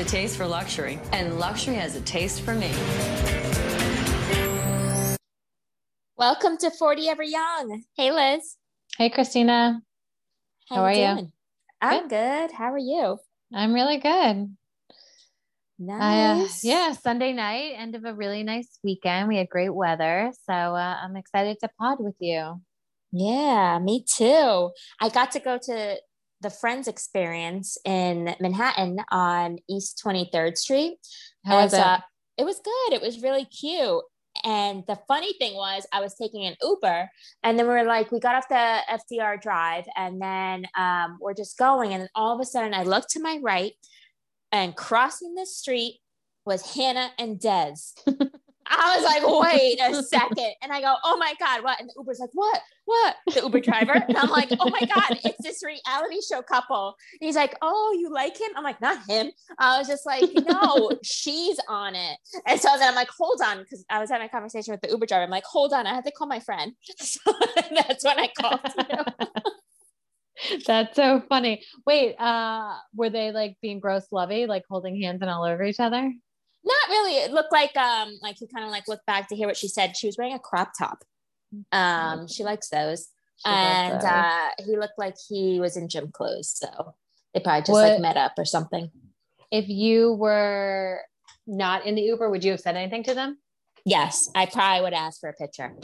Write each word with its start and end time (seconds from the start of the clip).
a 0.00 0.04
taste 0.04 0.38
for 0.38 0.46
luxury, 0.46 0.98
and 1.12 1.38
luxury 1.38 1.74
has 1.74 1.94
a 1.94 2.00
taste 2.00 2.40
for 2.40 2.54
me. 2.54 2.72
Welcome 6.16 6.56
to 6.56 6.70
40 6.70 7.10
Ever 7.10 7.22
Young. 7.22 7.82
Hey, 7.98 8.10
Liz. 8.10 8.56
Hey, 8.96 9.10
Christina. 9.10 9.82
How, 10.70 10.76
How 10.76 10.82
are 10.84 10.92
you? 10.92 11.06
doing? 11.06 11.32
I'm 11.82 12.08
good. 12.08 12.50
How 12.50 12.72
are 12.72 12.78
you? 12.78 13.18
I'm 13.52 13.74
really 13.74 13.98
good. 13.98 14.56
Nice. 15.78 16.00
I, 16.00 16.44
uh, 16.44 16.48
yeah, 16.62 16.92
Sunday 16.92 17.34
night, 17.34 17.74
end 17.76 17.94
of 17.94 18.06
a 18.06 18.14
really 18.14 18.42
nice 18.42 18.78
weekend. 18.82 19.28
We 19.28 19.36
had 19.36 19.50
great 19.50 19.74
weather. 19.74 20.32
So 20.46 20.54
uh, 20.54 20.96
I'm 21.02 21.16
excited 21.16 21.58
to 21.60 21.68
pod 21.78 21.98
with 22.00 22.16
you. 22.20 22.58
Yeah, 23.12 23.78
me 23.80 24.06
too. 24.10 24.70
I 24.98 25.08
got 25.10 25.32
to 25.32 25.40
go 25.40 25.58
to 25.62 25.96
the 26.40 26.50
Friends 26.50 26.88
Experience 26.88 27.76
in 27.84 28.34
Manhattan 28.40 28.98
on 29.10 29.58
East 29.68 30.00
23rd 30.04 30.56
Street. 30.56 30.98
How 31.44 31.62
was 31.62 31.72
And, 31.72 31.80
it? 31.82 31.86
uh, 31.86 31.98
it 32.38 32.44
was 32.44 32.60
good. 32.64 32.94
It 32.94 33.02
was 33.02 33.22
really 33.22 33.44
cute. 33.44 34.02
And 34.44 34.84
the 34.86 34.98
funny 35.08 35.32
thing 35.34 35.54
was, 35.54 35.86
I 35.92 36.00
was 36.00 36.14
taking 36.14 36.46
an 36.46 36.54
Uber, 36.62 37.10
and 37.42 37.58
then 37.58 37.66
we 37.66 37.72
were 37.72 37.84
like, 37.84 38.12
we 38.12 38.20
got 38.20 38.36
off 38.36 38.48
the 38.48 38.78
FDR 38.88 39.40
drive, 39.42 39.84
and 39.96 40.22
then 40.22 40.66
um, 40.78 41.18
we're 41.20 41.34
just 41.34 41.58
going. 41.58 41.92
And 41.92 42.02
then 42.02 42.08
all 42.14 42.34
of 42.34 42.40
a 42.40 42.44
sudden, 42.44 42.72
I 42.72 42.84
looked 42.84 43.10
to 43.10 43.20
my 43.20 43.38
right, 43.42 43.72
and 44.52 44.76
crossing 44.76 45.34
the 45.34 45.46
street 45.46 45.98
was 46.46 46.74
Hannah 46.74 47.10
and 47.18 47.40
Des. 47.40 47.74
I 48.70 48.96
was 48.96 49.04
like, 49.04 49.52
wait 49.52 49.80
a 49.80 50.02
second. 50.02 50.52
And 50.62 50.72
I 50.72 50.80
go, 50.80 50.94
oh 51.04 51.16
my 51.16 51.34
God, 51.40 51.64
what? 51.64 51.80
And 51.80 51.88
the 51.88 51.94
Uber's 51.98 52.20
like, 52.20 52.30
what? 52.32 52.60
What? 52.84 53.16
The 53.34 53.42
Uber 53.42 53.60
driver. 53.60 53.92
And 53.92 54.16
I'm 54.16 54.30
like, 54.30 54.50
oh 54.58 54.70
my 54.70 54.80
God, 54.80 55.18
it's 55.24 55.42
this 55.42 55.64
reality 55.64 56.20
show 56.20 56.40
couple. 56.40 56.94
And 57.20 57.26
he's 57.26 57.34
like, 57.34 57.56
oh, 57.62 57.96
you 57.98 58.12
like 58.12 58.40
him? 58.40 58.50
I'm 58.56 58.62
like, 58.62 58.80
not 58.80 58.98
him. 59.08 59.32
I 59.58 59.78
was 59.78 59.88
just 59.88 60.06
like, 60.06 60.24
no, 60.46 60.90
she's 61.02 61.58
on 61.68 61.96
it. 61.96 62.18
And 62.46 62.60
so 62.60 62.68
then 62.78 62.88
I'm 62.88 62.94
like, 62.94 63.10
hold 63.10 63.40
on, 63.44 63.58
because 63.58 63.84
I 63.90 63.98
was 63.98 64.10
having 64.10 64.26
a 64.26 64.30
conversation 64.30 64.72
with 64.72 64.82
the 64.82 64.88
Uber 64.88 65.06
driver. 65.06 65.24
I'm 65.24 65.30
like, 65.30 65.44
hold 65.44 65.72
on, 65.72 65.86
I 65.86 65.94
have 65.94 66.04
to 66.04 66.12
call 66.12 66.28
my 66.28 66.40
friend. 66.40 66.72
So 67.00 67.32
that's 67.70 68.04
when 68.04 68.18
I 68.18 68.28
called. 68.40 68.60
That's 70.66 70.96
so 70.96 71.22
funny. 71.28 71.64
Wait, 71.86 72.14
uh, 72.16 72.74
were 72.94 73.10
they 73.10 73.32
like 73.32 73.56
being 73.60 73.80
gross 73.80 74.06
lovey, 74.12 74.46
like 74.46 74.64
holding 74.68 75.00
hands 75.00 75.22
and 75.22 75.30
all 75.30 75.44
over 75.44 75.62
each 75.64 75.80
other? 75.80 76.12
Not 76.64 76.88
really. 76.88 77.16
It 77.16 77.32
looked 77.32 77.52
like 77.52 77.76
um 77.76 78.18
like 78.22 78.36
he 78.38 78.46
kind 78.46 78.64
of 78.64 78.70
like 78.70 78.86
looked 78.88 79.06
back 79.06 79.28
to 79.28 79.36
hear 79.36 79.46
what 79.46 79.56
she 79.56 79.68
said. 79.68 79.96
She 79.96 80.06
was 80.06 80.16
wearing 80.18 80.34
a 80.34 80.38
crop 80.38 80.72
top. 80.78 81.04
Um, 81.72 82.28
she 82.28 82.44
likes 82.44 82.68
those. 82.68 83.08
She 83.36 83.50
and 83.50 83.94
those. 83.94 84.04
uh 84.04 84.48
he 84.64 84.76
looked 84.76 84.98
like 84.98 85.16
he 85.28 85.58
was 85.60 85.76
in 85.76 85.88
gym 85.88 86.10
clothes. 86.12 86.50
So 86.54 86.94
they 87.34 87.40
probably 87.40 87.62
just 87.62 87.70
What- 87.72 87.90
like 87.92 88.00
met 88.00 88.16
up 88.16 88.32
or 88.38 88.44
something. 88.44 88.90
If 89.50 89.68
you 89.68 90.12
were 90.12 91.00
not 91.46 91.84
in 91.86 91.94
the 91.96 92.02
Uber, 92.02 92.30
would 92.30 92.44
you 92.44 92.52
have 92.52 92.60
said 92.60 92.76
anything 92.76 93.02
to 93.04 93.14
them? 93.14 93.38
Yes, 93.84 94.28
I 94.34 94.46
probably 94.46 94.82
would 94.82 94.92
ask 94.92 95.18
for 95.20 95.28
a 95.28 95.32
picture. 95.32 95.74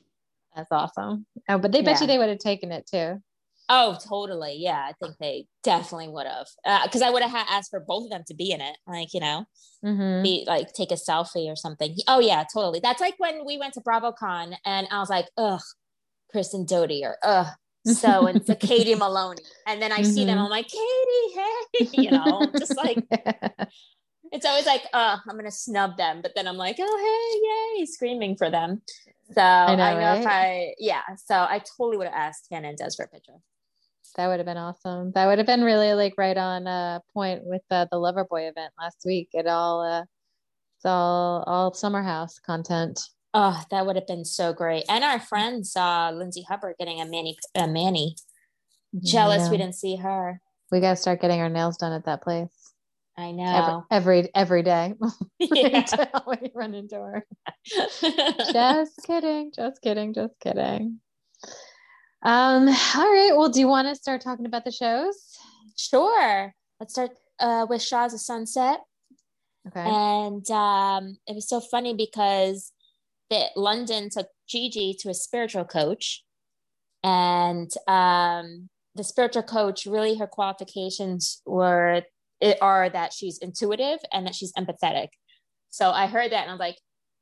That's 0.55 0.71
awesome. 0.71 1.27
Oh, 1.49 1.59
but 1.59 1.73
they 1.73 1.83
bet 1.83 1.97
Yeah. 1.97 2.03
you 2.03 2.07
they 2.07 2.19
would 2.19 2.29
have 2.29 2.39
taken 2.39 2.71
it 2.71 2.87
too. 2.87 3.21
Oh, 3.69 3.97
totally. 4.09 4.57
Yeah, 4.59 4.79
I 4.89 4.93
think 5.03 5.17
they 5.19 5.47
definitely 5.65 6.09
would 6.09 6.27
have. 6.27 6.47
Because 6.85 7.03
I 7.03 7.11
would 7.11 7.23
have 7.23 7.33
ha- 7.33 7.47
asked 7.51 7.71
for 7.71 7.81
both 7.81 8.05
of 8.05 8.11
them 8.11 8.23
to 8.29 8.35
be 8.35 8.53
in 8.53 8.61
it. 8.61 8.77
Like, 8.87 9.13
you 9.15 9.21
know, 9.21 9.47
Mm-hmm. 9.85 10.23
be 10.23 10.45
like 10.49 10.73
take 10.73 10.91
a 10.91 10.95
selfie 10.95 11.47
or 11.47 11.55
something. 11.55 11.95
Oh 12.09 12.19
yeah, 12.19 12.45
totally. 12.53 12.81
That's 12.81 13.01
like 13.01 13.15
when 13.19 13.45
we 13.47 13.57
went 13.59 13.75
to 13.75 13.81
BravoCon 13.81 14.57
and 14.65 14.89
I 14.91 14.99
was 14.99 15.11
like, 15.11 15.27
ugh, 15.37 15.61
Kristen 16.31 16.65
Doute 16.65 17.03
or 17.05 17.17
ugh, 17.23 17.47
so 17.85 18.27
and 18.27 18.45
so 18.45 18.55
Katie 18.57 18.95
Maloney. 18.95 19.43
And 19.67 19.81
then 19.81 19.93
I 19.93 20.03
see 20.03 20.25
them, 20.25 20.39
Mhm. 20.39 20.45
I'm 20.45 20.51
like, 20.51 20.67
Katie, 20.69 21.35
hey, 21.35 21.89
you 22.03 22.11
know, 22.11 22.53
just 22.59 22.77
like 22.77 23.05
it's 24.33 24.47
always 24.47 24.67
like, 24.67 24.83
uh, 24.93 25.19
I'm 25.29 25.37
gonna 25.37 25.51
snub 25.51 25.97
them, 25.97 26.21
but 26.23 26.33
then 26.35 26.49
I'm 26.49 26.57
like, 26.57 26.77
oh 26.81 27.75
hey, 27.77 27.81
yay, 27.81 27.87
screaming 27.87 28.37
for 28.37 28.51
them. 28.51 28.83
So 29.35 29.43
I 29.43 29.75
know, 29.77 30.01
know, 30.01 30.15
if? 30.21 30.27
I 30.27 30.75
yeah, 30.79 31.03
so 31.25 31.35
I 31.35 31.63
totally 31.77 31.99
would 31.99 32.09
have 32.09 32.17
asked 32.17 32.47
Hannah 32.51 32.69
and 32.69 32.79
Des 32.79 32.91
for 32.97 33.05
a 33.05 33.09
picture. 33.09 33.35
That 34.17 34.29
would 34.29 34.39
have 34.39 34.47
been 34.47 34.57
awesome. 34.57 35.13
That 35.13 35.27
would 35.27 35.39
have 35.39 35.47
been 35.47 35.63
really 35.63 35.95
like 35.95 36.15
right 36.17 36.37
on 36.37 36.67
uh 36.67 37.01
point 37.13 37.43
with 37.45 37.63
uh, 37.71 37.87
the 37.91 37.97
Loverboy 37.97 38.49
event 38.49 38.73
last 38.79 39.03
week. 39.05 39.31
It 39.33 39.47
all 39.47 39.83
uh 39.83 40.03
it's 40.79 40.87
all 40.87 41.43
all 41.47 41.75
summer 41.75 42.03
house 42.03 42.39
content. 42.39 43.01
Oh, 43.35 43.63
that 43.71 43.85
would 43.85 43.97
have 43.97 44.07
been 44.07 44.25
so 44.25 44.53
great. 44.53 44.85
And 44.89 45.05
our 45.05 45.21
friend 45.21 45.67
saw 45.67 46.11
Lindsay 46.11 46.45
Hubbard 46.49 46.77
getting 46.79 47.01
a 47.01 47.05
mani 47.05 47.37
a 47.55 47.67
mani. 47.67 48.17
Jealous 49.03 49.51
we 49.51 49.59
didn't 49.59 49.75
see 49.75 49.97
her. 49.97 50.41
We 50.71 50.81
gotta 50.81 50.97
start 50.97 51.21
getting 51.21 51.41
our 51.41 51.49
nails 51.49 51.77
done 51.77 51.93
at 51.93 52.07
that 52.07 52.23
place. 52.23 52.73
I 53.19 53.29
Every 53.29 53.37
know. 53.37 53.85
every, 53.91 54.29
every 54.35 54.63
day. 54.63 54.95
Yeah. 55.39 55.85
when 56.25 56.39
you 56.43 56.51
run 56.55 56.75
into 56.75 56.97
her. 56.97 57.27
Just 58.53 59.03
kidding, 59.07 59.53
just 59.55 59.81
kidding, 59.81 60.13
just 60.15 60.39
kidding. 60.41 61.01
Um, 62.23 62.69
all 62.69 63.13
right. 63.13 63.33
Well, 63.35 63.49
do 63.49 63.61
you 63.61 63.69
want 63.69 63.89
to 63.89 63.95
start 63.95 64.21
talking 64.21 64.47
about 64.47 64.65
the 64.65 64.73
shows? 64.73 65.15
sure. 65.79 66.55
Let's 66.81 66.95
start 66.95 67.13
uh, 67.39 67.67
with 67.69 67.83
Shahs 67.83 68.15
of 68.15 68.21
Sunset. 68.21 68.81
Okay. 69.69 69.85
And 69.85 70.49
um, 70.51 71.17
it 71.27 71.35
was 71.35 71.49
so 71.49 71.61
funny 71.61 71.95
because 71.95 72.73
that 73.31 73.51
London 73.57 74.09
took 74.11 74.29
Gigi 74.49 74.97
to 75.01 75.11
a 75.11 75.15
spiritual 75.15 75.65
coach. 75.65 76.25
And 77.03 77.71
um, 77.87 78.69
the 78.95 79.05
spiritual 79.05 79.43
coach, 79.43 79.87
really, 79.87 80.17
her 80.19 80.27
qualifications 80.27 81.43
were 81.45 82.03
it 82.41 82.59
are 82.61 82.91
that 82.91 83.13
she's 83.13 83.39
intuitive 83.39 83.99
and 84.13 84.27
that 84.27 84.35
she's 84.35 84.53
empathetic. 84.53 85.09
So 85.71 85.91
I 85.91 86.07
heard 86.07 86.33
that 86.33 86.43
and 86.43 86.51
I'm 86.51 86.59
like, 86.59 86.77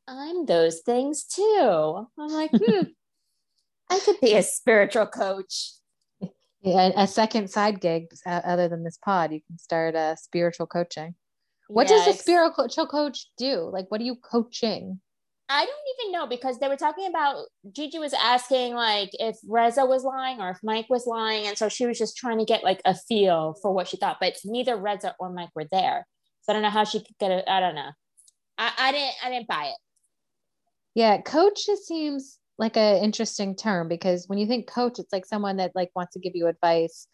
I'm 0.09 0.45
those 0.45 0.81
things 0.81 1.25
too. 1.25 2.07
I'm 2.19 2.29
like, 2.29 2.51
hmm, 2.55 2.83
I 3.91 4.01
could 4.01 4.21
be 4.21 4.35
a 4.35 4.43
spiritual 4.43 5.07
coach. 5.07 5.73
Yeah, 6.63 6.93
a 6.97 7.07
second 7.07 7.51
side 7.51 7.81
gig 7.81 8.07
uh, 8.25 8.41
other 8.43 8.69
than 8.69 8.85
this 8.85 8.97
pod, 8.97 9.33
you 9.33 9.41
can 9.47 9.59
start 9.59 9.95
uh, 9.95 10.17
spiritual 10.17 10.67
coaching. 10.67 11.15
What 11.69 11.89
does 11.89 12.07
a 12.07 12.13
spiritual 12.13 12.87
coach 12.87 13.27
do? 13.37 13.69
Like, 13.73 13.91
what 13.91 14.01
are 14.01 14.05
you 14.05 14.17
coaching? 14.17 15.01
I 15.49 15.67
don't 15.67 16.05
even 16.07 16.13
know 16.13 16.27
because 16.27 16.59
they 16.59 16.69
were 16.69 16.77
talking 16.77 17.07
about 17.07 17.45
Gigi 17.71 17.99
was 17.99 18.15
asking 18.15 18.75
like 18.75 19.11
if 19.15 19.37
Reza 19.47 19.85
was 19.85 20.03
lying 20.03 20.41
or 20.41 20.51
if 20.51 20.59
Mike 20.63 20.87
was 20.89 21.07
lying, 21.07 21.47
and 21.47 21.57
so 21.57 21.69
she 21.69 21.87
was 21.87 21.99
just 21.99 22.17
trying 22.17 22.39
to 22.39 22.47
get 22.47 22.65
like 22.65 22.81
a 22.87 22.95
feel 22.95 23.55
for 23.61 23.73
what 23.73 23.89
she 23.89 23.99
thought. 23.99 24.17
But 24.21 24.37
neither 24.45 24.77
Reza 24.77 25.15
or 25.19 25.31
Mike 25.31 25.51
were 25.55 25.67
there, 25.71 26.07
so 26.43 26.53
I 26.53 26.55
don't 26.55 26.63
know 26.63 26.71
how 26.71 26.85
she 26.85 27.01
could 27.01 27.19
get 27.21 27.31
it. 27.31 27.45
I 27.47 27.61
don't 27.61 27.75
know. 27.75 27.91
I, 28.57 28.73
I 28.79 28.93
didn't. 28.93 29.15
I 29.23 29.31
didn't 29.31 29.49
buy 29.49 29.67
it. 29.67 29.79
Yeah, 30.95 31.21
coach 31.21 31.67
just 31.67 31.87
seems 31.87 32.39
like 32.59 32.77
an 32.77 33.03
interesting 33.03 33.57
term 33.57 33.89
because 33.89 34.27
when 34.29 34.39
you 34.39 34.47
think 34.47 34.69
coach, 34.69 34.99
it's 34.99 35.13
like 35.13 35.27
someone 35.27 35.57
that 35.57 35.73
like 35.75 35.91
wants 35.95 36.13
to 36.15 36.21
give 36.21 36.33
you 36.35 36.47
advice. 36.47 37.07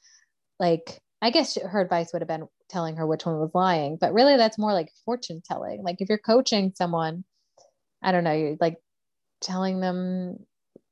Like, 0.58 0.98
I 1.22 1.30
guess 1.30 1.56
her 1.56 1.80
advice 1.80 2.12
would 2.12 2.22
have 2.22 2.28
been 2.28 2.46
telling 2.68 2.96
her 2.96 3.06
which 3.06 3.24
one 3.26 3.38
was 3.38 3.50
lying, 3.54 3.96
but 4.00 4.12
really 4.12 4.36
that's 4.36 4.58
more 4.58 4.72
like 4.72 4.90
fortune 5.04 5.42
telling. 5.44 5.82
Like 5.82 5.96
if 6.00 6.08
you're 6.08 6.18
coaching 6.18 6.72
someone, 6.74 7.24
I 8.02 8.12
don't 8.12 8.24
know, 8.24 8.32
you're 8.32 8.56
like 8.60 8.76
telling 9.40 9.80
them 9.80 10.36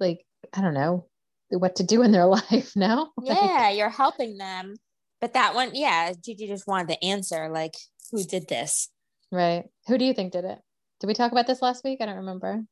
like 0.00 0.24
I 0.54 0.60
don't 0.60 0.74
know 0.74 1.06
what 1.50 1.76
to 1.76 1.84
do 1.84 2.02
in 2.02 2.12
their 2.12 2.26
life. 2.26 2.72
No, 2.74 3.10
Like, 3.18 3.36
Yeah, 3.36 3.70
you're 3.70 3.90
helping 3.90 4.38
them. 4.38 4.76
But 5.20 5.34
that 5.34 5.54
one, 5.54 5.70
yeah, 5.74 6.12
Gigi 6.24 6.46
just 6.46 6.66
wanted 6.66 6.88
the 6.88 7.04
answer. 7.04 7.48
Like, 7.48 7.74
who 8.10 8.24
did 8.24 8.48
this? 8.48 8.88
right. 9.32 9.64
Who 9.88 9.98
do 9.98 10.04
you 10.04 10.14
think 10.14 10.32
did 10.32 10.44
it? 10.44 10.58
Did 11.00 11.06
we 11.06 11.14
talk 11.14 11.32
about 11.32 11.46
this 11.46 11.60
last 11.60 11.84
week? 11.84 11.98
I 12.00 12.06
don't 12.06 12.16
remember. 12.16 12.62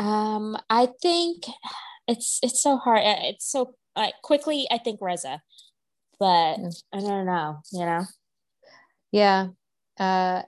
Um, 0.00 0.56
I 0.70 0.88
think 1.02 1.44
it's 2.08 2.38
it's 2.42 2.62
so 2.62 2.78
hard. 2.78 3.00
Uh, 3.00 3.16
It's 3.20 3.50
so 3.50 3.74
like 3.94 4.14
quickly. 4.22 4.66
I 4.70 4.78
think 4.78 5.00
Reza, 5.02 5.42
but. 6.18 6.56
I 6.92 7.00
don't 7.00 7.26
know. 7.26 7.60
You 7.72 7.86
know. 7.86 8.04
Yeah. 9.12 9.48
Uh, 9.98 10.42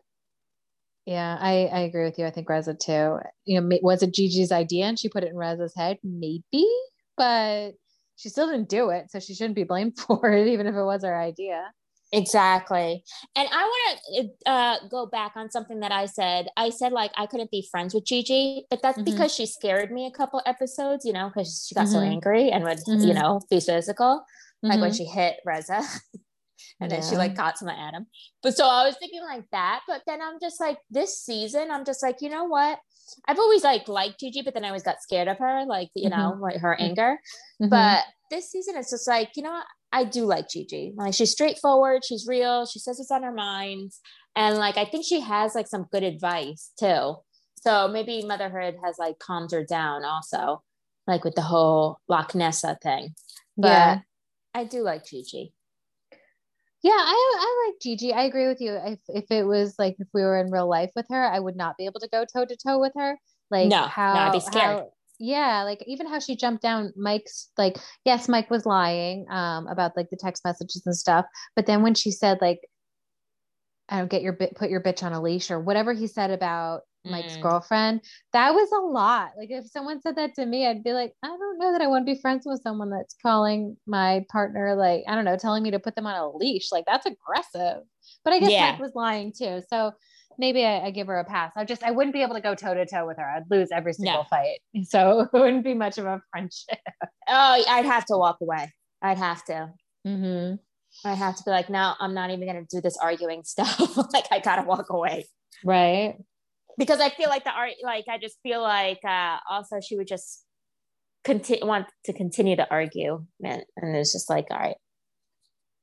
yeah, 1.04 1.36
I, 1.40 1.66
I 1.66 1.80
agree 1.80 2.04
with 2.04 2.18
you. 2.18 2.26
I 2.26 2.30
think 2.30 2.48
Reza 2.48 2.74
too. 2.74 3.18
You 3.44 3.60
know, 3.60 3.78
was 3.82 4.02
it 4.02 4.14
Gigi's 4.14 4.52
idea 4.52 4.86
and 4.86 4.98
she 4.98 5.08
put 5.08 5.24
it 5.24 5.30
in 5.30 5.36
Reza's 5.36 5.74
head? 5.74 5.98
Maybe, 6.02 6.66
but 7.16 7.72
she 8.16 8.28
still 8.28 8.46
didn't 8.46 8.68
do 8.68 8.90
it. 8.90 9.10
So 9.10 9.18
she 9.20 9.34
shouldn't 9.34 9.56
be 9.56 9.64
blamed 9.64 9.98
for 10.06 10.32
it, 10.32 10.46
even 10.46 10.66
if 10.66 10.74
it 10.74 10.82
was 10.82 11.04
her 11.04 11.16
idea. 11.16 11.70
Exactly. 12.12 13.02
And 13.34 13.48
I 13.50 13.64
want 13.64 13.98
to 14.44 14.50
uh, 14.50 14.76
go 14.90 15.06
back 15.06 15.32
on 15.34 15.50
something 15.50 15.80
that 15.80 15.92
I 15.92 16.06
said. 16.06 16.48
I 16.56 16.68
said, 16.70 16.92
like, 16.92 17.10
I 17.16 17.26
couldn't 17.26 17.50
be 17.50 17.66
friends 17.70 17.94
with 17.94 18.04
Gigi, 18.04 18.66
but 18.70 18.82
that's 18.82 18.98
Mhm. 18.98 19.04
because 19.06 19.34
she 19.34 19.46
scared 19.46 19.90
me 19.90 20.06
a 20.06 20.10
couple 20.10 20.40
episodes, 20.44 21.04
you 21.06 21.12
know, 21.14 21.28
because 21.28 21.66
she 21.66 21.74
got 21.74 21.88
so 21.88 21.98
Mhm. 21.98 22.06
angry 22.12 22.50
and 22.50 22.64
would, 22.64 22.80
you 22.86 22.94
Mhm. 23.14 23.14
know, 23.14 23.40
be 23.50 23.60
physical, 23.60 24.24
like 24.62 24.80
when 24.80 24.90
Mhm. 24.90 24.96
she 24.96 25.04
hit 25.06 25.40
Reza. 25.46 25.80
and 26.80 26.90
then 26.92 27.02
she 27.02 27.16
like 27.16 27.34
got 27.34 27.56
to 27.56 27.64
my 27.64 27.74
Adam. 27.74 28.06
But 28.42 28.56
so 28.56 28.66
I 28.68 28.84
was 28.86 28.96
thinking 28.98 29.22
like 29.22 29.48
that. 29.50 29.80
But 29.88 30.02
then 30.06 30.20
I'm 30.20 30.38
just 30.38 30.60
like, 30.60 30.78
this 30.90 31.18
season, 31.22 31.70
I'm 31.70 31.84
just 31.84 32.02
like, 32.02 32.20
you 32.20 32.28
know 32.28 32.44
what? 32.44 32.78
I've 33.26 33.38
always 33.38 33.64
like 33.64 33.88
liked 33.88 34.20
Gigi, 34.20 34.42
but 34.42 34.54
then 34.54 34.64
I 34.64 34.68
always 34.68 34.82
got 34.82 35.00
scared 35.02 35.28
of 35.28 35.38
her, 35.38 35.64
like, 35.66 35.88
you 35.94 36.10
know, 36.10 36.36
like 36.40 36.56
her 36.56 36.76
Mhm. 36.78 36.82
anger. 36.84 37.18
Mhm. 37.60 37.70
But 37.70 38.04
this 38.30 38.50
season, 38.50 38.76
it's 38.76 38.90
just 38.90 39.06
like, 39.08 39.30
you 39.36 39.42
know? 39.42 39.60
I 39.94 40.04
do 40.04 40.24
like 40.24 40.48
Gigi. 40.48 40.92
Like 40.96 41.12
she's 41.14 41.32
straightforward, 41.32 42.02
she's 42.04 42.26
real, 42.26 42.64
she 42.66 42.78
says 42.78 42.98
what's 42.98 43.10
on 43.10 43.22
her 43.22 43.32
mind. 43.32 43.92
and 44.34 44.56
like 44.56 44.78
I 44.78 44.86
think 44.86 45.04
she 45.04 45.20
has 45.20 45.54
like 45.54 45.66
some 45.68 45.86
good 45.92 46.02
advice 46.02 46.72
too. 46.80 47.16
So 47.62 47.86
maybe 47.88 48.24
motherhood 48.24 48.76
has 48.82 48.96
like 48.98 49.18
calmed 49.18 49.50
her 49.52 49.62
down 49.62 50.04
also, 50.06 50.62
like 51.06 51.22
with 51.24 51.34
the 51.34 51.42
whole 51.42 51.98
Loch 52.08 52.34
Nessa 52.34 52.78
thing. 52.82 53.14
But 53.58 53.68
yeah. 53.68 53.98
I 54.54 54.64
do 54.64 54.80
like 54.82 55.04
Gigi. 55.04 55.52
Yeah, 56.82 56.90
I 56.92 57.34
I 57.38 57.66
like 57.68 57.80
Gigi. 57.80 58.12
I 58.12 58.22
agree 58.22 58.48
with 58.48 58.60
you. 58.60 58.74
If 58.74 58.98
if 59.08 59.30
it 59.30 59.44
was 59.44 59.76
like 59.78 59.96
if 60.00 60.08
we 60.12 60.22
were 60.22 60.38
in 60.38 60.50
real 60.50 60.68
life 60.68 60.90
with 60.96 61.06
her, 61.10 61.24
I 61.24 61.38
would 61.38 61.56
not 61.56 61.76
be 61.76 61.86
able 61.86 62.00
to 62.00 62.08
go 62.08 62.24
toe 62.24 62.44
to 62.44 62.56
toe 62.56 62.80
with 62.80 62.92
her. 62.96 63.16
Like 63.50 63.68
no, 63.68 63.82
how 63.82 64.14
no, 64.14 64.20
I'd 64.20 64.32
be 64.32 64.40
scared. 64.40 64.78
How, 64.78 64.90
yeah, 65.20 65.62
like 65.62 65.84
even 65.86 66.08
how 66.08 66.18
she 66.18 66.34
jumped 66.34 66.62
down 66.62 66.92
Mike's 66.96 67.50
like 67.56 67.76
yes, 68.04 68.28
Mike 68.28 68.50
was 68.50 68.66
lying 68.66 69.26
um 69.30 69.68
about 69.68 69.96
like 69.96 70.10
the 70.10 70.16
text 70.16 70.44
messages 70.44 70.82
and 70.84 70.96
stuff, 70.96 71.24
but 71.54 71.66
then 71.66 71.82
when 71.82 71.94
she 71.94 72.10
said 72.10 72.38
like 72.40 72.60
I 73.92 73.98
don't 73.98 74.10
get 74.10 74.22
your 74.22 74.32
bit 74.32 74.56
put 74.56 74.70
your 74.70 74.80
bitch 74.80 75.02
on 75.02 75.12
a 75.12 75.20
leash 75.20 75.50
or 75.50 75.60
whatever 75.60 75.92
he 75.92 76.06
said 76.06 76.30
about 76.30 76.80
Mike's 77.04 77.36
mm. 77.36 77.42
girlfriend. 77.42 78.00
That 78.32 78.54
was 78.54 78.70
a 78.72 78.80
lot. 78.80 79.32
Like 79.36 79.50
if 79.50 79.66
someone 79.66 80.00
said 80.00 80.16
that 80.16 80.34
to 80.36 80.46
me, 80.46 80.66
I'd 80.66 80.82
be 80.82 80.94
like, 80.94 81.12
I 81.22 81.26
don't 81.26 81.58
know 81.58 81.72
that 81.72 81.82
I 81.82 81.88
want 81.88 82.06
to 82.06 82.14
be 82.14 82.18
friends 82.18 82.44
with 82.46 82.62
someone 82.62 82.88
that's 82.88 83.14
calling 83.20 83.76
my 83.86 84.24
partner 84.30 84.74
like, 84.76 85.02
I 85.06 85.14
don't 85.14 85.26
know, 85.26 85.36
telling 85.36 85.62
me 85.62 85.72
to 85.72 85.78
put 85.78 85.94
them 85.94 86.06
on 86.06 86.16
a 86.16 86.30
leash. 86.30 86.72
Like 86.72 86.86
that's 86.86 87.04
aggressive. 87.04 87.82
But 88.24 88.32
I 88.32 88.38
guess 88.38 88.50
yeah. 88.50 88.72
Mike 88.72 88.80
was 88.80 88.92
lying 88.94 89.30
too. 89.36 89.60
So 89.68 89.92
maybe 90.38 90.64
I, 90.64 90.86
I, 90.86 90.90
give 90.90 91.08
her 91.08 91.18
a 91.18 91.24
pass. 91.24 91.52
I 91.54 91.66
just 91.66 91.82
I 91.82 91.90
wouldn't 91.90 92.14
be 92.14 92.22
able 92.22 92.36
to 92.36 92.40
go 92.40 92.54
toe 92.54 92.72
to 92.72 92.86
toe 92.86 93.06
with 93.06 93.18
her. 93.18 93.28
I'd 93.28 93.50
lose 93.50 93.68
every 93.72 93.92
single 93.92 94.22
no. 94.22 94.24
fight. 94.24 94.60
So 94.84 95.20
it 95.20 95.28
wouldn't 95.34 95.64
be 95.64 95.74
much 95.74 95.98
of 95.98 96.06
a 96.06 96.22
friendship. 96.30 96.78
Oh, 97.28 97.64
I'd 97.68 97.84
have 97.84 98.06
to 98.06 98.16
walk 98.16 98.38
away. 98.40 98.72
I'd 99.02 99.18
have 99.18 99.44
to. 99.46 99.70
Mm-hmm. 100.06 100.54
I 101.04 101.14
have 101.14 101.36
to 101.36 101.42
be 101.44 101.50
like, 101.50 101.68
no, 101.68 101.94
I'm 102.00 102.14
not 102.14 102.30
even 102.30 102.46
going 102.46 102.64
to 102.66 102.76
do 102.76 102.80
this 102.80 102.96
arguing 102.96 103.42
stuff. 103.44 103.96
like 104.12 104.26
I 104.30 104.38
gotta 104.38 104.62
walk 104.62 104.90
away. 104.90 105.26
Right 105.64 106.16
because 106.78 107.00
I 107.00 107.10
feel 107.10 107.28
like 107.28 107.44
the 107.44 107.50
art, 107.50 107.72
like 107.82 108.06
I 108.08 108.18
just 108.18 108.38
feel 108.42 108.62
like 108.62 109.00
uh, 109.04 109.38
also 109.50 109.80
she 109.80 109.96
would 109.96 110.06
just 110.06 110.44
continue 111.24 111.66
want 111.66 111.86
to 112.04 112.12
continue 112.12 112.56
to 112.56 112.70
argue, 112.70 113.24
and, 113.44 113.64
and 113.76 113.96
it's 113.96 114.12
just 114.12 114.30
like, 114.30 114.46
all 114.50 114.58
right, 114.58 114.76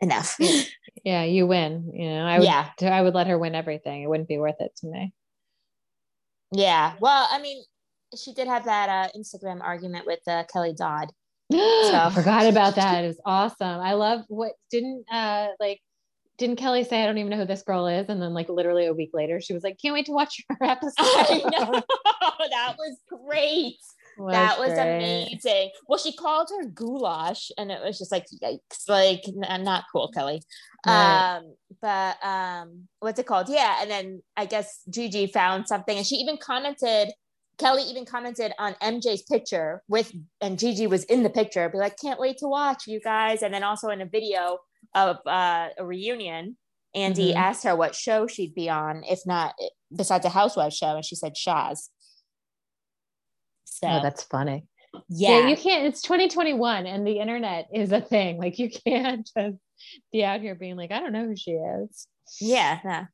enough. 0.01 0.37
yeah, 1.03 1.23
you 1.23 1.47
win. 1.47 1.91
You 1.93 2.09
know, 2.09 2.25
I 2.25 2.39
would, 2.39 2.45
yeah, 2.45 2.69
I 2.81 3.01
would 3.01 3.13
let 3.13 3.27
her 3.27 3.37
win 3.37 3.55
everything. 3.55 4.03
It 4.03 4.09
wouldn't 4.09 4.29
be 4.29 4.37
worth 4.37 4.59
it 4.59 4.75
to 4.77 4.87
me. 4.87 5.13
Yeah, 6.51 6.93
well, 6.99 7.27
I 7.31 7.41
mean, 7.41 7.63
she 8.17 8.33
did 8.33 8.47
have 8.47 8.65
that 8.65 8.89
uh, 8.89 9.17
Instagram 9.17 9.61
argument 9.61 10.05
with 10.05 10.19
uh, 10.27 10.43
Kelly 10.51 10.73
Dodd. 10.75 11.11
So 11.51 11.57
I 11.93 12.11
forgot 12.13 12.45
about 12.45 12.75
that. 12.75 13.03
It 13.03 13.07
was 13.07 13.21
awesome. 13.25 13.79
I 13.81 13.93
love 13.93 14.25
what 14.27 14.53
didn't 14.71 15.05
uh 15.11 15.49
like 15.59 15.81
didn't 16.39 16.55
Kelly 16.55 16.85
say 16.85 17.03
I 17.03 17.05
don't 17.05 17.17
even 17.17 17.29
know 17.29 17.37
who 17.37 17.45
this 17.45 17.63
girl 17.63 17.85
is? 17.85 18.07
And 18.07 18.21
then 18.21 18.33
like 18.33 18.47
literally 18.49 18.85
a 18.85 18.93
week 18.93 19.11
later, 19.13 19.41
she 19.41 19.53
was 19.53 19.61
like, 19.61 19.77
"Can't 19.79 19.93
wait 19.93 20.05
to 20.07 20.13
watch 20.13 20.41
her 20.49 20.57
episode." 20.63 20.93
I 20.97 21.41
know 21.51 21.71
that 22.49 22.75
was 22.77 22.97
great. 23.07 23.77
Was 24.17 24.33
that 24.33 24.57
was 24.57 24.69
great. 24.69 24.97
amazing. 24.97 25.71
Well, 25.87 25.99
she 25.99 26.13
called 26.13 26.49
her 26.57 26.67
goulash, 26.67 27.51
and 27.57 27.71
it 27.71 27.81
was 27.83 27.97
just 27.97 28.11
like 28.11 28.25
yikes, 28.41 28.87
like 28.87 29.23
not 29.35 29.85
cool, 29.91 30.11
Kelly. 30.13 30.41
Right. 30.85 31.37
Um, 31.37 31.55
but 31.81 32.25
um, 32.25 32.87
what's 32.99 33.19
it 33.19 33.27
called? 33.27 33.49
Yeah, 33.49 33.77
and 33.81 33.91
then 33.91 34.23
I 34.35 34.45
guess 34.45 34.81
Gigi 34.89 35.27
found 35.27 35.67
something, 35.67 35.97
and 35.97 36.07
she 36.07 36.15
even 36.15 36.37
commented. 36.37 37.11
Kelly 37.59 37.83
even 37.83 38.05
commented 38.05 38.53
on 38.57 38.73
MJ's 38.81 39.21
picture 39.23 39.83
with, 39.87 40.11
and 40.41 40.57
Gigi 40.57 40.87
was 40.87 41.03
in 41.05 41.23
the 41.23 41.29
picture. 41.29 41.67
Be 41.69 41.77
like, 41.77 41.99
can't 41.99 42.19
wait 42.19 42.37
to 42.39 42.47
watch 42.47 42.87
you 42.87 42.99
guys, 42.99 43.43
and 43.43 43.53
then 43.53 43.63
also 43.63 43.89
in 43.89 44.01
a 44.01 44.05
video 44.05 44.59
of 44.95 45.17
uh, 45.27 45.69
a 45.77 45.85
reunion, 45.85 46.57
Andy 46.95 47.29
mm-hmm. 47.29 47.37
asked 47.37 47.63
her 47.63 47.75
what 47.75 47.93
show 47.93 48.27
she'd 48.27 48.55
be 48.55 48.69
on, 48.69 49.03
if 49.03 49.19
not 49.25 49.53
besides 49.95 50.25
a 50.25 50.29
housewife 50.29 50.73
show, 50.73 50.95
and 50.95 51.05
she 51.05 51.15
said 51.15 51.37
Shahs. 51.37 51.89
So 53.65 53.87
oh, 53.87 53.99
that's 54.01 54.23
funny. 54.23 54.65
Yeah. 55.07 55.39
yeah, 55.39 55.47
you 55.47 55.55
can't. 55.55 55.85
It's 55.85 56.01
2021, 56.01 56.87
and 56.87 57.05
the 57.05 57.19
internet 57.19 57.67
is 57.73 57.91
a 57.91 58.01
thing. 58.01 58.39
Like 58.39 58.57
you 58.57 58.69
can't 58.69 59.29
just 59.37 59.57
be 60.11 60.23
out 60.23 60.41
here 60.41 60.55
being 60.55 60.77
like, 60.77 60.91
I 60.91 60.99
don't 60.99 61.13
know 61.13 61.25
who 61.25 61.35
she 61.35 61.51
is. 61.51 62.07
Yeah, 62.39 62.79
yeah. 62.83 63.05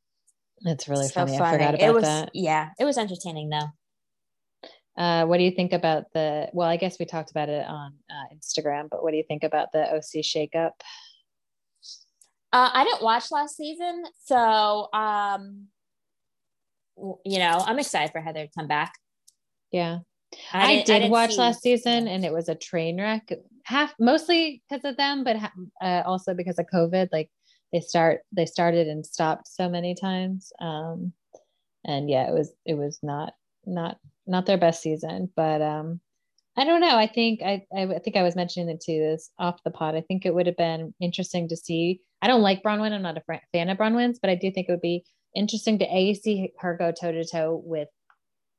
That's 0.62 0.88
really 0.88 1.08
so 1.08 1.26
funny. 1.26 1.38
funny. 1.38 1.48
I 1.48 1.52
forgot 1.52 1.74
about 1.74 1.88
it 1.88 1.94
was, 1.94 2.04
that. 2.04 2.30
Yeah, 2.32 2.70
it 2.78 2.84
was 2.84 2.96
entertaining 2.96 3.50
though. 3.50 3.68
Uh, 4.96 5.26
what 5.26 5.38
do 5.38 5.44
you 5.44 5.50
think 5.50 5.72
about 5.72 6.04
the? 6.14 6.48
Well, 6.52 6.68
I 6.68 6.76
guess 6.76 6.98
we 6.98 7.04
talked 7.04 7.30
about 7.30 7.48
it 7.48 7.66
on 7.66 7.92
uh, 8.10 8.34
Instagram, 8.34 8.88
but 8.90 9.02
what 9.02 9.10
do 9.10 9.18
you 9.18 9.24
think 9.28 9.44
about 9.44 9.72
the 9.72 9.82
OC 9.94 10.22
shakeup? 10.22 10.72
Uh, 12.52 12.70
I 12.72 12.84
didn't 12.84 13.02
watch 13.02 13.30
last 13.30 13.56
season, 13.56 14.04
so 14.24 14.88
um, 14.94 15.66
you 17.24 17.38
know, 17.38 17.62
I'm 17.66 17.78
excited 17.78 18.12
for 18.12 18.20
Heather 18.20 18.46
to 18.46 18.52
come 18.56 18.68
back. 18.68 18.94
Yeah, 19.70 19.98
I, 20.52 20.78
I 20.78 20.82
did 20.84 21.02
I 21.02 21.08
watch 21.08 21.32
see- 21.32 21.38
last 21.38 21.62
season, 21.62 22.08
and 22.08 22.24
it 22.24 22.32
was 22.32 22.48
a 22.48 22.54
train 22.54 22.98
wreck. 22.98 23.30
Half 23.64 23.94
mostly 23.98 24.62
because 24.68 24.84
of 24.84 24.96
them, 24.96 25.24
but 25.24 25.36
uh, 25.82 26.02
also 26.06 26.32
because 26.32 26.58
of 26.58 26.66
COVID. 26.72 27.08
Like 27.12 27.30
they 27.72 27.80
start, 27.80 28.20
they 28.32 28.46
started 28.46 28.86
and 28.86 29.04
stopped 29.04 29.48
so 29.48 29.68
many 29.68 29.94
times. 29.94 30.52
Um, 30.60 31.12
and 31.84 32.08
yeah, 32.08 32.28
it 32.28 32.32
was 32.32 32.52
it 32.64 32.74
was 32.74 32.98
not 33.02 33.34
not 33.66 33.98
not 34.26 34.46
their 34.46 34.58
best 34.58 34.82
season, 34.82 35.30
but 35.36 35.62
um, 35.62 36.00
I 36.56 36.64
don't 36.64 36.80
know. 36.80 36.96
I 36.96 37.06
think 37.06 37.42
I, 37.42 37.64
I 37.76 37.98
think 38.02 38.16
I 38.16 38.22
was 38.22 38.36
mentioning 38.36 38.68
it 38.68 38.82
too 38.84 38.98
this 38.98 39.30
off 39.38 39.62
the 39.64 39.70
pod. 39.70 39.94
I 39.94 40.00
think 40.00 40.24
it 40.24 40.34
would 40.34 40.46
have 40.46 40.56
been 40.56 40.94
interesting 41.00 41.48
to 41.48 41.56
see. 41.56 42.00
I 42.22 42.28
don't 42.28 42.42
like 42.42 42.62
Braunwyn. 42.62 42.92
I'm 42.92 43.02
not 43.02 43.18
a 43.18 43.40
fan 43.52 43.68
of 43.68 43.78
Braunwyn's, 43.78 44.18
but 44.18 44.30
I 44.30 44.34
do 44.34 44.50
think 44.50 44.68
it 44.68 44.72
would 44.72 44.80
be 44.80 45.04
interesting 45.34 45.78
to 45.78 45.84
a 45.84 46.14
see 46.14 46.52
her 46.58 46.76
go 46.76 46.92
toe 46.92 47.12
to 47.12 47.24
toe 47.24 47.60
with 47.64 47.88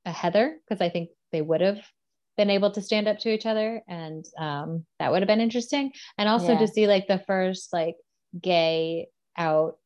a 0.05 0.11
Heather 0.11 0.57
because 0.67 0.81
I 0.81 0.89
think 0.89 1.09
they 1.31 1.41
would 1.41 1.61
have 1.61 1.79
been 2.37 2.49
able 2.51 2.69
to 2.71 2.81
stand 2.83 3.07
up 3.07 3.17
to 3.19 3.33
each 3.33 3.47
other, 3.47 3.81
and 3.87 4.23
um, 4.37 4.85
that 4.99 5.11
would 5.11 5.23
have 5.23 5.27
been 5.27 5.41
interesting. 5.41 5.91
And 6.19 6.29
also 6.29 6.53
yeah. 6.53 6.59
to 6.59 6.67
see 6.67 6.87
like 6.87 7.07
the 7.07 7.23
first 7.25 7.73
like 7.73 7.95
gay 8.39 9.07
out 9.37 9.77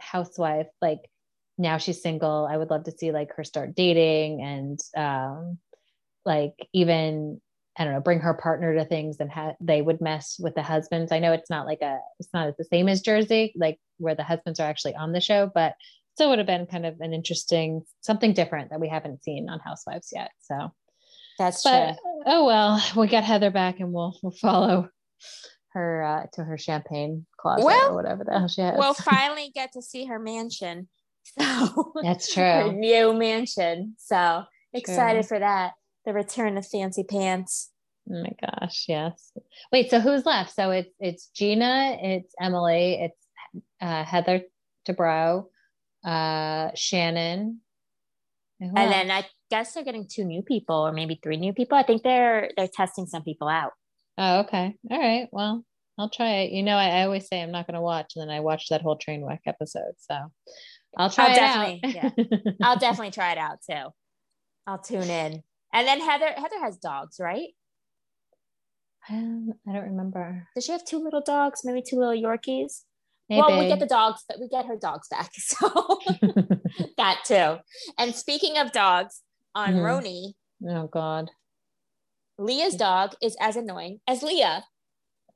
housewife 0.00 0.68
like 0.80 1.00
now 1.58 1.76
she's 1.76 2.00
single. 2.00 2.48
I 2.50 2.56
would 2.56 2.70
love 2.70 2.84
to 2.84 2.96
see 2.96 3.12
like 3.12 3.34
her 3.34 3.44
start 3.44 3.74
dating 3.74 4.40
and 4.40 4.80
um, 4.96 5.58
like 6.24 6.54
even 6.72 7.40
I 7.78 7.84
don't 7.84 7.92
know, 7.92 8.00
bring 8.00 8.18
her 8.20 8.34
partner 8.34 8.74
to 8.74 8.84
things 8.84 9.18
and 9.20 9.30
ha- 9.30 9.54
they 9.60 9.80
would 9.82 10.00
mess 10.00 10.36
with 10.40 10.56
the 10.56 10.62
husbands. 10.62 11.12
I 11.12 11.20
know 11.20 11.32
it's 11.32 11.48
not 11.48 11.64
like 11.64 11.80
a, 11.80 12.00
it's 12.18 12.28
not 12.34 12.56
the 12.58 12.64
same 12.64 12.88
as 12.88 13.02
Jersey, 13.02 13.52
like 13.54 13.78
where 13.98 14.16
the 14.16 14.24
husbands 14.24 14.58
are 14.58 14.68
actually 14.68 14.96
on 14.96 15.12
the 15.12 15.20
show, 15.20 15.48
but 15.54 15.74
still 16.14 16.28
would 16.30 16.38
have 16.38 16.46
been 16.46 16.66
kind 16.66 16.84
of 16.84 17.00
an 17.00 17.14
interesting, 17.14 17.82
something 18.00 18.32
different 18.32 18.70
that 18.70 18.80
we 18.80 18.88
haven't 18.88 19.22
seen 19.22 19.48
on 19.48 19.60
Housewives 19.60 20.08
yet. 20.12 20.32
So 20.40 20.72
that's 21.38 21.62
but, 21.62 21.92
true. 21.92 22.22
Oh, 22.26 22.46
well, 22.46 22.82
we 22.96 23.06
got 23.06 23.22
Heather 23.22 23.52
back 23.52 23.78
and 23.78 23.92
we'll, 23.92 24.18
we'll 24.24 24.32
follow 24.32 24.88
her 25.68 26.02
uh, 26.02 26.26
to 26.32 26.42
her 26.42 26.58
champagne 26.58 27.26
closet 27.38 27.64
well, 27.64 27.92
or 27.92 27.94
whatever 27.94 28.24
the 28.24 28.32
hell 28.32 28.48
she 28.48 28.60
has. 28.60 28.74
We'll 28.76 28.94
finally 28.94 29.52
get 29.54 29.72
to 29.74 29.82
see 29.82 30.06
her 30.06 30.18
mansion. 30.18 30.88
So 31.38 31.92
that's 32.02 32.32
true. 32.34 32.72
New 32.72 33.14
mansion. 33.14 33.94
So 33.98 34.44
excited 34.72 35.22
true. 35.22 35.28
for 35.28 35.38
that 35.40 35.72
the 36.08 36.14
return 36.14 36.56
of 36.56 36.66
fancy 36.66 37.04
pants. 37.04 37.70
Oh 38.10 38.22
my 38.22 38.32
gosh, 38.40 38.86
yes. 38.88 39.32
Wait, 39.70 39.90
so 39.90 40.00
who's 40.00 40.24
left? 40.24 40.54
So 40.54 40.70
it's 40.70 40.90
it's 40.98 41.26
Gina, 41.34 41.98
it's 42.00 42.32
Emily, 42.40 42.94
it's 42.94 43.62
uh, 43.82 44.04
Heather 44.04 44.42
Dubrow, 44.88 45.44
uh, 46.04 46.70
Shannon, 46.74 47.60
and, 48.60 48.78
and 48.78 48.92
then 48.92 49.10
I 49.10 49.26
guess 49.50 49.74
they're 49.74 49.84
getting 49.84 50.08
two 50.08 50.24
new 50.24 50.42
people 50.42 50.76
or 50.76 50.92
maybe 50.92 51.20
three 51.22 51.36
new 51.36 51.52
people. 51.52 51.76
I 51.76 51.82
think 51.82 52.02
they're 52.02 52.50
they're 52.56 52.68
testing 52.68 53.06
some 53.06 53.22
people 53.22 53.48
out. 53.48 53.72
Oh, 54.16 54.40
okay. 54.40 54.74
All 54.90 54.98
right. 54.98 55.28
Well, 55.30 55.64
I'll 55.98 56.10
try 56.10 56.40
it. 56.40 56.52
You 56.52 56.62
know, 56.62 56.76
I, 56.76 57.00
I 57.00 57.02
always 57.04 57.28
say 57.28 57.42
I'm 57.42 57.52
not 57.52 57.66
going 57.66 57.74
to 57.74 57.82
watch, 57.82 58.14
and 58.16 58.22
then 58.22 58.34
I 58.34 58.40
watched 58.40 58.70
that 58.70 58.82
whole 58.82 58.96
train 58.96 59.24
wreck 59.24 59.42
episode. 59.46 59.92
So 59.98 60.16
I'll 60.96 61.10
try 61.10 61.26
I'll 61.26 61.32
it 61.32 61.34
definitely, 61.34 61.80
out. 61.84 62.12
yeah. 62.16 62.52
I'll 62.62 62.78
definitely 62.78 63.10
try 63.10 63.32
it 63.32 63.38
out 63.38 63.58
too. 63.68 63.92
I'll 64.66 64.78
tune 64.78 65.08
in. 65.08 65.42
And 65.72 65.86
then 65.86 66.00
Heather, 66.00 66.32
Heather 66.34 66.60
has 66.60 66.78
dogs, 66.78 67.16
right? 67.20 67.48
Um, 69.10 69.52
I 69.68 69.72
don't 69.72 69.90
remember. 69.90 70.46
Does 70.54 70.64
she 70.64 70.72
have 70.72 70.84
two 70.84 71.02
little 71.02 71.22
dogs? 71.22 71.62
Maybe 71.64 71.82
two 71.82 71.96
little 71.96 72.14
Yorkies? 72.14 72.82
Maybe. 73.28 73.40
Well, 73.40 73.58
we 73.58 73.68
get 73.68 73.78
the 73.78 73.86
dogs, 73.86 74.22
but 74.28 74.38
we 74.40 74.48
get 74.48 74.66
her 74.66 74.76
dogs 74.76 75.08
back. 75.08 75.30
So 75.38 76.00
that 76.96 77.20
too. 77.26 77.56
And 77.98 78.14
speaking 78.14 78.58
of 78.58 78.72
dogs, 78.72 79.22
on 79.54 79.74
mm-hmm. 79.74 79.84
RHONY. 79.84 80.34
Oh 80.70 80.86
God. 80.86 81.30
Leah's 82.38 82.76
dog 82.76 83.14
is 83.20 83.36
as 83.40 83.56
annoying 83.56 84.00
as 84.06 84.22
Leah. 84.22 84.64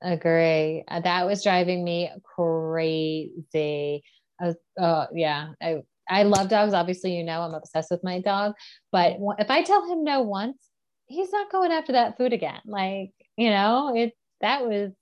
Agree. 0.01 0.85
That 0.89 1.27
was 1.27 1.43
driving 1.43 1.83
me 1.85 2.11
crazy. 2.23 4.05
I 4.43 4.47
was, 4.49 4.57
oh 4.81 5.07
yeah. 5.15 5.51
I 5.63 5.83
I 6.11 6.25
love 6.25 6.51
dogs. 6.51 6.75
Obviously, 6.75 7.17
you 7.17 7.25
know, 7.25 7.43
I'm 7.43 7.55
obsessed 7.55 7.91
with 7.93 8.05
my 8.05 8.21
dog. 8.21 8.55
But 8.93 9.19
if 9.39 9.51
I 9.51 9.63
tell 9.65 9.89
him 9.91 10.05
no 10.05 10.23
once, 10.23 10.59
he's 11.07 11.33
not 11.33 11.53
going 11.53 11.73
after 11.73 11.93
that 11.95 12.19
food 12.19 12.35
again. 12.35 12.61
Like, 12.67 13.13
you 13.39 13.51
know, 13.51 13.95
it 13.97 14.15
that 14.43 14.67
was 14.67 14.93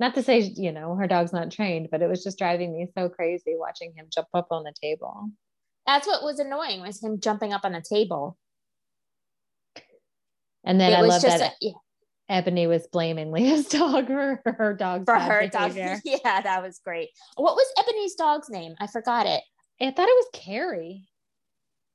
Not 0.00 0.14
to 0.16 0.22
say, 0.22 0.40
you 0.40 0.72
know, 0.72 0.94
her 0.96 1.06
dog's 1.08 1.32
not 1.32 1.50
trained, 1.52 1.88
but 1.90 2.02
it 2.02 2.08
was 2.08 2.22
just 2.24 2.38
driving 2.38 2.72
me 2.74 2.88
so 2.96 3.08
crazy 3.08 3.54
watching 3.56 3.94
him 3.96 4.08
jump 4.12 4.28
up 4.34 4.48
on 4.52 4.64
the 4.64 4.74
table. 4.82 5.30
That's 5.86 6.06
what 6.06 6.22
was 6.22 6.38
annoying 6.40 6.82
was 6.82 7.02
him 7.02 7.20
jumping 7.20 7.52
up 7.54 7.64
on 7.64 7.74
a 7.74 7.82
table. 7.82 8.36
And 10.64 10.80
then 10.80 10.92
It 10.92 10.96
I 10.96 11.00
love 11.02 11.22
that 11.22 11.40
a- 11.40 11.56
yeah, 11.60 11.72
Ebony 12.28 12.66
was 12.66 12.86
blaming 12.88 13.30
Leah's 13.32 13.68
dog 13.68 14.06
for 14.08 14.40
her 14.58 14.74
dog's 14.74 15.04
for 15.04 15.14
her 15.18 15.46
dog. 15.48 15.74
behavior. 15.74 16.00
Yeah, 16.04 16.40
that 16.40 16.62
was 16.62 16.80
great. 16.84 17.10
What 17.36 17.54
was 17.54 17.66
Ebony's 17.78 18.14
dog's 18.14 18.48
name? 18.50 18.74
I 18.80 18.86
forgot 18.88 19.26
it. 19.26 19.42
I 19.80 19.90
thought 19.90 20.08
it 20.08 20.16
was 20.16 20.28
Carrie. 20.32 21.04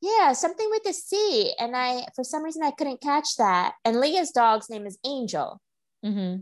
Yeah, 0.02 0.32
something 0.34 0.68
with 0.72 0.88
a 0.88 0.94
C. 0.94 1.54
And 1.60 1.76
I, 1.76 2.06
for 2.16 2.24
some 2.24 2.44
reason, 2.44 2.64
I 2.64 2.72
couldn't 2.72 3.02
catch 3.02 3.36
that. 3.38 3.74
And 3.86 4.00
Leah's 4.00 4.32
dog's 4.32 4.70
name 4.70 4.88
is 4.88 4.98
Angel. 5.06 5.60
Mm-hmm. 6.06 6.42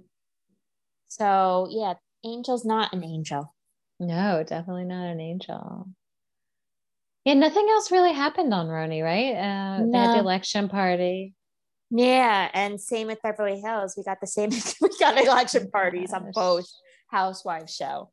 So 1.08 1.68
yeah, 1.70 1.96
Angel's 2.24 2.66
not 2.66 2.94
an 2.94 3.04
angel. 3.04 3.54
No, 4.00 4.44
definitely 4.48 4.86
not 4.86 5.08
an 5.08 5.20
angel. 5.20 5.90
Yeah, 7.26 7.34
nothing 7.34 7.68
else 7.70 7.92
really 7.92 8.14
happened 8.14 8.54
on 8.54 8.68
RHONY, 8.68 9.04
right? 9.04 9.36
Uh, 9.36 9.86
They 9.92 9.98
had 9.98 10.10
the 10.12 10.14
No. 10.16 10.20
election 10.22 10.70
party. 10.70 11.34
Yeah, 11.92 12.50
and 12.54 12.80
same 12.80 13.08
with 13.08 13.22
Beverly 13.22 13.60
Hills. 13.60 13.96
We 13.98 14.04
got 14.04 14.22
the 14.22 14.28
same. 14.28 14.52
we 14.82 14.90
got 15.00 15.18
election 15.18 15.70
parties 15.72 16.14
on 16.14 16.32
both 16.34 16.68
Housewives 17.08 17.76
show. 17.76 18.12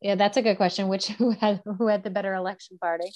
Yeah, 0.00 0.16
that's 0.16 0.36
a 0.36 0.42
good 0.42 0.56
question. 0.56 0.88
Which 0.88 1.08
who 1.18 1.30
had 1.30 1.62
who 1.78 1.86
had 1.86 2.02
the 2.02 2.10
better 2.10 2.34
election 2.34 2.78
party? 2.78 3.10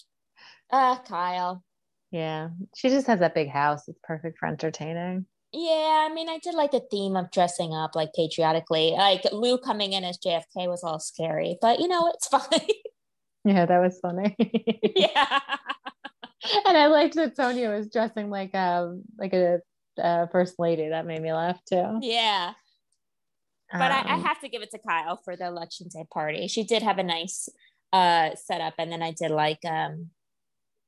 Uh, 0.71 0.97
Kyle. 0.99 1.63
Yeah, 2.11 2.51
she 2.77 2.89
just 2.89 3.07
has 3.09 3.21
that 3.21 3.35
big 3.35 3.49
house. 3.49 3.89
It's 3.89 3.99
perfect 4.05 4.39
for 4.39 4.47
entertaining. 4.47 5.27
Yeah, 5.53 6.07
I 6.09 6.13
mean, 6.13 6.29
I 6.29 6.39
did 6.39 6.55
like 6.55 6.71
the 6.71 6.83
theme 6.91 7.17
of 7.17 7.31
dressing 7.31 7.73
up 7.75 7.95
like 7.95 8.13
patriotically. 8.15 8.93
Like 8.93 9.23
Lou 9.33 9.59
coming 9.59 9.93
in 9.93 10.05
as 10.05 10.19
JFK 10.19 10.69
was 10.69 10.85
all 10.85 10.99
scary, 10.99 11.57
but 11.61 11.81
you 11.81 11.89
know, 11.89 12.09
it's 12.15 12.29
fine. 12.29 12.69
Yeah, 13.45 13.67
that 13.67 13.79
was 13.79 13.99
funny. 14.01 14.37
yeah. 14.97 15.41
and 16.67 16.77
I 16.77 16.87
liked 16.87 17.15
that 17.15 17.37
Sonja 17.37 17.77
was 17.77 17.89
dressing 17.89 18.31
like 18.31 18.55
um 18.55 19.03
like 19.19 19.33
a 19.33 19.61
uh, 20.03 20.27
first 20.29 20.59
lady. 20.59 20.89
That 20.89 21.07
made 21.07 21.23
me 21.23 21.33
laugh 21.33 21.61
too. 21.65 21.99
Yeah. 22.01 22.53
But 23.73 23.91
I, 23.91 24.01
I 24.03 24.15
Um, 24.15 24.25
have 24.25 24.41
to 24.41 24.49
give 24.49 24.63
it 24.63 24.71
to 24.71 24.79
Kyle 24.79 25.21
for 25.25 25.37
the 25.37 25.47
election 25.47 25.89
day 25.93 26.05
party. 26.13 26.47
She 26.49 26.63
did 26.65 26.83
have 26.83 26.99
a 26.99 27.03
nice 27.03 27.49
uh 27.93 28.35
setup, 28.37 28.75
and 28.79 28.91
then 28.93 29.03
I 29.03 29.13
did 29.13 29.31
like 29.31 29.65
um 29.65 30.11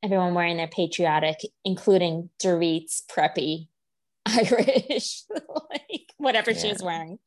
everyone 0.02 0.34
wearing 0.34 0.56
their 0.58 0.68
patriotic, 0.68 1.38
including 1.64 2.30
Dorit's 2.42 3.02
preppy 3.10 3.68
Irish, 4.26 5.22
like 5.70 6.12
whatever 6.18 6.54
she 6.54 6.68
was 6.68 6.82
wearing. 6.82 7.18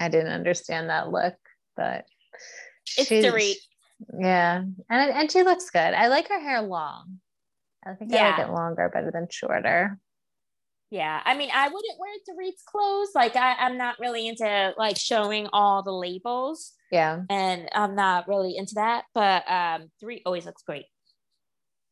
I 0.00 0.08
didn't 0.08 0.32
understand 0.32 0.90
that 0.90 1.10
look, 1.10 1.34
but 1.76 2.04
It's 2.98 3.08
she- 3.08 3.20
Dorit. 3.22 3.54
Yeah, 4.20 4.62
and 4.90 5.10
and 5.10 5.30
she 5.32 5.42
looks 5.42 5.70
good. 5.70 5.78
I 5.94 6.08
like 6.08 6.28
her 6.28 6.40
hair 6.40 6.60
long. 6.62 7.20
I 7.86 7.94
think 7.94 8.12
I 8.12 8.16
like 8.30 8.38
Yeah. 8.38 8.44
it 8.48 8.52
longer 8.52 8.90
better 8.92 9.10
than 9.12 9.28
shorter. 9.30 9.98
Yeah, 10.90 11.20
I 11.24 11.36
mean, 11.36 11.50
I 11.52 11.66
wouldn't 11.68 11.98
wear 11.98 12.12
Dorit's 12.28 12.62
clothes. 12.62 13.08
Like, 13.14 13.34
I, 13.36 13.54
I'm 13.54 13.76
not 13.76 13.96
really 13.98 14.28
into 14.28 14.72
like 14.78 14.96
showing 14.96 15.48
all 15.52 15.82
the 15.82 15.92
labels, 15.92 16.72
Yeah, 16.92 17.22
and 17.28 17.68
I'm 17.74 17.94
not 17.96 18.28
really 18.28 18.56
into 18.56 18.74
that. 18.76 19.04
But 19.14 19.42
um, 19.50 19.90
Dorit 20.02 20.22
always 20.24 20.46
looks 20.46 20.62
great. 20.62 20.84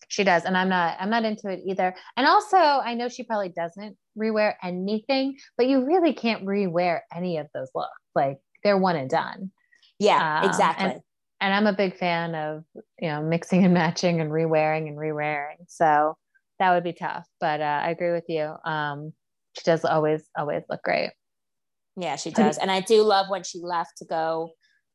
she 0.09 0.23
does, 0.23 0.45
and 0.45 0.57
I'm 0.57 0.69
not. 0.69 0.97
I'm 1.01 1.11
not 1.11 1.25
into 1.25 1.49
it 1.51 1.61
either. 1.67 1.95
And 2.17 2.27
also, 2.27 2.57
I 2.57 2.95
know 2.95 3.09
she 3.09 3.25
probably 3.25 3.49
doesn't 3.49 3.97
rewear 4.17 4.55
anything, 4.63 5.39
but 5.57 5.67
you 5.67 5.85
really 5.85 6.13
can't 6.13 6.45
rewear 6.47 7.01
any 7.13 7.39
of 7.39 7.49
those 7.53 7.69
looks. 7.75 7.91
Like 8.15 8.39
they're 8.63 8.79
one 8.79 8.95
and 8.97 9.11
done. 9.11 9.51
Yeah, 9.99 10.41
Um, 10.43 10.49
exactly. 10.49 10.95
and 11.41 11.53
I'm 11.55 11.67
a 11.67 11.73
big 11.77 11.97
fan 11.97 12.35
of 12.37 12.65
you 13.01 13.09
know 13.09 13.23
mixing 13.23 13.65
and 13.65 13.75
matching 13.75 14.21
and 14.21 14.31
rewearing 14.31 14.87
and 14.89 14.97
rewearing. 14.97 15.57
So 15.67 16.17
that 16.59 16.73
would 16.73 16.85
be 16.85 16.93
tough, 16.93 17.27
but 17.41 17.61
uh, 17.61 17.81
I 17.85 17.91
agree 17.91 18.13
with 18.13 18.25
you. 18.29 18.55
Um, 18.65 19.13
she 19.57 19.63
does 19.65 19.85
always 19.85 20.23
always 20.37 20.63
look 20.69 20.83
great. 20.83 21.11
Yeah, 21.97 22.17
she 22.17 22.31
does. 22.31 22.59
And 22.59 22.71
I 22.71 22.81
do 22.81 23.03
love 23.03 23.27
when 23.29 23.45
she 23.45 23.61
left 23.61 23.99
to 23.99 24.05
go 24.05 24.51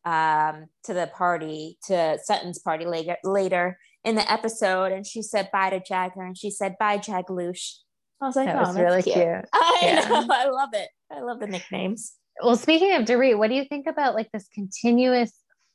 um, 0.05 0.65
to 0.83 0.93
the 0.93 1.09
party, 1.13 1.77
to 1.87 2.17
Sutton's 2.21 2.59
party 2.59 2.85
later, 2.85 3.15
later 3.23 3.77
in 4.03 4.15
the 4.15 4.31
episode. 4.31 4.91
And 4.91 5.05
she 5.05 5.21
said 5.21 5.49
bye 5.51 5.69
to 5.69 5.79
Jagger 5.79 6.23
and 6.23 6.37
she 6.37 6.51
said 6.51 6.75
bye, 6.79 6.97
Jagloosh. 6.97 7.75
I 8.21 8.25
was 8.25 8.35
like, 8.35 8.47
That 8.47 8.55
oh, 8.57 8.59
was 8.59 8.75
that's 8.75 8.83
really 8.83 9.03
cute. 9.03 9.15
cute. 9.15 9.45
I 9.53 9.79
Yeah. 9.83 10.09
know. 10.09 10.27
I 10.29 10.49
love 10.49 10.69
it. 10.73 10.89
I 11.11 11.21
love 11.21 11.39
the 11.39 11.47
nicknames. 11.47 12.15
Well, 12.43 12.57
speaking 12.57 12.93
of 12.95 13.03
Dorit, 13.03 13.37
what 13.37 13.49
do 13.49 13.55
you 13.55 13.65
think 13.65 13.87
about 13.87 14.15
like 14.15 14.29
this 14.33 14.47
continuous 14.53 15.33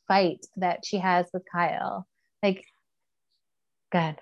fight 0.09 0.45
that 0.57 0.81
she 0.85 0.99
has 0.99 1.27
with 1.33 1.43
Kyle? 1.51 2.07
Like, 2.43 2.65
God, 3.93 4.17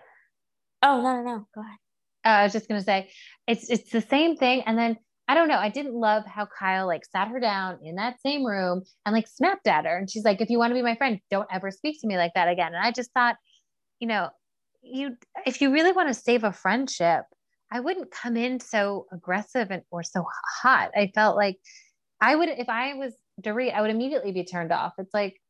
Oh, 0.83 1.01
no, 1.03 1.17
no, 1.17 1.23
no. 1.23 1.47
Go 1.55 1.61
ahead. 1.63 1.79
uh, 2.25 2.29
I 2.29 2.45
was 2.45 2.53
just 2.55 2.69
gonna 2.69 2.83
say, 2.83 3.11
it's 3.49 3.71
it's 3.71 3.91
the 3.93 4.03
same 4.03 4.37
thing. 4.37 4.63
And 4.67 4.79
then 4.79 4.99
I 5.29 5.35
don't 5.35 5.49
know, 5.49 5.59
I 5.59 5.71
didn't 5.71 5.95
love 5.95 6.25
how 6.27 6.47
Kyle 6.59 6.87
like 6.89 7.05
sat 7.07 7.29
her 7.29 7.41
down 7.41 7.81
in 7.85 7.97
that 7.97 8.21
same 8.27 8.45
room 8.47 8.83
and 9.07 9.15
like 9.15 9.29
snapped 9.29 9.69
at 9.69 9.87
her, 9.87 9.99
and 9.99 10.11
she's 10.11 10.25
like, 10.25 10.41
"If 10.43 10.51
you 10.51 10.59
want 10.59 10.73
to 10.73 10.75
be 10.75 10.83
my 10.83 10.97
friend, 10.97 11.21
don't 11.31 11.49
ever 11.53 11.71
speak 11.73 12.01
to 12.03 12.09
me 12.09 12.19
like 12.19 12.33
that 12.37 12.49
again." 12.49 12.75
And 12.75 12.85
I 12.85 12.93
just 12.93 13.13
thought, 13.15 13.37
you 14.01 14.09
know, 14.09 14.31
you 14.83 15.17
if 15.47 15.61
you 15.63 15.73
really 15.73 15.93
want 15.93 16.09
to 16.11 16.15
save 16.15 16.45
a 16.45 16.53
friendship, 16.53 17.25
I 17.73 17.81
wouldn't 17.81 18.11
come 18.13 18.37
in 18.39 18.61
so 18.61 19.07
aggressive 19.13 19.71
and 19.73 19.83
or 19.93 20.03
so 20.05 20.27
hot. 20.63 20.93
I 20.97 21.13
felt 21.15 21.37
like 21.37 21.59
I 22.23 22.37
would 22.37 22.51
if 22.51 22.69
I 22.71 22.95
was 22.97 23.15
Dorit, 23.43 23.75
I 23.75 23.83
would 23.83 23.91
immediately 23.93 24.33
be 24.33 24.45
turned 24.45 24.73
off. 24.73 24.95
It's 24.99 25.15
like 25.15 25.41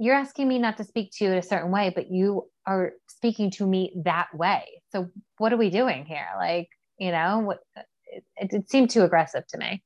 you're 0.00 0.14
asking 0.14 0.48
me 0.48 0.58
not 0.58 0.78
to 0.78 0.84
speak 0.84 1.10
to 1.12 1.24
you 1.24 1.30
in 1.30 1.36
a 1.36 1.42
certain 1.42 1.70
way, 1.70 1.92
but 1.94 2.10
you 2.10 2.48
are 2.66 2.92
speaking 3.06 3.50
to 3.50 3.66
me 3.66 3.92
that 4.06 4.28
way. 4.34 4.64
So 4.92 5.10
what 5.36 5.52
are 5.52 5.58
we 5.58 5.68
doing 5.68 6.06
here? 6.06 6.26
Like, 6.38 6.68
you 6.98 7.12
know, 7.12 7.40
what 7.40 7.58
it, 8.06 8.24
it, 8.38 8.70
seemed 8.70 8.88
too 8.88 9.02
aggressive 9.02 9.46
to 9.48 9.58
me. 9.58 9.82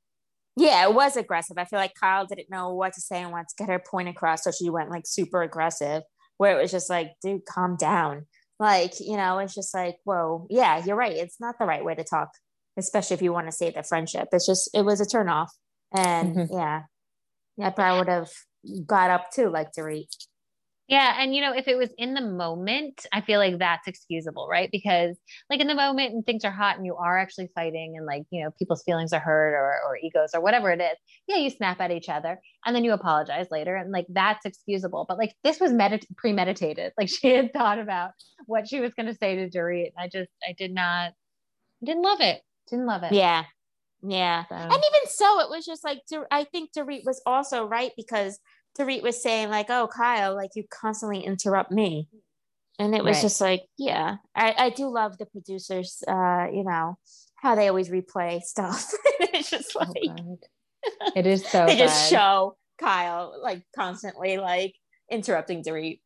Yeah, 0.57 0.85
it 0.85 0.95
was 0.95 1.17
aggressive. 1.17 1.59
I 1.59 1.65
feel 1.65 1.81
like 1.81 1.95
Kyle 2.01 2.27
didn't 2.27 2.49
know 2.49 2.73
what 2.75 2.93
to 2.93 3.01
say 3.01 3.23
and 3.23 3.33
what 3.33 3.49
to 3.49 3.55
get 3.59 3.69
her 3.69 3.81
point 3.81 4.09
across. 4.09 4.45
So 4.45 4.53
she 4.53 4.71
went 4.71 4.89
like 4.89 5.03
super 5.05 5.43
aggressive, 5.43 6.05
where 6.37 6.57
it 6.57 6.63
was 6.63 6.71
just 6.71 6.89
like, 6.89 7.09
dude, 7.21 7.45
calm 7.45 7.77
down. 7.77 8.27
Like, 8.61 8.93
you 9.01 9.17
know, 9.17 9.39
it's 9.39 9.55
just 9.55 9.75
like, 9.75 9.97
whoa, 10.05 10.47
yeah, 10.49 10.81
you're 10.85 10.95
right. 10.95 11.17
It's 11.17 11.41
not 11.41 11.57
the 11.59 11.67
right 11.67 11.85
way 11.85 11.97
to 11.97 12.05
talk, 12.05 12.29
especially 12.77 13.15
if 13.15 13.23
you 13.23 13.33
want 13.33 13.49
to 13.49 13.53
save 13.53 13.75
the 13.75 13.83
friendship. 13.83 14.29
It's 14.31 14.47
just, 14.47 14.71
it 14.75 14.85
was 14.85 15.01
a 15.01 15.07
turn 15.07 15.29
off. 15.29 15.53
And 15.93 16.37
Mhm. 16.37 16.49
yeah, 16.53 16.83
yeah, 17.57 17.71
but 17.71 17.85
I 17.85 17.99
would 17.99 18.09
have 18.09 18.31
got 18.87 19.11
up 19.11 19.31
too, 19.33 19.49
like 19.51 19.73
Dorit. 19.73 20.07
Yeah. 20.87 21.17
And, 21.19 21.35
you 21.35 21.41
know, 21.41 21.55
if 21.55 21.67
it 21.67 21.79
was 21.79 21.89
in 21.97 22.13
the 22.13 22.21
moment, 22.21 23.07
I 23.11 23.23
feel 23.23 23.39
like 23.41 23.59
that's 23.59 23.89
excusable, 23.89 24.47
right? 24.51 24.69
Because, 24.71 25.17
like, 25.49 25.61
in 25.61 25.67
the 25.67 25.75
moment 25.75 26.13
and 26.13 26.27
things 26.27 26.45
are 26.45 26.51
hot 26.51 26.77
and 26.77 26.85
you 26.85 26.95
are 26.95 27.19
actually 27.19 27.49
fighting 27.55 27.95
and, 27.97 28.05
like, 28.05 28.25
you 28.31 28.45
know, 28.45 28.51
people's 28.59 28.83
feelings 28.83 29.15
are 29.15 29.19
hurt 29.19 29.55
or, 29.55 29.81
or 29.89 29.97
egos 29.97 30.33
or 30.35 30.43
whatever 30.43 30.71
it 30.71 30.83
is, 30.83 30.99
yeah, 31.27 31.37
you 31.37 31.49
snap 31.49 31.81
at 31.81 31.91
each 31.91 32.11
other 32.11 32.39
and 32.67 32.77
then 32.77 32.85
you 32.85 32.93
apologize 32.93 33.47
later. 33.51 33.75
And, 33.77 33.93
like, 33.93 34.05
that's 34.11 34.45
excusable. 34.45 35.07
But, 35.09 35.17
like, 35.17 35.35
this 35.43 35.59
was 35.59 35.73
medit- 35.73 36.05
premeditated. 36.19 36.93
Like, 36.99 37.09
she 37.09 37.31
had 37.31 37.55
thought 37.55 37.79
about 37.79 38.11
what 38.45 38.69
she 38.69 38.81
was 38.81 38.93
going 38.93 39.07
to 39.07 39.15
say 39.15 39.37
to 39.37 39.49
Dorit. 39.49 39.93
I 39.99 40.09
just, 40.09 40.29
I 40.47 40.53
did 40.53 40.75
not, 40.75 41.13
didn't 41.83 42.03
love 42.03 42.21
it. 42.21 42.43
Didn't 42.69 42.85
love 42.85 43.05
it. 43.05 43.13
Yeah. 43.13 43.45
Yeah. 44.07 44.45
So- 44.49 44.55
And 44.55 44.73
even 44.73 45.07
so, 45.09 45.41
it 45.41 45.49
was 45.51 45.65
just 45.65 45.83
like, 45.85 46.01
I 46.31 46.45
think 46.45 46.71
Dorit 46.77 47.05
was 47.05 47.23
also 47.25 47.65
right 47.67 47.93
because 47.97 48.39
Dorit 48.79 49.03
was 49.03 49.23
saying, 49.23 49.51
like, 49.51 49.71
oh, 49.71 49.89
Kyle, 49.89 50.35
like 50.35 50.51
you 50.55 50.65
constantly 50.71 51.21
interrupt 51.21 51.71
me. 51.71 52.09
And 52.79 52.95
it 52.95 53.05
was 53.05 53.17
Right. 53.17 53.23
just 53.23 53.41
like, 53.41 53.63
yeah, 53.79 54.17
I, 54.35 54.55
I 54.59 54.71
do 54.71 54.89
love 54.89 55.17
the 55.17 55.27
producers, 55.27 56.03
uh, 56.09 56.47
you 56.53 56.65
know, 56.65 56.99
how 57.37 57.55
they 57.55 57.69
always 57.69 57.89
replay 57.89 58.41
stuff. 58.43 58.91
it's 59.21 59.51
just 59.51 59.75
like. 59.77 59.89
It 61.17 61.27
is 61.27 61.47
so 61.47 61.67
they 61.67 61.77
just 61.79 62.11
good. 62.11 62.17
show 62.17 62.57
Kyle 62.79 63.39
like 63.43 63.63
constantly 63.77 64.39
like 64.39 64.75
interrupting 65.11 65.63
Dorit. 65.63 66.01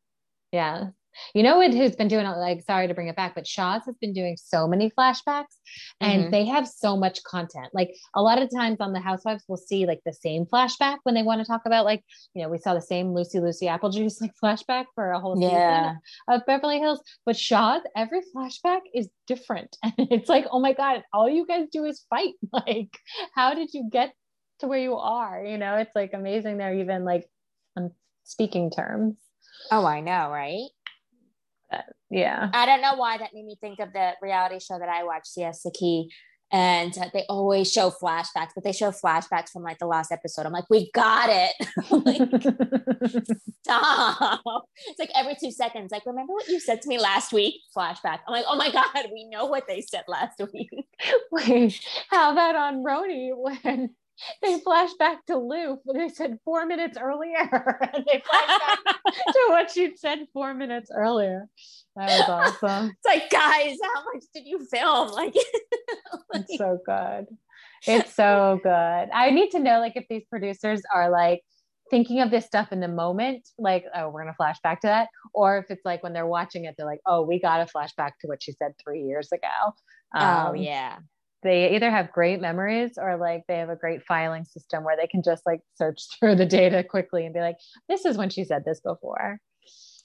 Yeah. 0.52 0.88
You 1.34 1.42
know 1.42 1.58
what 1.58 1.72
who's 1.72 1.96
been 1.96 2.08
doing 2.08 2.26
like 2.26 2.62
sorry 2.62 2.88
to 2.88 2.94
bring 2.94 3.08
it 3.08 3.16
back, 3.16 3.34
but 3.34 3.46
Shahs 3.46 3.84
has 3.86 3.96
been 4.00 4.12
doing 4.12 4.36
so 4.36 4.66
many 4.66 4.90
flashbacks 4.90 5.56
and 6.00 6.24
Mhm. 6.24 6.30
they 6.30 6.44
have 6.46 6.66
so 6.68 6.96
much 6.96 7.22
content. 7.24 7.68
Like 7.72 7.94
a 8.14 8.22
lot 8.22 8.40
of 8.40 8.50
times 8.54 8.78
on 8.80 8.92
the 8.92 9.00
Housewives, 9.00 9.44
we'll 9.48 9.56
see 9.56 9.86
like 9.86 10.00
the 10.04 10.12
same 10.12 10.46
flashback 10.46 10.98
when 11.02 11.14
they 11.14 11.22
want 11.22 11.40
to 11.40 11.46
talk 11.46 11.62
about 11.66 11.84
like, 11.84 12.04
you 12.34 12.42
know, 12.42 12.48
we 12.48 12.58
saw 12.58 12.74
the 12.74 12.80
same 12.80 13.12
Lucy 13.14 13.40
Lucy 13.40 13.68
apple 13.68 13.90
juice 13.90 14.20
like 14.22 14.32
flashback 14.42 14.86
for 14.94 15.10
a 15.12 15.20
whole 15.20 15.40
Yeah. 15.40 15.90
season 15.90 16.00
of 16.28 16.46
Beverly 16.46 16.78
Hills. 16.78 17.02
But 17.26 17.36
Shahs 17.36 17.82
every 17.96 18.20
flashback 18.34 18.80
is 18.94 19.08
different. 19.26 19.76
And 19.98 20.08
it's 20.12 20.28
like, 20.28 20.46
oh 20.50 20.60
my 20.60 20.72
God, 20.72 21.02
all 21.12 21.28
you 21.28 21.46
guys 21.46 21.66
do 21.72 21.84
is 21.84 22.04
fight. 22.10 22.34
Like, 22.52 22.96
how 23.34 23.54
did 23.54 23.74
you 23.74 23.88
get 23.90 24.12
to 24.60 24.66
where 24.68 24.78
you 24.78 24.96
are? 24.96 25.44
You 25.44 25.58
know, 25.58 25.76
it's 25.76 25.94
like 25.94 26.12
amazing 26.14 26.58
they're 26.58 26.74
even 26.74 27.04
like 27.04 27.28
on 27.76 27.92
speaking 28.24 28.70
terms. 28.70 29.14
Oh, 29.70 29.84
I 29.84 30.00
know, 30.00 30.30
right? 30.30 30.68
Yeah. 32.10 32.50
I 32.52 32.66
don't 32.66 32.80
know 32.80 32.94
why 32.96 33.18
that 33.18 33.30
made 33.34 33.44
me 33.44 33.56
think 33.60 33.78
of 33.80 33.92
the 33.92 34.12
reality 34.22 34.58
show 34.60 34.78
that 34.78 34.88
I 34.88 35.04
watched, 35.04 35.28
Siesta 35.28 35.70
Key. 35.78 36.10
and 36.50 36.96
uh, 36.96 37.10
they 37.12 37.24
always 37.28 37.70
show 37.70 37.90
flashbacks, 37.90 38.52
but 38.54 38.64
they 38.64 38.72
show 38.72 38.90
flashbacks 38.90 39.50
from 39.50 39.62
like 39.62 39.78
the 39.78 39.86
last 39.86 40.10
episode. 40.10 40.46
I'm 40.46 40.52
like, 40.52 40.64
we 40.70 40.90
got 40.94 41.28
it. 41.28 41.52
like, 41.90 43.22
stop. 43.62 44.64
It's 44.86 44.98
like 44.98 45.10
every 45.14 45.36
two 45.42 45.50
seconds, 45.50 45.90
like, 45.92 46.06
remember 46.06 46.32
what 46.32 46.48
you 46.48 46.58
said 46.60 46.80
to 46.82 46.88
me 46.88 46.98
last 46.98 47.32
week? 47.34 47.56
Flashback. 47.76 48.20
I'm 48.26 48.32
like, 48.32 48.46
oh 48.48 48.56
my 48.56 48.70
God, 48.70 49.06
we 49.12 49.28
know 49.28 49.44
what 49.46 49.64
they 49.68 49.82
said 49.82 50.04
last 50.08 50.40
week. 50.54 50.70
Wait, 51.30 51.78
how 52.10 52.32
about 52.32 52.56
on 52.56 52.82
RHONY 52.82 53.32
when 53.36 53.90
they 54.42 54.60
flash 54.60 54.90
back 54.98 55.24
to 55.26 55.36
Lou. 55.36 55.78
They 55.92 56.08
said 56.08 56.38
four 56.44 56.66
minutes 56.66 56.98
earlier, 57.00 57.36
and 57.94 58.04
they 58.06 58.22
flash 58.28 58.58
back 58.84 58.94
to 59.04 59.46
what 59.48 59.70
she'd 59.70 59.98
said 59.98 60.26
four 60.32 60.54
minutes 60.54 60.90
earlier. 60.94 61.46
That 61.96 62.28
was 62.28 62.28
awesome. 62.62 62.90
It's 62.90 63.06
like, 63.06 63.30
guys, 63.30 63.76
how 63.82 64.04
much 64.12 64.24
did 64.34 64.46
you 64.46 64.64
film? 64.70 65.10
Like, 65.10 65.34
like 66.32 66.44
it's 66.48 66.58
so 66.58 66.78
good. 66.84 67.26
It's 67.86 68.14
so 68.14 68.60
good. 68.62 68.70
I 68.70 69.30
need 69.30 69.50
to 69.50 69.58
know, 69.58 69.80
like, 69.80 69.96
if 69.96 70.06
these 70.08 70.24
producers 70.30 70.82
are 70.94 71.10
like 71.10 71.42
thinking 71.90 72.20
of 72.20 72.30
this 72.30 72.44
stuff 72.44 72.72
in 72.72 72.80
the 72.80 72.88
moment, 72.88 73.48
like, 73.58 73.84
oh, 73.94 74.10
we're 74.10 74.22
gonna 74.22 74.34
flash 74.34 74.58
back 74.62 74.80
to 74.82 74.86
that, 74.88 75.08
or 75.32 75.58
if 75.58 75.66
it's 75.70 75.84
like 75.84 76.02
when 76.02 76.12
they're 76.12 76.26
watching 76.26 76.64
it, 76.64 76.74
they're 76.76 76.86
like, 76.86 77.00
oh, 77.06 77.22
we 77.22 77.40
got 77.40 77.58
to 77.58 77.66
flash 77.66 77.94
back 77.96 78.18
to 78.20 78.26
what 78.26 78.42
she 78.42 78.52
said 78.52 78.72
three 78.82 79.02
years 79.02 79.30
ago. 79.32 79.48
Oh, 80.14 80.20
um, 80.20 80.46
oh 80.48 80.52
yeah 80.54 80.98
they 81.42 81.74
either 81.74 81.90
have 81.90 82.12
great 82.12 82.40
memories 82.40 82.92
or 82.96 83.16
like 83.16 83.44
they 83.46 83.58
have 83.58 83.68
a 83.68 83.76
great 83.76 84.02
filing 84.04 84.44
system 84.44 84.84
where 84.84 84.96
they 84.96 85.06
can 85.06 85.22
just 85.22 85.44
like 85.46 85.60
search 85.76 86.02
through 86.18 86.36
the 86.36 86.46
data 86.46 86.82
quickly 86.82 87.24
and 87.24 87.34
be 87.34 87.40
like, 87.40 87.56
this 87.88 88.04
is 88.04 88.16
when 88.16 88.30
she 88.30 88.44
said 88.44 88.64
this 88.64 88.80
before. 88.80 89.40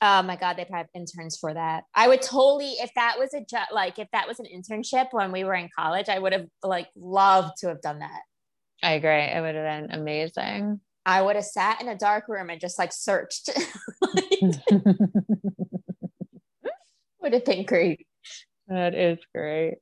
Oh 0.01 0.21
my 0.21 0.35
God, 0.35 0.57
they 0.57 0.65
probably 0.65 0.79
have 0.79 0.87
interns 0.93 1.37
for 1.39 1.53
that. 1.53 1.85
I 1.95 2.09
would 2.09 2.21
totally, 2.21 2.71
if 2.73 2.91
that 2.95 3.15
was 3.17 3.33
a 3.33 3.39
job, 3.39 3.67
like 3.71 3.99
if 3.99 4.09
that 4.11 4.27
was 4.27 4.39
an 4.39 4.47
internship 4.53 5.07
when 5.11 5.31
we 5.31 5.45
were 5.45 5.53
in 5.53 5.69
college, 5.77 6.09
I 6.09 6.19
would 6.19 6.33
have 6.33 6.47
like 6.61 6.89
loved 6.95 7.53
to 7.59 7.69
have 7.69 7.81
done 7.81 7.99
that. 7.99 8.21
I 8.83 8.93
agree. 8.93 9.11
It 9.11 9.41
would 9.41 9.55
have 9.55 9.89
been 9.89 9.97
amazing. 9.97 10.81
I 11.05 11.21
would 11.21 11.37
have 11.37 11.45
sat 11.45 11.81
in 11.81 11.87
a 11.87 11.97
dark 11.97 12.27
room 12.27 12.49
and 12.49 12.59
just 12.59 12.77
like 12.77 12.91
searched. 12.91 13.49
would 17.21 17.33
have 17.33 17.45
been 17.45 17.63
great. 17.63 18.05
That 18.67 18.93
is 18.93 19.19
great. 19.33 19.75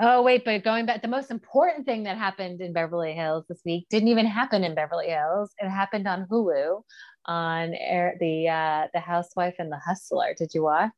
Oh, 0.00 0.22
wait, 0.22 0.44
but 0.44 0.62
going 0.62 0.86
back, 0.86 1.02
the 1.02 1.08
most 1.08 1.30
important 1.30 1.84
thing 1.84 2.04
that 2.04 2.16
happened 2.16 2.60
in 2.60 2.72
Beverly 2.72 3.12
Hills 3.12 3.44
this 3.48 3.60
week 3.64 3.86
didn't 3.90 4.08
even 4.08 4.26
happen 4.26 4.62
in 4.62 4.74
Beverly 4.74 5.08
Hills. 5.08 5.50
It 5.58 5.68
happened 5.68 6.06
on 6.06 6.26
Hulu 6.30 6.82
on 7.26 7.74
air, 7.74 8.16
the 8.20 8.48
uh, 8.48 8.86
the 8.94 9.00
Housewife 9.00 9.56
and 9.58 9.70
the 9.70 9.80
Hustler. 9.84 10.34
Did 10.36 10.54
you 10.54 10.62
watch? 10.62 10.90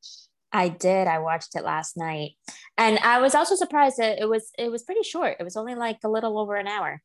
I 0.52 0.68
did. 0.68 1.06
I 1.08 1.18
watched 1.18 1.56
it 1.56 1.64
last 1.64 1.96
night, 1.96 2.32
and 2.76 2.98
I 2.98 3.20
was 3.20 3.34
also 3.34 3.54
surprised 3.54 3.96
that 3.96 4.18
it 4.18 4.28
was 4.28 4.50
it 4.58 4.70
was 4.70 4.82
pretty 4.82 5.02
short. 5.02 5.36
It 5.40 5.44
was 5.44 5.56
only 5.56 5.74
like 5.74 5.98
a 6.04 6.10
little 6.10 6.38
over 6.38 6.56
an 6.56 6.68
hour, 6.68 7.02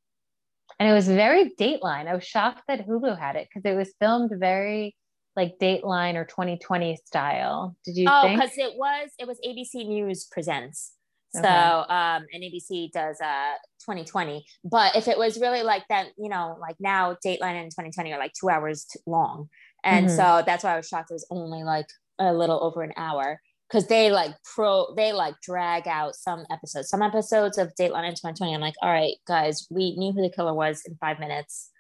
and 0.80 0.90
it 0.90 0.94
was 0.94 1.08
very 1.08 1.52
Dateline. 1.60 2.08
I 2.08 2.16
was 2.16 2.26
shocked 2.26 2.64
that 2.68 2.86
Hulu 2.86 3.18
had 3.18 3.38
it 3.38 3.48
because 3.48 3.70
it 3.70 3.78
was 3.78 3.94
filmed 4.00 4.32
very 4.38 4.96
like 5.38 5.58
Dateline 5.62 6.16
or 6.16 6.26
2020 6.26 6.98
style. 7.06 7.78
Did 7.86 7.96
you? 7.96 8.08
Oh, 8.10 8.30
because 8.30 8.58
it 8.58 8.76
was 8.76 9.12
it 9.18 9.28
was 9.28 9.40
ABC 9.46 9.88
News 9.88 10.26
presents. 10.30 10.97
So 11.34 11.40
okay. 11.40 11.48
um, 11.50 12.26
and 12.34 12.44
ABC 12.44 12.92
does 12.92 13.20
uh 13.22 13.54
2020. 13.82 14.46
But 14.64 14.96
if 14.96 15.08
it 15.08 15.18
was 15.18 15.40
really 15.40 15.64
like 15.64 15.84
that, 15.90 16.08
you 16.18 16.30
know, 16.30 16.58
like 16.60 16.76
now 16.80 17.16
Dateline 17.26 17.62
and 17.62 17.72
2020 17.72 18.14
are 18.14 18.20
like 18.20 18.34
two 18.40 18.50
hours 18.50 18.86
long. 19.06 19.50
And 19.84 20.08
mm-hmm. 20.08 20.16
so 20.16 20.44
that's 20.46 20.64
why 20.64 20.74
I 20.74 20.78
was 20.78 20.88
shocked 20.88 21.12
it 21.12 21.16
was 21.16 21.28
only 21.30 21.64
like 21.64 21.88
a 22.20 22.34
little 22.34 22.64
over 22.64 22.82
an 22.82 22.94
hour 22.98 23.40
because 23.70 23.88
they 23.88 24.12
like 24.12 24.32
pro 24.56 24.94
they 24.96 25.14
like 25.14 25.36
drag 25.42 25.88
out 25.88 26.16
some 26.16 26.46
episodes. 26.50 26.90
Some 26.90 27.02
episodes 27.02 27.58
of 27.58 27.74
Dateline 27.80 28.08
and 28.08 28.16
2020. 28.16 28.56
I'm 28.56 28.62
like, 28.62 28.76
all 28.82 28.92
right, 28.92 29.16
guys, 29.28 29.68
we 29.70 29.96
knew 29.98 30.14
who 30.14 30.22
the 30.22 30.34
killer 30.34 30.54
was 30.54 30.82
in 30.86 30.96
five 31.00 31.20
minutes. 31.20 31.72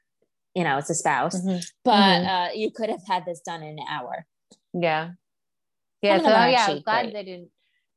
You 0.55 0.63
know, 0.63 0.77
it's 0.77 0.89
a 0.89 0.95
spouse. 0.95 1.39
Mm-hmm. 1.39 1.59
But 1.85 1.91
mm-hmm. 1.93 2.27
uh 2.27 2.53
you 2.53 2.71
could 2.71 2.89
have 2.89 3.05
had 3.07 3.25
this 3.25 3.41
done 3.45 3.63
in 3.63 3.79
an 3.79 3.85
hour. 3.89 4.25
Yeah. 4.73 5.11
Yeah. 6.01 6.17
So 6.19 6.29
yeah, 6.29 6.65
I'm 6.69 6.81
glad 6.81 7.01
great. 7.03 7.13
they 7.13 7.23
didn't 7.23 7.49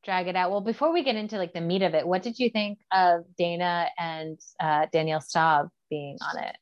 drag 0.04 0.28
it 0.28 0.36
out. 0.36 0.50
Well, 0.50 0.60
before 0.60 0.92
we 0.92 1.02
get 1.02 1.16
into 1.16 1.36
like 1.36 1.52
the 1.52 1.60
meat 1.60 1.82
of 1.82 1.94
it, 1.94 2.06
what 2.06 2.22
did 2.22 2.38
you 2.38 2.50
think 2.50 2.78
of 2.92 3.24
Dana 3.36 3.88
and 3.98 4.38
uh, 4.60 4.86
Danielle 4.92 5.20
Staub 5.20 5.68
being 5.88 6.16
on 6.20 6.42
it? 6.42 6.56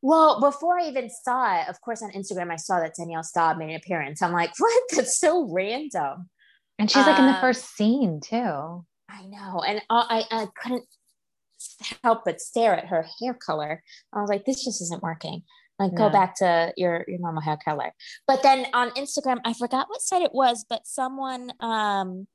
Well, 0.00 0.40
before 0.40 0.78
I 0.78 0.88
even 0.88 1.10
saw 1.10 1.60
it, 1.60 1.68
of 1.68 1.80
course, 1.80 2.02
on 2.02 2.12
Instagram, 2.12 2.52
I 2.52 2.56
saw 2.56 2.78
that 2.80 2.94
Danielle 2.96 3.24
Staub 3.24 3.58
made 3.58 3.70
an 3.70 3.76
appearance. 3.76 4.22
I'm 4.22 4.32
like, 4.32 4.52
what? 4.58 4.82
That's 4.94 5.18
so 5.18 5.50
random. 5.50 6.28
And 6.78 6.90
she's 6.90 7.04
like 7.04 7.18
in 7.18 7.26
the 7.26 7.32
um, 7.32 7.40
first 7.40 7.74
scene 7.76 8.20
too. 8.20 8.84
I 9.10 9.26
know. 9.26 9.62
And 9.66 9.82
I, 9.90 10.24
I 10.30 10.46
couldn't 10.62 10.84
help 12.04 12.20
but 12.24 12.40
stare 12.40 12.76
at 12.76 12.86
her 12.86 13.04
hair 13.20 13.34
color. 13.34 13.82
I 14.12 14.20
was 14.20 14.30
like, 14.30 14.44
this 14.44 14.64
just 14.64 14.80
isn't 14.82 15.02
working. 15.02 15.42
Like, 15.80 15.94
go 15.94 16.10
back 16.10 16.34
to 16.36 16.72
your, 16.76 17.04
your 17.06 17.20
normal 17.20 17.40
hair 17.40 17.56
color. 17.64 17.92
But 18.26 18.42
then 18.42 18.66
on 18.74 18.90
Instagram, 18.90 19.38
I 19.44 19.52
forgot 19.52 19.88
what 19.88 20.02
site 20.02 20.22
it 20.22 20.34
was, 20.34 20.64
but 20.68 20.86
someone, 20.86 21.52
um, 21.60 22.26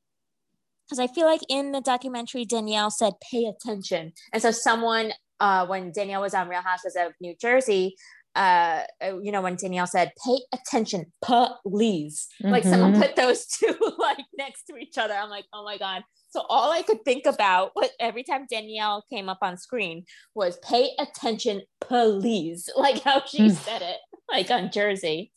because 0.93 1.10
I 1.10 1.12
feel 1.12 1.25
like 1.25 1.41
in 1.49 1.71
the 1.71 1.82
documentary, 1.82 2.45
Danielle 2.45 2.91
said, 2.91 3.13
pay 3.32 3.45
attention. 3.45 4.13
And 4.32 4.41
so 4.41 4.51
someone, 4.51 5.12
uh, 5.39 5.65
when 5.65 5.91
Danielle 5.91 6.21
was 6.21 6.36
on 6.36 6.47
Real 6.47 6.62
Houses 6.62 6.95
of 6.95 7.13
New 7.19 7.36
Jersey, 7.41 7.95
uh, 8.36 8.82
you 9.01 9.32
know, 9.32 9.41
when 9.41 9.56
Danielle 9.56 9.88
said, 9.88 10.12
pay 10.23 10.38
attention, 10.53 11.12
please. 11.23 12.27
Mm-hmm. 12.43 12.51
Like 12.51 12.63
someone 12.63 12.99
put 12.99 13.15
those 13.15 13.47
two 13.60 13.75
like 13.97 14.23
next 14.38 14.65
to 14.65 14.77
each 14.77 14.99
other. 14.99 15.15
I'm 15.15 15.32
like, 15.32 15.45
oh 15.51 15.63
my 15.63 15.79
God. 15.79 16.03
So 16.29 16.41
all 16.47 16.71
I 16.71 16.84
could 16.84 17.03
think 17.06 17.25
about 17.25 17.71
what 17.73 17.91
every 17.99 18.23
time 18.23 18.45
Danielle 18.49 19.03
came 19.12 19.29
up 19.29 19.39
on 19.41 19.58
screen 19.58 20.06
was 20.36 20.58
pay 20.58 20.91
attention, 20.99 21.63
please. 21.82 22.69
Like 22.77 23.01
how 23.01 23.23
she 23.25 23.47
mm. 23.47 23.51
said 23.51 23.82
it, 23.82 23.97
like 24.29 24.51
on 24.51 24.69
Jersey. 24.71 25.32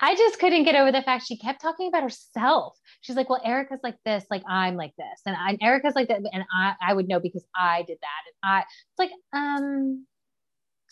I 0.00 0.14
just 0.14 0.38
couldn't 0.38 0.64
get 0.64 0.74
over 0.74 0.92
the 0.92 1.02
fact 1.02 1.26
she 1.26 1.36
kept 1.36 1.60
talking 1.60 1.88
about 1.88 2.02
herself. 2.02 2.78
She's 3.00 3.16
like, 3.16 3.28
well, 3.28 3.40
Erika's 3.44 3.80
like 3.82 3.96
this, 4.04 4.24
like 4.30 4.42
I'm 4.48 4.76
like 4.76 4.92
this, 4.96 5.20
and 5.26 5.36
I, 5.36 5.56
Erika's 5.60 5.94
like 5.94 6.08
that, 6.08 6.20
and 6.32 6.44
I, 6.54 6.74
I 6.80 6.94
would 6.94 7.08
know 7.08 7.20
because 7.20 7.44
I 7.54 7.82
did 7.82 7.98
that, 8.00 8.22
and 8.26 8.34
I, 8.42 8.58
it's 8.60 8.98
like, 8.98 9.10
um, 9.32 10.06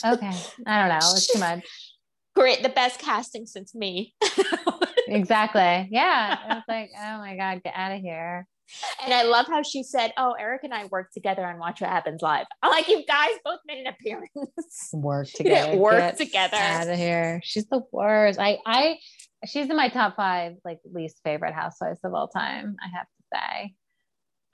okay, 0.04 0.36
I 0.66 0.80
don't 0.80 0.88
know, 0.88 1.12
it's 1.12 1.32
too 1.32 1.38
much. 1.40 1.64
Great, 2.34 2.62
the 2.62 2.70
best 2.70 2.98
casting 2.98 3.46
since 3.46 3.74
me. 3.74 4.14
exactly. 5.08 5.88
Yeah, 5.90 6.38
it 6.44 6.54
was 6.54 6.62
like, 6.66 6.90
oh 6.98 7.18
my 7.18 7.36
god, 7.36 7.62
get 7.62 7.74
out 7.76 7.92
of 7.92 8.00
here. 8.00 8.46
And 9.04 9.12
I 9.12 9.22
love 9.24 9.46
how 9.46 9.62
she 9.62 9.82
said, 9.82 10.12
"Oh, 10.16 10.34
Eric 10.38 10.64
and 10.64 10.72
I 10.74 10.86
work 10.86 11.12
together 11.12 11.44
on 11.44 11.58
Watch 11.58 11.80
What 11.80 11.90
Happens 11.90 12.22
Live." 12.22 12.46
I'm 12.62 12.70
like, 12.70 12.88
you 12.88 13.04
guys 13.06 13.30
both 13.44 13.60
made 13.66 13.80
an 13.80 13.86
appearance. 13.86 14.30
Work 14.92 15.28
together. 15.34 15.76
work 15.76 15.98
Get 15.98 16.18
together. 16.18 16.56
Out 16.56 16.88
of 16.88 16.96
here. 16.96 17.40
She's 17.44 17.66
the 17.66 17.82
worst. 17.90 18.38
I, 18.38 18.58
I, 18.66 18.98
she's 19.46 19.68
in 19.68 19.76
my 19.76 19.88
top 19.88 20.16
five 20.16 20.54
like 20.64 20.78
least 20.90 21.20
favorite 21.24 21.54
housewives 21.54 22.00
of 22.04 22.14
all 22.14 22.28
time. 22.28 22.76
I 22.82 22.88
have 22.96 23.06
to 23.06 23.38
say. 23.38 23.74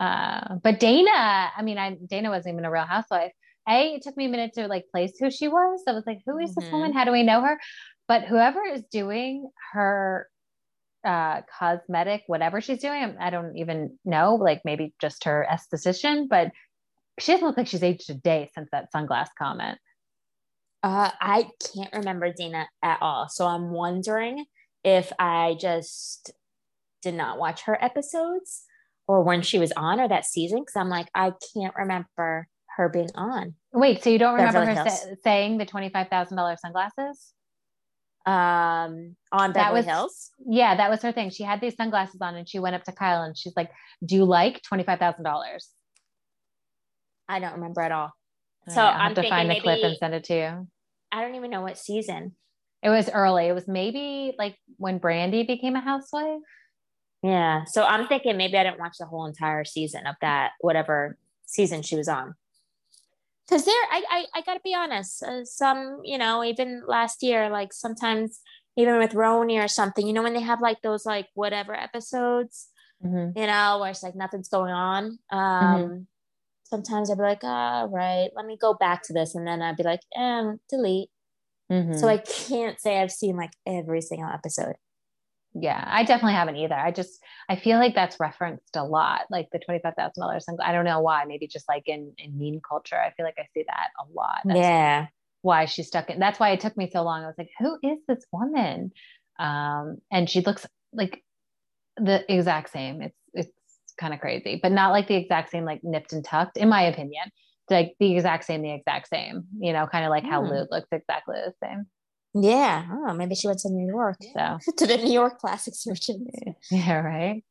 Uh, 0.01 0.57
but 0.63 0.81
Dana, 0.81 1.51
I 1.57 1.63
mean, 1.63 1.79
I 1.79 1.97
Dana 2.09 2.31
wasn't 2.31 2.55
even 2.55 2.65
a 2.65 2.71
real 2.71 2.85
housewife. 2.85 3.33
A, 3.69 3.95
it 3.95 4.03
took 4.03 4.17
me 4.17 4.27
a 4.27 4.29
minute 4.29 4.55
to 4.55 4.67
like 4.67 4.87
place 4.91 5.13
who 5.19 5.31
she 5.31 5.49
was. 5.49 5.83
I 5.87 5.93
was 5.93 6.05
like, 6.07 6.21
who 6.25 6.39
is 6.39 6.51
mm-hmm. 6.51 6.61
this 6.61 6.73
woman? 6.73 6.93
How 6.93 7.05
do 7.05 7.13
we 7.13 7.23
know 7.23 7.43
her? 7.43 7.59
But 8.07 8.25
whoever 8.25 8.65
is 8.65 8.83
doing 8.91 9.51
her 9.73 10.29
uh, 11.05 11.43
cosmetic, 11.59 12.23
whatever 12.27 12.61
she's 12.61 12.81
doing. 12.81 13.17
I 13.21 13.31
don't 13.31 13.57
even 13.57 13.99
know, 14.05 14.35
like 14.35 14.63
maybe 14.65 14.95
just 15.01 15.25
her 15.25 15.47
esthetician, 15.51 16.29
but 16.29 16.51
she 17.19 17.33
doesn't 17.33 17.47
look 17.47 17.57
like 17.57 17.67
she's 17.67 17.83
aged 17.83 18.11
a 18.11 18.15
day 18.15 18.51
since 18.55 18.69
that 18.73 18.93
sunglass 18.95 19.29
comment. 19.39 19.79
Uh, 20.83 21.11
I 21.21 21.51
can't 21.75 21.93
remember 21.93 22.33
Dana 22.33 22.69
at 22.83 22.99
all. 23.01 23.29
So 23.29 23.47
I'm 23.47 23.71
wondering 23.71 24.45
if 24.85 25.13
I 25.19 25.57
just 25.61 26.33
did 27.03 27.15
not 27.15 27.39
watch 27.39 27.63
her 27.63 27.83
episodes 27.83 28.65
or 29.07 29.23
when 29.23 29.43
she 29.43 29.59
was 29.59 29.73
on 29.73 30.01
or 30.01 30.09
that 30.09 30.25
season. 30.25 30.59
Cause 30.59 30.77
I'm 30.77 30.89
like, 30.89 31.09
I 31.15 31.33
can't 31.55 31.75
remember 31.77 32.47
her 32.77 32.89
being 32.89 33.11
on. 33.17 33.55
Wait, 33.73 34.05
so 34.05 34.11
you 34.11 34.19
don't 34.19 34.35
remember 34.35 34.61
Beverly 34.61 34.77
her 34.77 34.89
sa- 34.89 35.15
saying 35.25 35.59
the 35.59 35.67
$25,000 35.67 36.59
sunglasses? 36.59 37.33
Um 38.29 39.17
on 39.33 39.53
Beverly 39.53 39.79
was, 39.79 39.87
Hills. 39.87 40.31
Yeah, 40.47 40.77
that 40.77 40.91
was 40.91 41.03
her 41.03 41.12
thing. 41.12 41.31
She 41.31 41.43
had 41.43 41.61
these 41.61 41.77
sunglasses 41.77 42.21
on 42.21 42.35
and 42.35 42.49
she 42.49 42.59
went 42.59 42.75
up 42.75 42.85
to 42.85 42.93
Kyle 42.93 43.23
and 43.23 43.37
she's 43.37 43.55
like, 43.57 43.71
Do 44.05 44.17
you 44.17 44.25
like 44.25 44.62
$25,000? 44.62 45.25
I 47.29 47.41
don't 47.41 47.55
remember 47.55 47.81
at 47.83 47.93
all. 47.93 48.12
So 48.69 48.83
right, 48.83 48.95
I'm 48.95 49.14
have 49.14 49.23
to 49.23 49.29
find 49.29 49.51
the 49.51 49.61
clip 49.61 49.83
and 49.83 49.97
send 49.97 50.14
it 50.14 50.25
to 50.25 50.35
you. 50.35 50.69
I 51.11 51.23
don't 51.23 51.35
even 51.37 51.51
know 51.51 51.62
what 51.62 51.79
season. 51.79 52.37
It 52.83 52.91
was 52.91 53.09
early. 53.11 53.47
It 53.47 53.55
was 53.55 53.67
maybe 53.67 54.35
like 54.38 54.57
when 54.77 55.01
Brandi 55.01 55.47
became 55.47 55.75
a 55.75 55.81
housewife. 55.81 56.41
Yeah. 57.23 57.64
So 57.64 57.83
I'm 57.83 58.07
thinking 58.09 58.37
maybe 58.37 58.57
I 58.57 58.62
didn't 58.62 58.79
watch 58.79 58.99
the 58.99 59.07
whole 59.07 59.27
entire 59.27 59.64
season 59.64 60.07
of 60.07 60.17
that, 60.21 60.53
whatever 60.61 61.17
season 61.47 61.83
she 61.83 61.97
was 61.97 62.09
on 62.09 62.35
because 63.49 63.65
there 63.65 63.75
I, 63.91 64.03
I, 64.11 64.25
I 64.35 64.41
gotta 64.43 64.61
be 64.63 64.75
honest 64.75 65.23
uh, 65.23 65.45
some 65.45 66.01
you 66.05 66.19
know 66.19 66.45
even 66.45 66.83
last 66.87 67.23
year 67.23 67.49
like 67.49 67.73
sometimes 67.73 68.41
even 68.77 68.99
with 68.99 69.13
RHONY 69.13 69.63
or 69.63 69.69
something 69.69 70.07
you 70.07 70.13
know 70.13 70.23
when 70.23 70.35
they 70.35 70.41
have 70.41 70.61
like 70.61 70.83
those 70.83 71.07
like 71.07 71.29
whatever 71.35 71.75
episodes 71.75 72.69
mm-hmm. 73.05 73.39
you 73.39 73.47
know 73.47 73.79
where 73.81 73.91
it's 73.91 74.03
like 74.03 74.15
nothing's 74.15 74.49
going 74.49 74.73
on 74.73 75.19
um 75.31 75.41
mm-hmm. 75.41 75.99
sometimes 76.65 77.11
I'd 77.11 77.17
be 77.17 77.23
like, 77.23 77.45
all 77.45 77.87
oh, 77.87 77.89
right, 77.89 78.31
let 78.37 78.47
me 78.47 78.57
go 78.61 78.75
back 78.75 79.03
to 79.05 79.13
this. 79.13 79.35
And 79.35 79.47
then 79.47 79.63
I'd 79.63 79.77
be 79.77 79.83
like, 79.83 80.03
and 80.15 80.61
delete. 80.69 81.09
Mhm. 81.71 81.99
So 81.99 82.09
I 82.09 82.19
can't 82.19 82.79
say 82.81 83.01
I've 83.01 83.11
seen 83.11 83.37
like 83.37 83.53
every 83.67 84.01
single 84.01 84.31
episode. 84.31 84.77
Yeah, 85.55 85.83
I 85.87 86.05
definitely 86.05 86.35
haven't 86.35 86.57
either. 86.57 86.75
I 86.75 86.91
just 86.91 87.21
I 87.49 87.57
feel 87.57 87.79
like 87.79 87.95
that's 87.95 88.21
referenced 88.21 88.77
a 88.77 88.85
lot, 88.85 89.23
like 89.31 89.49
the 89.53 89.59
twenty 89.59 89.81
five 89.81 89.95
thousand 89.95 90.21
dollars. 90.21 90.47
I 90.63 90.73
don't 90.73 90.85
know 90.85 91.01
why. 91.01 91.25
Maybe 91.27 91.47
just 91.47 91.69
like 91.69 91.85
in 91.87 92.13
in 92.19 92.39
meme 92.39 92.61
culture, 92.69 92.97
I 92.97 93.13
feel 93.13 93.25
like 93.25 93.39
I 93.39 93.47
see 93.55 93.65
that 93.67 93.89
a 93.99 94.05
lot. 94.13 94.41
That's 94.45 94.59
yeah. 94.59 95.07
why 95.43 95.65
she 95.65 95.83
stuck 95.83 96.11
in. 96.11 96.19
That's 96.19 96.39
why 96.39 96.51
it 96.51 96.61
took 96.61 96.77
me 96.77 96.91
so 96.93 97.03
long. 97.03 97.25
I 97.25 97.27
was 97.27 97.39
like, 97.39 97.51
who 97.59 97.79
is 97.83 97.99
this 98.07 98.25
woman? 98.33 98.93
Um, 99.39 99.99
and 100.11 100.29
she 100.29 100.41
looks 100.43 100.67
like 100.93 101.23
the 101.97 102.31
exact 102.33 102.71
same. 102.71 103.03
It's 103.03 103.17
it's 103.35 103.95
kind 103.99 104.13
of 104.15 104.21
crazy, 104.21 104.61
but 104.63 104.73
not 104.73 104.93
like 104.93 105.09
the 105.09 105.17
exact 105.17 105.51
same, 105.51 105.65
like 105.65 105.81
nipped 105.83 106.13
and 106.13 106.25
tucked, 106.25 106.57
in 106.57 106.69
my 106.69 106.83
opinion. 106.83 107.25
Like 107.71 107.95
the 108.01 108.15
exact 108.15 108.45
same, 108.45 108.63
the 108.63 108.73
exact 108.73 109.09
same. 109.09 109.45
You 109.61 109.73
know, 109.73 109.87
kind 109.87 110.05
of 110.05 110.11
like 110.11 110.25
how 110.25 110.43
Hmm. 110.43 110.51
Lou 110.51 110.67
looks 110.71 110.89
exactly 110.93 111.37
the 111.37 111.53
same. 111.63 111.87
Yeah. 112.40 112.87
Oh, 112.90 113.14
maybe 113.14 113.35
she 113.35 113.46
went 113.46 113.61
to 113.61 113.70
New 113.70 113.87
York. 113.87 114.18
So 114.35 114.59
to 114.77 114.87
the 114.87 114.98
New 114.98 115.12
York 115.12 115.40
plastic 115.40 115.74
surgeons. 115.74 116.29
yeah, 116.70 117.01
right. 117.01 117.44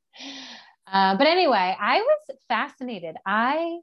Uh, 0.92 1.18
but 1.18 1.28
anyway, 1.28 1.76
I 1.80 2.00
was 2.00 2.38
fascinated. 2.48 3.16
I 3.26 3.80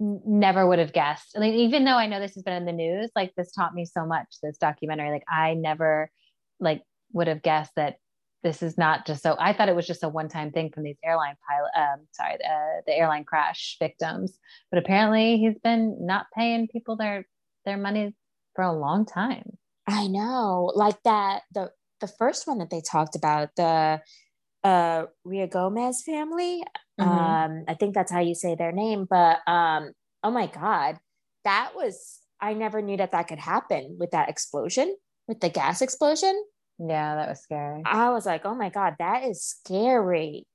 never 0.00 0.66
would 0.66 0.78
have 0.78 0.92
guessed. 0.92 1.36
Like, 1.36 1.52
even 1.52 1.84
though 1.84 1.96
I 1.96 2.06
know 2.06 2.20
this 2.20 2.34
has 2.34 2.42
been 2.42 2.54
in 2.54 2.64
the 2.64 2.72
news, 2.72 3.10
like 3.16 3.34
this 3.36 3.52
taught 3.52 3.74
me 3.74 3.84
so 3.84 4.06
much. 4.06 4.26
This 4.42 4.58
documentary, 4.58 5.10
like 5.10 5.24
I 5.28 5.54
never, 5.54 6.10
like, 6.60 6.82
would 7.12 7.28
have 7.28 7.42
guessed 7.42 7.72
that 7.76 7.96
this 8.42 8.62
is 8.62 8.78
not 8.78 9.06
just 9.06 9.22
so. 9.22 9.36
I 9.40 9.52
thought 9.52 9.68
it 9.68 9.74
was 9.74 9.86
just 9.86 10.04
a 10.04 10.08
one-time 10.08 10.52
thing 10.52 10.70
from 10.70 10.84
these 10.84 10.98
airline 11.04 11.34
pilot. 11.48 11.70
Um, 11.76 12.06
sorry, 12.12 12.34
uh, 12.34 12.82
the 12.86 12.96
airline 12.96 13.24
crash 13.24 13.76
victims. 13.80 14.38
But 14.70 14.78
apparently, 14.78 15.38
he's 15.38 15.58
been 15.58 16.06
not 16.06 16.26
paying 16.36 16.68
people 16.68 16.96
their 16.96 17.26
their 17.64 17.76
money 17.76 18.14
for 18.54 18.62
a 18.62 18.72
long 18.72 19.04
time. 19.04 19.55
I 19.86 20.06
know. 20.08 20.72
Like 20.74 21.02
that 21.04 21.42
the 21.52 21.70
the 22.00 22.08
first 22.08 22.46
one 22.46 22.58
that 22.58 22.70
they 22.70 22.80
talked 22.80 23.16
about, 23.16 23.50
the 23.56 24.00
uh 24.64 25.06
Ria 25.24 25.46
Gomez 25.46 26.02
family. 26.04 26.64
Mhm. 27.00 27.06
Um, 27.06 27.64
I 27.68 27.74
think 27.74 27.94
that's 27.94 28.10
how 28.12 28.20
you 28.20 28.34
say 28.34 28.54
their 28.54 28.72
name, 28.72 29.06
but 29.08 29.40
um, 29.46 29.92
oh 30.24 30.30
my 30.30 30.46
god, 30.46 30.98
that 31.44 31.72
was 31.76 32.20
I 32.40 32.54
never 32.54 32.82
knew 32.82 32.96
that 32.98 33.12
that 33.12 33.28
could 33.28 33.38
happen 33.38 33.96
with 33.98 34.10
that 34.10 34.28
explosion, 34.28 34.96
with 35.28 35.40
the 35.40 35.48
gas 35.48 35.82
explosion. 35.82 36.42
Yeah, 36.78 37.16
that 37.16 37.28
was 37.30 37.40
scary. 37.42 37.82
I 37.86 38.10
was 38.10 38.26
like, 38.26 38.44
oh 38.44 38.54
my 38.54 38.68
God, 38.68 38.96
that 38.98 39.24
is 39.24 39.42
scary. 39.42 40.46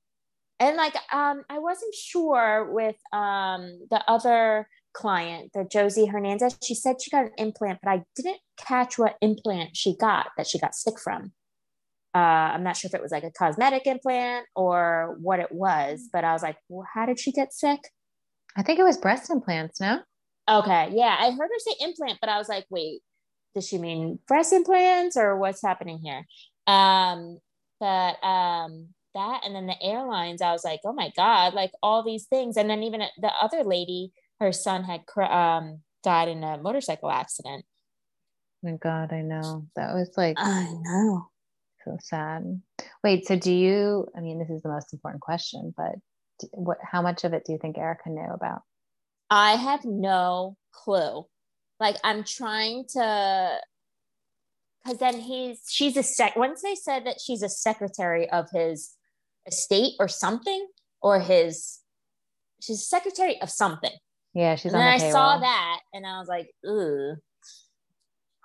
And 0.59 0.77
like, 0.77 0.95
um, 1.11 1.43
I 1.49 1.57
wasn't 1.59 1.95
sure 1.95 2.69
with 2.71 2.97
um 3.13 3.87
the 3.89 4.03
other 4.07 4.67
client, 4.93 5.51
the 5.53 5.63
Josie 5.63 6.05
Hernandez. 6.05 6.57
She 6.63 6.75
said 6.75 7.01
she 7.01 7.09
got 7.09 7.25
an 7.25 7.31
implant, 7.37 7.79
but 7.83 7.91
I 7.91 8.03
didn't 8.15 8.39
catch 8.57 8.97
what 8.97 9.17
implant 9.21 9.75
she 9.75 9.95
got 9.95 10.27
that 10.37 10.47
she 10.47 10.59
got 10.59 10.75
sick 10.75 10.99
from. 10.99 11.31
Uh, 12.13 12.17
I'm 12.17 12.63
not 12.63 12.75
sure 12.75 12.89
if 12.89 12.95
it 12.95 13.01
was 13.01 13.11
like 13.11 13.23
a 13.23 13.31
cosmetic 13.31 13.87
implant 13.87 14.45
or 14.55 15.17
what 15.21 15.39
it 15.39 15.51
was, 15.51 16.09
but 16.11 16.23
I 16.25 16.33
was 16.33 16.43
like, 16.43 16.57
well, 16.67 16.85
how 16.93 17.05
did 17.05 17.19
she 17.19 17.31
get 17.31 17.53
sick? 17.53 17.79
I 18.57 18.63
think 18.63 18.79
it 18.79 18.83
was 18.83 18.97
breast 18.97 19.29
implants. 19.29 19.79
No. 19.79 20.01
Okay, 20.49 20.89
yeah, 20.93 21.15
I 21.19 21.31
heard 21.31 21.49
her 21.49 21.59
say 21.59 21.85
implant, 21.85 22.17
but 22.19 22.29
I 22.29 22.37
was 22.37 22.49
like, 22.49 22.65
wait, 22.69 23.01
does 23.55 23.67
she 23.67 23.77
mean 23.77 24.19
breast 24.27 24.51
implants 24.51 25.15
or 25.15 25.37
what's 25.37 25.61
happening 25.61 25.99
here? 25.99 26.25
Um, 26.67 27.39
but 27.79 28.23
um, 28.23 28.89
that 29.13 29.41
and 29.45 29.55
then 29.55 29.67
the 29.67 29.81
airlines, 29.81 30.41
I 30.41 30.51
was 30.51 30.65
like, 30.65 30.81
oh 30.85 30.93
my 30.93 31.11
god, 31.15 31.53
like 31.53 31.71
all 31.81 32.03
these 32.03 32.25
things, 32.25 32.57
and 32.57 32.69
then 32.69 32.83
even 32.83 33.01
the 33.19 33.31
other 33.41 33.63
lady, 33.63 34.11
her 34.41 34.51
son 34.51 34.83
had 34.83 35.05
cr- 35.05 35.21
um 35.23 35.81
died 36.03 36.27
in 36.27 36.43
a 36.43 36.57
motorcycle 36.57 37.11
accident. 37.11 37.63
My 38.63 38.73
God, 38.73 39.13
I 39.13 39.21
know. 39.21 39.67
That 39.75 39.93
was 39.93 40.11
like 40.17 40.37
I 40.37 40.67
know. 40.81 41.29
so 41.85 41.97
sad. 42.01 42.61
Wait, 43.03 43.25
so 43.25 43.35
do 43.35 43.51
you, 43.51 44.07
I 44.15 44.19
mean, 44.19 44.39
this 44.39 44.49
is 44.49 44.61
the 44.61 44.69
most 44.69 44.93
important 44.93 45.21
question, 45.21 45.73
but 45.77 45.93
d- 46.39 46.47
what, 46.51 46.77
how 46.83 47.01
much 47.01 47.23
of 47.23 47.33
it 47.33 47.43
do 47.45 47.53
you 47.53 47.59
think 47.59 47.77
Erika 47.77 48.09
knew 48.09 48.29
about? 48.31 48.61
I 49.29 49.53
have 49.53 49.85
no 49.85 50.57
clue. 50.71 51.25
Like 51.79 51.97
I'm 52.03 52.23
trying 52.23 52.85
to 52.93 53.57
because 54.83 54.99
then 54.99 55.19
he's 55.19 55.61
she's 55.69 55.95
a 55.97 56.03
sec 56.03 56.35
once 56.35 56.61
they 56.63 56.75
said 56.75 57.05
that 57.05 57.21
she's 57.23 57.43
a 57.43 57.49
secretary 57.49 58.29
of 58.29 58.49
his 58.51 58.95
estate 59.47 59.93
or 59.99 60.07
something, 60.07 60.67
or 61.01 61.19
his 61.19 61.79
she's 62.61 62.81
a 62.81 62.85
secretary 62.85 63.41
of 63.41 63.49
something. 63.49 63.93
Yeah, 64.33 64.55
she's 64.55 64.73
and 64.73 64.81
on 64.81 64.87
then 64.87 64.97
the 64.99 65.05
I 65.05 65.09
payroll. 65.09 65.13
saw 65.13 65.39
that 65.39 65.79
and 65.93 66.05
I 66.07 66.19
was 66.19 66.27
like, 66.27 66.49
ugh. 66.67 67.17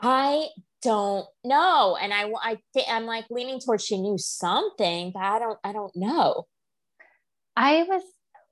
I 0.00 0.48
don't 0.82 1.26
know. 1.44 1.96
And 2.00 2.12
I 2.12 2.30
I 2.42 2.58
think 2.74 2.86
I'm 2.90 3.06
like 3.06 3.24
leaning 3.30 3.60
towards 3.60 3.84
she 3.84 3.98
knew 4.00 4.18
something, 4.18 5.12
but 5.12 5.22
I 5.22 5.38
don't 5.38 5.58
I 5.64 5.72
don't 5.72 5.92
know. 5.96 6.44
I 7.56 7.84
was 7.84 8.02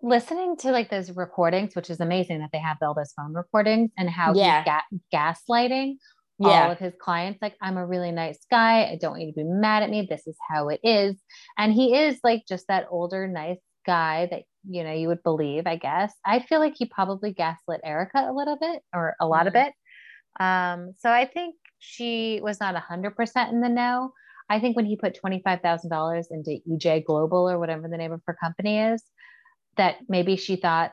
listening 0.03 0.57
to 0.59 0.71
like 0.71 0.91
those 0.91 1.11
recordings, 1.11 1.75
which 1.77 1.91
is 1.91 2.01
amazing 2.01 2.39
that 2.41 2.51
they 2.53 2.59
have 2.59 2.79
all 2.83 2.95
those 2.95 3.13
phone 3.13 3.35
recordings 3.35 3.91
and 3.99 4.09
how 4.09 4.35
Yeah. 4.35 4.63
he's 4.63 4.73
ga- 5.13 5.35
gaslighting 5.49 5.97
all 6.41 6.71
of 6.73 6.79
his 6.79 6.93
clients. 7.01 7.41
Like, 7.41 7.55
I'm 7.63 7.77
a 7.77 7.87
really 7.87 8.11
nice 8.11 8.39
guy. 8.51 8.85
I 8.85 8.99
don't 9.01 9.13
want 9.13 9.23
you 9.23 9.33
to 9.33 9.37
be 9.37 9.45
mad 9.45 9.83
at 9.83 9.89
me. 9.91 10.07
This 10.11 10.27
is 10.27 10.37
how 10.51 10.69
it 10.69 10.81
is. 10.83 11.15
And 11.57 11.73
he 11.73 11.95
is 11.97 12.19
like 12.25 12.43
just 12.49 12.67
that 12.69 12.87
older, 12.91 13.29
nice 13.29 13.61
guy 13.87 14.27
that, 14.31 14.43
you 14.69 14.85
know, 14.85 14.93
you 14.93 15.09
would 15.09 15.23
believe, 15.23 15.67
I 15.67 15.77
guess. 15.77 16.13
I 16.25 16.41
feel 16.41 16.61
like 16.61 16.75
he 16.77 16.87
probably 16.87 17.33
gaslit 17.33 17.81
Erika 17.85 18.27
a 18.29 18.33
little 18.33 18.57
bit 18.57 18.83
or 18.95 19.15
a 19.21 19.27
lot 19.27 19.47
of 19.47 19.55
it. 19.55 19.73
Um, 20.41 20.95
so 20.99 21.11
I 21.11 21.27
think 21.27 21.55
she 21.79 22.41
was 22.43 22.61
not 22.61 22.75
100% 22.75 23.53
in 23.53 23.61
the 23.61 23.69
know. 23.69 24.13
I 24.49 24.61
think 24.61 24.77
when 24.77 24.87
he 24.87 24.97
put 24.97 25.19
$25,000 25.25 26.25
into 26.31 26.59
EJ 26.71 27.05
Global 27.05 27.49
or 27.49 27.59
whatever 27.59 27.89
the 27.89 27.97
name 27.97 28.13
of 28.13 28.21
her 28.27 28.37
company 28.43 28.79
is, 28.79 29.03
that 29.77 29.97
maybe 30.09 30.37
she 30.37 30.57
thought 30.57 30.93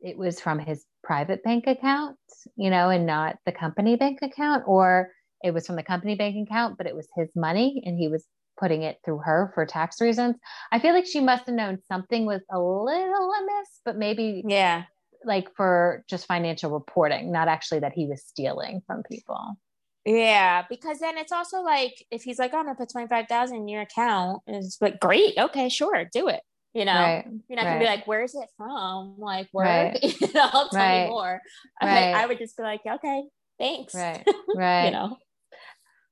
it 0.00 0.16
was 0.16 0.40
from 0.40 0.58
his 0.58 0.84
private 1.02 1.42
bank 1.42 1.66
account, 1.66 2.16
you 2.56 2.70
know, 2.70 2.90
and 2.90 3.06
not 3.06 3.36
the 3.46 3.52
company 3.52 3.96
bank 3.96 4.20
account, 4.22 4.64
or 4.66 5.10
it 5.42 5.52
was 5.52 5.66
from 5.66 5.76
the 5.76 5.82
company 5.82 6.14
bank 6.14 6.36
account, 6.46 6.76
but 6.76 6.86
it 6.86 6.94
was 6.94 7.08
his 7.16 7.28
money 7.34 7.82
and 7.84 7.98
he 7.98 8.08
was 8.08 8.24
putting 8.60 8.82
it 8.82 8.98
through 9.04 9.18
her 9.18 9.50
for 9.54 9.64
tax 9.66 10.00
reasons. 10.00 10.36
I 10.70 10.78
feel 10.78 10.92
like 10.92 11.06
she 11.06 11.20
must 11.20 11.46
have 11.46 11.54
known 11.54 11.78
something 11.88 12.26
was 12.26 12.42
a 12.52 12.58
little 12.60 13.32
amiss, 13.32 13.80
but 13.84 13.96
maybe 13.96 14.44
Yeah. 14.46 14.84
like 15.24 15.48
for 15.56 16.04
just 16.08 16.26
financial 16.26 16.70
reporting, 16.70 17.32
not 17.32 17.48
actually 17.48 17.80
that 17.80 17.92
he 17.92 18.06
was 18.06 18.22
stealing 18.22 18.82
from 18.86 19.02
people. 19.02 19.56
Yeah, 20.04 20.64
because 20.68 20.98
then 20.98 21.18
it's 21.18 21.32
also 21.32 21.60
like 21.60 21.92
if 22.10 22.22
he's 22.22 22.38
like, 22.38 22.52
oh, 22.54 22.58
I'm 22.58 22.64
gonna 22.64 22.76
put 22.76 22.90
twenty 22.90 23.08
five 23.08 23.26
thousand 23.28 23.56
in 23.58 23.68
your 23.68 23.82
account, 23.82 24.42
it's 24.46 24.80
like 24.80 24.98
great, 25.00 25.36
okay, 25.38 25.68
sure, 25.68 26.06
do 26.12 26.28
it. 26.28 26.40
You 26.72 26.84
know, 26.84 26.94
Right. 26.94 27.24
you're 27.48 27.56
not 27.56 27.64
gonna 27.66 27.78
be 27.80 27.84
like, 27.84 28.06
where's 28.06 28.34
it 28.34 28.48
from? 28.56 29.16
Like, 29.18 29.48
where? 29.52 29.66
Right. 29.66 30.02
you 30.20 30.28
know, 30.32 30.50
tell 30.50 30.68
Right. 30.72 31.04
me 31.04 31.10
more. 31.10 31.40
Right. 31.82 32.14
I, 32.14 32.22
I 32.22 32.26
would 32.26 32.38
just 32.38 32.56
be 32.56 32.62
like, 32.62 32.80
okay, 32.86 33.24
thanks. 33.58 33.94
Right. 33.94 34.24
Right. 34.54 34.86
You 34.86 34.90
know, 34.92 35.16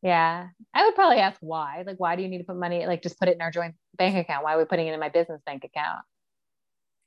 Yeah. 0.03 0.49
I 0.75 0.85
would 0.85 0.95
probably 0.95 1.19
ask 1.19 1.39
why. 1.41 1.83
Like, 1.87 1.99
why 1.99 2.17
do 2.17 2.23
you 2.23 2.29
need 2.29 2.39
to 2.39 2.45
put 2.45 2.57
money? 2.57 2.87
Like, 2.87 3.03
just 3.03 3.19
put 3.19 3.29
it 3.29 3.35
in 3.35 3.41
our 3.41 3.51
joint 3.51 3.75
bank 3.97 4.17
account. 4.17 4.45
Why 4.45 4.55
are 4.55 4.59
we 4.59 4.65
putting 4.65 4.87
it 4.87 4.95
in 4.95 5.01
my 5.01 5.09
business 5.09 5.41
bank 5.45 5.65
account? 5.65 6.01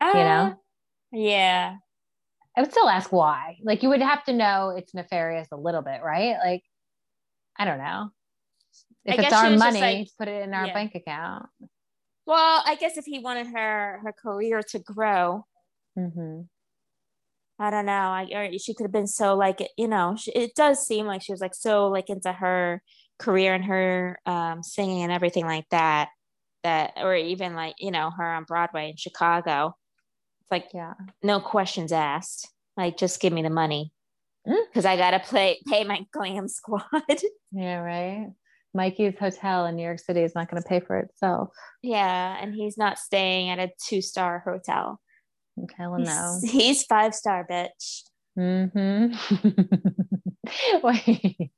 you 0.02 0.14
know? 0.14 0.54
Uh, 0.54 0.56
Yeah. 1.12 1.76
I 2.58 2.62
would 2.62 2.72
still 2.72 2.90
ask 2.90 3.12
why. 3.12 3.58
Like, 3.64 3.82
you 3.82 3.90
would 3.90 4.02
have 4.02 4.24
to 4.26 4.34
know 4.34 4.74
it's 4.76 4.94
nefarious 4.94 5.48
a 5.52 5.58
little 5.58 5.82
bit, 5.82 6.02
right? 6.04 6.36
Like, 6.44 6.64
I 7.58 7.66
don't 7.66 7.78
know. 7.78 8.10
If 9.06 9.20
I 9.20 9.24
it's 9.24 9.34
our 9.34 9.50
money, 9.52 9.80
like- 9.80 10.08
put 10.18 10.28
it 10.28 10.44
in 10.44 10.54
our 10.54 10.68
yeah. 10.68 10.74
bank 10.74 10.96
account. 10.96 11.48
Well, 12.26 12.64
I 12.66 12.76
guess 12.76 12.98
if 12.98 13.06
he 13.06 13.20
wanted 13.20 13.48
her 13.48 14.00
her 14.04 14.14
career 14.14 14.62
to 14.70 14.80
grow, 14.80 15.46
hmm 15.96 16.42
I 17.62 17.70
don't 17.70 17.86
know. 17.86 17.92
I 17.94 18.28
or 18.34 18.58
she 18.58 18.74
could 18.74 18.86
have 18.86 18.92
been 18.92 19.08
so 19.08 19.36
like 19.36 19.60
you 19.78 19.88
know. 19.88 20.16
She, 20.18 20.32
it 20.32 20.56
does 20.56 20.86
seem 20.86 21.06
like 21.06 21.22
she 21.22 21.32
was 21.32 21.42
like 21.42 21.54
so 21.56 21.88
like 21.90 22.10
into 22.10 22.32
her 22.32 22.82
career 23.20 23.54
and 23.54 23.64
her 23.66 24.20
um, 24.26 24.64
singing 24.64 25.04
and 25.04 25.12
everything 25.12 25.46
like 25.46 25.66
that. 25.70 26.10
That 26.64 26.94
or 26.98 27.16
even 27.16 27.54
like 27.56 27.76
you 27.80 27.92
know 27.92 28.12
her 28.18 28.34
on 28.34 28.44
Broadway 28.46 28.90
in 28.90 28.98
Chicago. 28.98 29.76
It's 30.42 30.52
like 30.52 30.70
Yeah. 30.74 30.94
no 31.24 31.40
questions 31.40 31.92
asked. 31.92 32.48
Like 32.78 32.98
just 32.98 33.22
give 33.22 33.34
me 33.34 33.42
the 33.44 33.50
money 33.50 33.94
Mm. 34.48 34.58
because 34.70 34.86
I 34.86 34.98
gotta 34.98 35.20
play 35.20 35.60
pay 35.70 35.84
my 35.84 36.04
glam 36.12 36.48
squad. 36.58 36.84
Yeah. 37.52 37.78
Right. 37.78 38.28
Mikey's 38.74 39.20
hotel 39.20 39.66
in 39.68 39.76
New 39.76 39.84
York 39.84 40.00
City 40.00 40.22
is 40.22 40.34
not 40.34 40.50
going 40.50 40.64
to 40.64 40.68
pay 40.70 40.80
for 40.80 40.96
itself. 40.98 41.50
yeah, 41.84 42.38
and 42.42 42.56
he's 42.56 42.78
not 42.78 42.98
staying 42.98 43.50
at 43.50 43.60
a 43.60 43.70
two 43.86 44.02
star 44.02 44.42
hotel. 44.46 45.00
Okay. 45.64 45.88
Well, 45.88 46.00
no. 46.00 46.40
He's, 46.42 46.52
he's 46.52 46.84
five 46.84 47.14
star 47.14 47.48
bitch. 47.50 48.04
Mm-hmm. 48.38 49.14
Wait. 50.84 51.52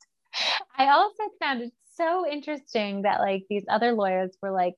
I 0.78 0.88
also 0.90 1.24
found 1.40 1.62
it 1.62 1.74
so 1.96 2.28
interesting 2.28 3.04
that 3.04 3.20
like 3.20 3.44
these 3.50 3.66
other 3.70 3.94
lawyers 3.94 4.36
were 4.42 4.52
like, 4.52 4.74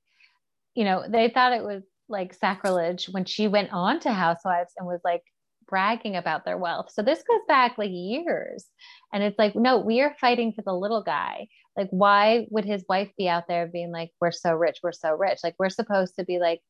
you 0.76 0.84
know, 0.84 1.06
they 1.08 1.30
thought 1.30 1.54
it 1.54 1.64
was 1.64 1.84
like 2.10 2.34
sacrilege 2.34 3.06
when 3.06 3.26
she 3.26 3.48
went 3.48 3.72
on 3.72 4.00
to 4.02 4.12
Housewives 4.12 4.74
and 4.78 4.86
was 4.86 5.00
like 5.04 5.24
bragging 5.68 6.16
about 6.16 6.46
their 6.46 6.58
wealth. 6.58 6.92
So 6.92 7.02
this 7.02 7.24
goes 7.24 7.42
back 7.48 7.78
like 7.78 7.92
years. 7.92 8.66
And 9.14 9.24
it's 9.24 9.40
like, 9.40 9.56
no, 9.56 9.80
we 9.80 10.02
are 10.02 10.16
fighting 10.20 10.54
for 10.54 10.62
the 10.62 10.74
little 10.74 11.02
guy. 11.02 11.48
Like, 11.78 11.90
why 11.90 12.48
would 12.52 12.66
his 12.66 12.86
wife 12.88 13.10
be 13.18 13.28
out 13.28 13.48
there 13.48 13.68
being 13.68 13.92
like, 13.92 14.12
we're 14.22 14.32
so 14.32 14.54
rich, 14.54 14.80
we're 14.84 14.92
so 14.92 15.14
rich? 15.14 15.40
Like, 15.44 15.56
we're 15.60 15.70
supposed 15.70 16.16
to 16.18 16.26
be 16.26 16.40
like 16.40 16.62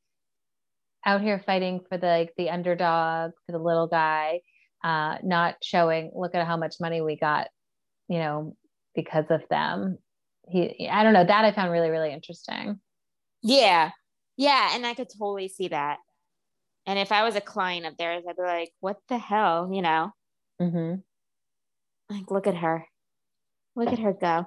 out 1.05 1.21
here 1.21 1.41
fighting 1.45 1.81
for 1.87 1.97
the 1.97 2.07
like 2.07 2.33
the 2.37 2.49
underdog, 2.49 3.31
for 3.45 3.51
the 3.51 3.59
little 3.59 3.87
guy, 3.87 4.41
uh, 4.83 5.17
not 5.23 5.55
showing, 5.63 6.11
look 6.15 6.35
at 6.35 6.45
how 6.45 6.57
much 6.57 6.75
money 6.79 7.01
we 7.01 7.15
got, 7.15 7.47
you 8.07 8.19
know, 8.19 8.55
because 8.95 9.25
of 9.29 9.41
them. 9.49 9.97
He 10.47 10.87
I 10.89 11.03
don't 11.03 11.13
know, 11.13 11.25
that 11.25 11.45
I 11.45 11.51
found 11.51 11.71
really, 11.71 11.89
really 11.89 12.11
interesting. 12.11 12.79
Yeah. 13.41 13.91
Yeah. 14.37 14.71
And 14.73 14.85
I 14.85 14.93
could 14.93 15.09
totally 15.09 15.47
see 15.47 15.69
that. 15.69 15.97
And 16.87 16.99
if 16.99 17.11
I 17.11 17.23
was 17.23 17.35
a 17.35 17.41
client 17.41 17.85
of 17.85 17.97
theirs, 17.97 18.23
I'd 18.27 18.35
be 18.35 18.43
like, 18.43 18.71
what 18.79 18.97
the 19.09 19.17
hell, 19.17 19.69
you 19.73 19.81
know? 19.81 20.11
Mm-hmm. 20.61 20.95
Like, 22.13 22.29
look 22.29 22.47
at 22.47 22.55
her. 22.55 22.85
Look 23.75 23.91
at 23.91 23.99
her 23.99 24.13
go. 24.13 24.45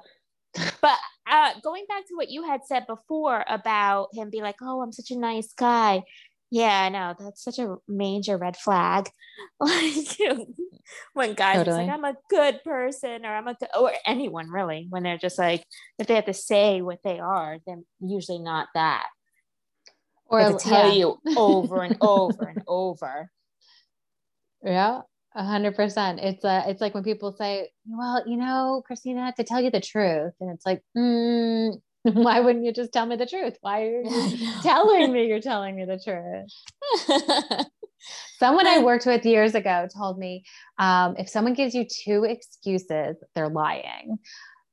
But 0.80 0.98
uh, 1.30 1.52
going 1.62 1.84
back 1.88 2.06
to 2.06 2.14
what 2.14 2.30
you 2.30 2.44
had 2.44 2.64
said 2.64 2.86
before 2.86 3.44
about 3.48 4.08
him 4.14 4.30
being 4.30 4.42
like, 4.42 4.56
oh, 4.62 4.80
I'm 4.80 4.92
such 4.92 5.10
a 5.10 5.18
nice 5.18 5.52
guy. 5.52 6.02
Yeah, 6.50 6.82
I 6.82 6.88
know. 6.88 7.14
That's 7.18 7.44
such 7.44 7.58
a 7.58 7.76
major 7.86 8.36
red 8.36 8.56
flag. 8.56 9.08
Like 9.60 10.48
when 11.12 11.34
guys 11.34 11.58
totally. 11.58 11.86
like, 11.86 11.90
I'm 11.90 12.04
a 12.04 12.16
good 12.28 12.60
person 12.64 13.24
or 13.24 13.28
I'm 13.28 13.46
a 13.46 13.54
good, 13.54 13.68
or 13.78 13.92
anyone 14.04 14.50
really, 14.50 14.86
when 14.90 15.04
they're 15.04 15.18
just 15.18 15.38
like, 15.38 15.62
if 15.98 16.08
they 16.08 16.14
have 16.14 16.24
to 16.24 16.34
say 16.34 16.82
what 16.82 16.98
they 17.04 17.20
are, 17.20 17.58
they're 17.64 17.82
usually 18.00 18.40
not 18.40 18.68
that 18.74 19.06
or 20.28 20.52
to 20.52 20.58
tell 20.58 20.88
yeah. 20.88 20.94
you 20.94 21.18
over 21.36 21.82
and 21.82 21.96
over 22.00 22.44
and 22.44 22.62
over. 22.68 23.30
Yeah, 24.62 25.00
a 25.34 25.44
hundred 25.44 25.76
percent. 25.76 26.20
It's 26.20 26.44
uh 26.44 26.64
it's 26.66 26.80
like 26.80 26.94
when 26.94 27.04
people 27.04 27.32
say, 27.32 27.70
Well, 27.86 28.22
you 28.26 28.36
know, 28.36 28.82
Christina, 28.86 29.32
to 29.36 29.44
tell 29.44 29.60
you 29.60 29.70
the 29.70 29.80
truth. 29.80 30.34
And 30.40 30.50
it's 30.52 30.66
like, 30.66 30.82
mm, 30.96 31.80
why 32.14 32.40
wouldn't 32.40 32.64
you 32.64 32.72
just 32.72 32.92
tell 32.92 33.06
me 33.06 33.16
the 33.16 33.26
truth? 33.26 33.56
Why 33.60 33.82
are 33.82 34.02
you 34.02 34.62
telling 34.62 35.12
me 35.12 35.26
you're 35.26 35.40
telling 35.40 35.76
me 35.76 35.84
the 35.84 35.98
truth? 35.98 37.66
someone 38.38 38.66
I 38.66 38.82
worked 38.82 39.06
with 39.06 39.26
years 39.26 39.54
ago 39.54 39.88
told 39.96 40.18
me 40.18 40.44
um, 40.78 41.16
if 41.18 41.28
someone 41.28 41.54
gives 41.54 41.74
you 41.74 41.86
two 42.04 42.24
excuses, 42.24 43.16
they're 43.34 43.48
lying. 43.48 44.18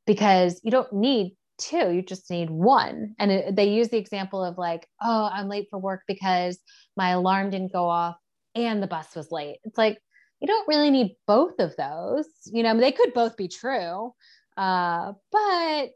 Because 0.06 0.62
you 0.63 0.69
don't 0.69 0.93
need 0.93 1.36
two 1.58 1.93
you 1.93 2.02
just 2.02 2.30
need 2.30 2.50
one. 2.50 3.15
And 3.19 3.32
it, 3.32 3.56
they 3.56 3.69
use 3.69 3.89
the 3.89 3.98
example 3.98 4.43
of 4.43 4.58
like 4.58 4.88
oh 5.02 5.30
i'm 5.32 5.48
late 5.48 5.67
for 5.69 5.80
work 5.80 6.02
because 6.08 6.60
my 6.98 7.12
alarm 7.12 7.50
didn't 7.50 7.71
go 7.71 7.88
off 7.88 8.15
and 8.56 8.82
the 8.82 8.88
bus 8.88 9.15
was 9.15 9.32
late. 9.32 9.58
It's 9.63 9.78
like 9.78 9.98
you 10.39 10.48
don't 10.48 10.67
really 10.67 10.91
need 10.91 11.15
both 11.28 11.60
of 11.60 11.76
those 11.78 12.28
you 12.45 12.63
know 12.63 12.78
they 12.78 12.91
could 12.91 13.13
both 13.13 13.38
be 13.38 13.48
true. 13.48 14.13
Uh, 14.58 15.13
but 15.32 15.89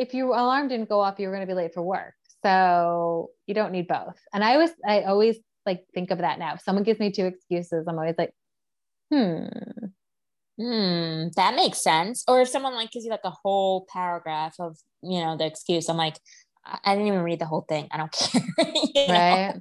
if 0.00 0.14
your 0.14 0.28
alarm 0.28 0.68
didn't 0.68 0.88
go 0.88 1.00
off 1.00 1.18
you 1.18 1.28
were 1.28 1.34
going 1.34 1.46
to 1.46 1.52
be 1.52 1.56
late 1.56 1.74
for 1.74 1.82
work 1.82 2.14
so 2.42 3.30
you 3.46 3.54
don't 3.54 3.72
need 3.72 3.86
both 3.86 4.18
and 4.32 4.42
i 4.42 4.54
always 4.54 4.70
i 4.86 5.02
always 5.02 5.36
like 5.66 5.84
think 5.94 6.10
of 6.10 6.18
that 6.18 6.38
now 6.38 6.54
if 6.54 6.60
someone 6.60 6.84
gives 6.84 6.98
me 6.98 7.12
two 7.12 7.26
excuses 7.26 7.86
i'm 7.86 7.98
always 7.98 8.16
like 8.18 8.32
hmm 9.12 9.46
Hmm, 10.60 11.28
that 11.36 11.54
makes 11.54 11.82
sense. 11.82 12.22
Or 12.28 12.42
if 12.42 12.48
someone 12.48 12.74
like 12.74 12.90
gives 12.90 13.06
you 13.06 13.10
like 13.10 13.24
a 13.24 13.32
whole 13.42 13.86
paragraph 13.90 14.56
of, 14.58 14.76
you 15.02 15.20
know, 15.20 15.34
the 15.34 15.46
excuse, 15.46 15.88
I'm 15.88 15.96
like, 15.96 16.18
I 16.66 16.94
didn't 16.94 17.06
even 17.06 17.20
read 17.20 17.38
the 17.38 17.46
whole 17.46 17.64
thing. 17.66 17.88
I 17.90 17.96
don't 17.96 18.12
care. 18.12 18.42
right. 19.08 19.54
Know? 19.54 19.60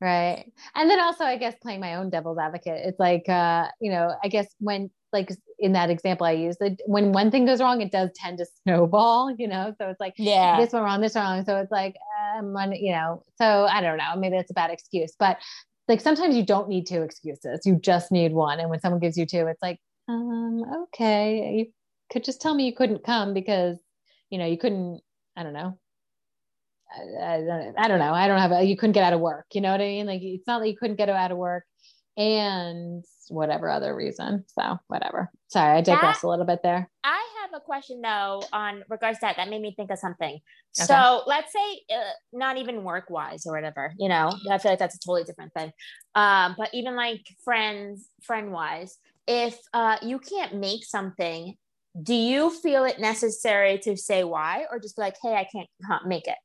Right. 0.00 0.50
And 0.74 0.88
then 0.88 0.98
also, 0.98 1.24
I 1.24 1.36
guess 1.36 1.54
playing 1.60 1.80
my 1.80 1.96
own 1.96 2.08
devil's 2.08 2.38
advocate, 2.38 2.86
it's 2.86 2.98
like, 2.98 3.28
uh, 3.28 3.68
you 3.82 3.90
know, 3.90 4.14
I 4.24 4.28
guess 4.28 4.46
when, 4.58 4.90
like 5.12 5.30
in 5.58 5.72
that 5.72 5.90
example 5.90 6.26
I 6.26 6.32
used, 6.32 6.60
when 6.86 7.12
one 7.12 7.30
thing 7.30 7.46
goes 7.46 7.60
wrong, 7.60 7.80
it 7.80 7.90
does 7.90 8.10
tend 8.14 8.38
to 8.38 8.46
snowball, 8.62 9.34
you 9.36 9.48
know? 9.48 9.74
So 9.78 9.88
it's 9.88 10.00
like, 10.00 10.14
yeah, 10.16 10.58
this 10.60 10.72
went 10.72 10.84
wrong, 10.84 11.00
this 11.00 11.14
went 11.14 11.26
wrong. 11.26 11.44
So 11.44 11.56
it's 11.56 11.72
like, 11.72 11.96
um, 12.36 12.54
you 12.72 12.92
know, 12.92 13.22
so 13.36 13.66
I 13.66 13.80
don't 13.80 13.98
know, 13.98 14.16
maybe 14.16 14.36
it's 14.36 14.50
a 14.50 14.54
bad 14.54 14.70
excuse, 14.70 15.14
but 15.18 15.38
like 15.88 16.00
sometimes 16.00 16.36
you 16.36 16.44
don't 16.44 16.68
need 16.68 16.86
two 16.86 17.02
excuses. 17.02 17.60
You 17.64 17.76
just 17.76 18.12
need 18.12 18.32
one. 18.32 18.60
And 18.60 18.70
when 18.70 18.80
someone 18.80 19.00
gives 19.00 19.18
you 19.18 19.26
two, 19.26 19.46
it's 19.46 19.62
like, 19.62 19.80
um, 20.08 20.62
okay, 20.84 21.54
you 21.56 21.66
could 22.10 22.24
just 22.24 22.40
tell 22.40 22.54
me 22.54 22.66
you 22.66 22.74
couldn't 22.74 23.04
come 23.04 23.34
because, 23.34 23.78
you 24.30 24.38
know, 24.38 24.46
you 24.46 24.58
couldn't, 24.58 25.00
I 25.36 25.42
don't 25.42 25.52
know. 25.52 25.78
I, 26.92 27.34
I, 27.34 27.72
I 27.78 27.88
don't 27.88 27.98
know. 28.00 28.12
I 28.12 28.26
don't 28.26 28.38
have 28.38 28.52
a, 28.52 28.62
you 28.62 28.76
couldn't 28.76 28.92
get 28.92 29.04
out 29.04 29.12
of 29.12 29.20
work. 29.20 29.46
You 29.52 29.60
know 29.60 29.70
what 29.70 29.80
I 29.80 29.84
mean? 29.84 30.06
Like, 30.06 30.22
it's 30.22 30.46
not 30.46 30.60
that 30.60 30.68
you 30.68 30.76
couldn't 30.76 30.96
get 30.96 31.08
out 31.08 31.30
of 31.30 31.38
work 31.38 31.64
and 32.16 33.04
whatever 33.28 33.70
other 33.70 33.94
reason. 33.94 34.44
So 34.58 34.78
whatever. 34.88 35.30
Sorry, 35.48 35.78
I 35.78 35.80
digress 35.80 36.20
that, 36.20 36.26
a 36.26 36.30
little 36.30 36.44
bit 36.44 36.60
there. 36.62 36.90
I 37.04 37.24
have 37.40 37.50
a 37.54 37.60
question 37.60 38.00
though 38.00 38.42
on 38.52 38.82
regards 38.88 39.18
to 39.18 39.22
that 39.22 39.36
that 39.36 39.48
made 39.48 39.62
me 39.62 39.72
think 39.76 39.90
of 39.90 39.98
something. 39.98 40.34
Okay. 40.34 40.86
So 40.86 41.22
let's 41.26 41.52
say 41.52 41.80
uh, 41.94 42.10
not 42.32 42.56
even 42.56 42.84
work 42.84 43.08
wise 43.08 43.46
or 43.46 43.54
whatever, 43.54 43.92
you 43.98 44.08
know, 44.08 44.32
I 44.50 44.58
feel 44.58 44.72
like 44.72 44.78
that's 44.78 44.96
a 44.96 44.98
totally 44.98 45.24
different 45.24 45.52
thing. 45.54 45.72
Um, 46.14 46.54
but 46.58 46.70
even 46.72 46.96
like 46.96 47.22
friends, 47.44 48.08
friend 48.22 48.52
wise, 48.52 48.98
if 49.26 49.56
uh, 49.72 49.96
you 50.02 50.18
can't 50.18 50.56
make 50.56 50.84
something, 50.84 51.54
do 52.02 52.14
you 52.14 52.50
feel 52.50 52.84
it 52.84 53.00
necessary 53.00 53.78
to 53.78 53.96
say 53.96 54.24
why 54.24 54.66
or 54.70 54.78
just 54.78 54.96
be 54.96 55.02
like, 55.02 55.16
hey, 55.22 55.34
I 55.34 55.46
can't, 55.52 55.68
can't 55.86 56.06
make 56.06 56.26
it? 56.26 56.38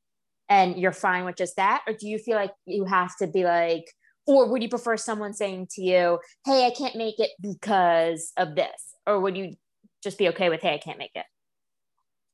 And 0.48 0.76
you're 0.76 0.92
fine 0.92 1.24
with 1.24 1.36
just 1.36 1.56
that? 1.56 1.82
Or 1.86 1.92
do 1.92 2.08
you 2.08 2.18
feel 2.18 2.36
like 2.36 2.52
you 2.64 2.84
have 2.84 3.16
to 3.18 3.26
be 3.26 3.44
like, 3.44 3.84
or 4.26 4.48
would 4.48 4.62
you 4.62 4.68
prefer 4.68 4.96
someone 4.96 5.32
saying 5.32 5.68
to 5.72 5.82
you, 5.82 6.18
hey, 6.44 6.66
I 6.66 6.70
can't 6.70 6.96
make 6.96 7.18
it 7.20 7.30
because 7.40 8.32
of 8.36 8.54
this? 8.54 8.94
Or 9.06 9.20
would 9.20 9.36
you 9.36 9.54
just 10.02 10.18
be 10.18 10.28
okay 10.28 10.48
with, 10.48 10.62
hey, 10.62 10.74
I 10.74 10.78
can't 10.78 10.98
make 10.98 11.12
it? 11.14 11.24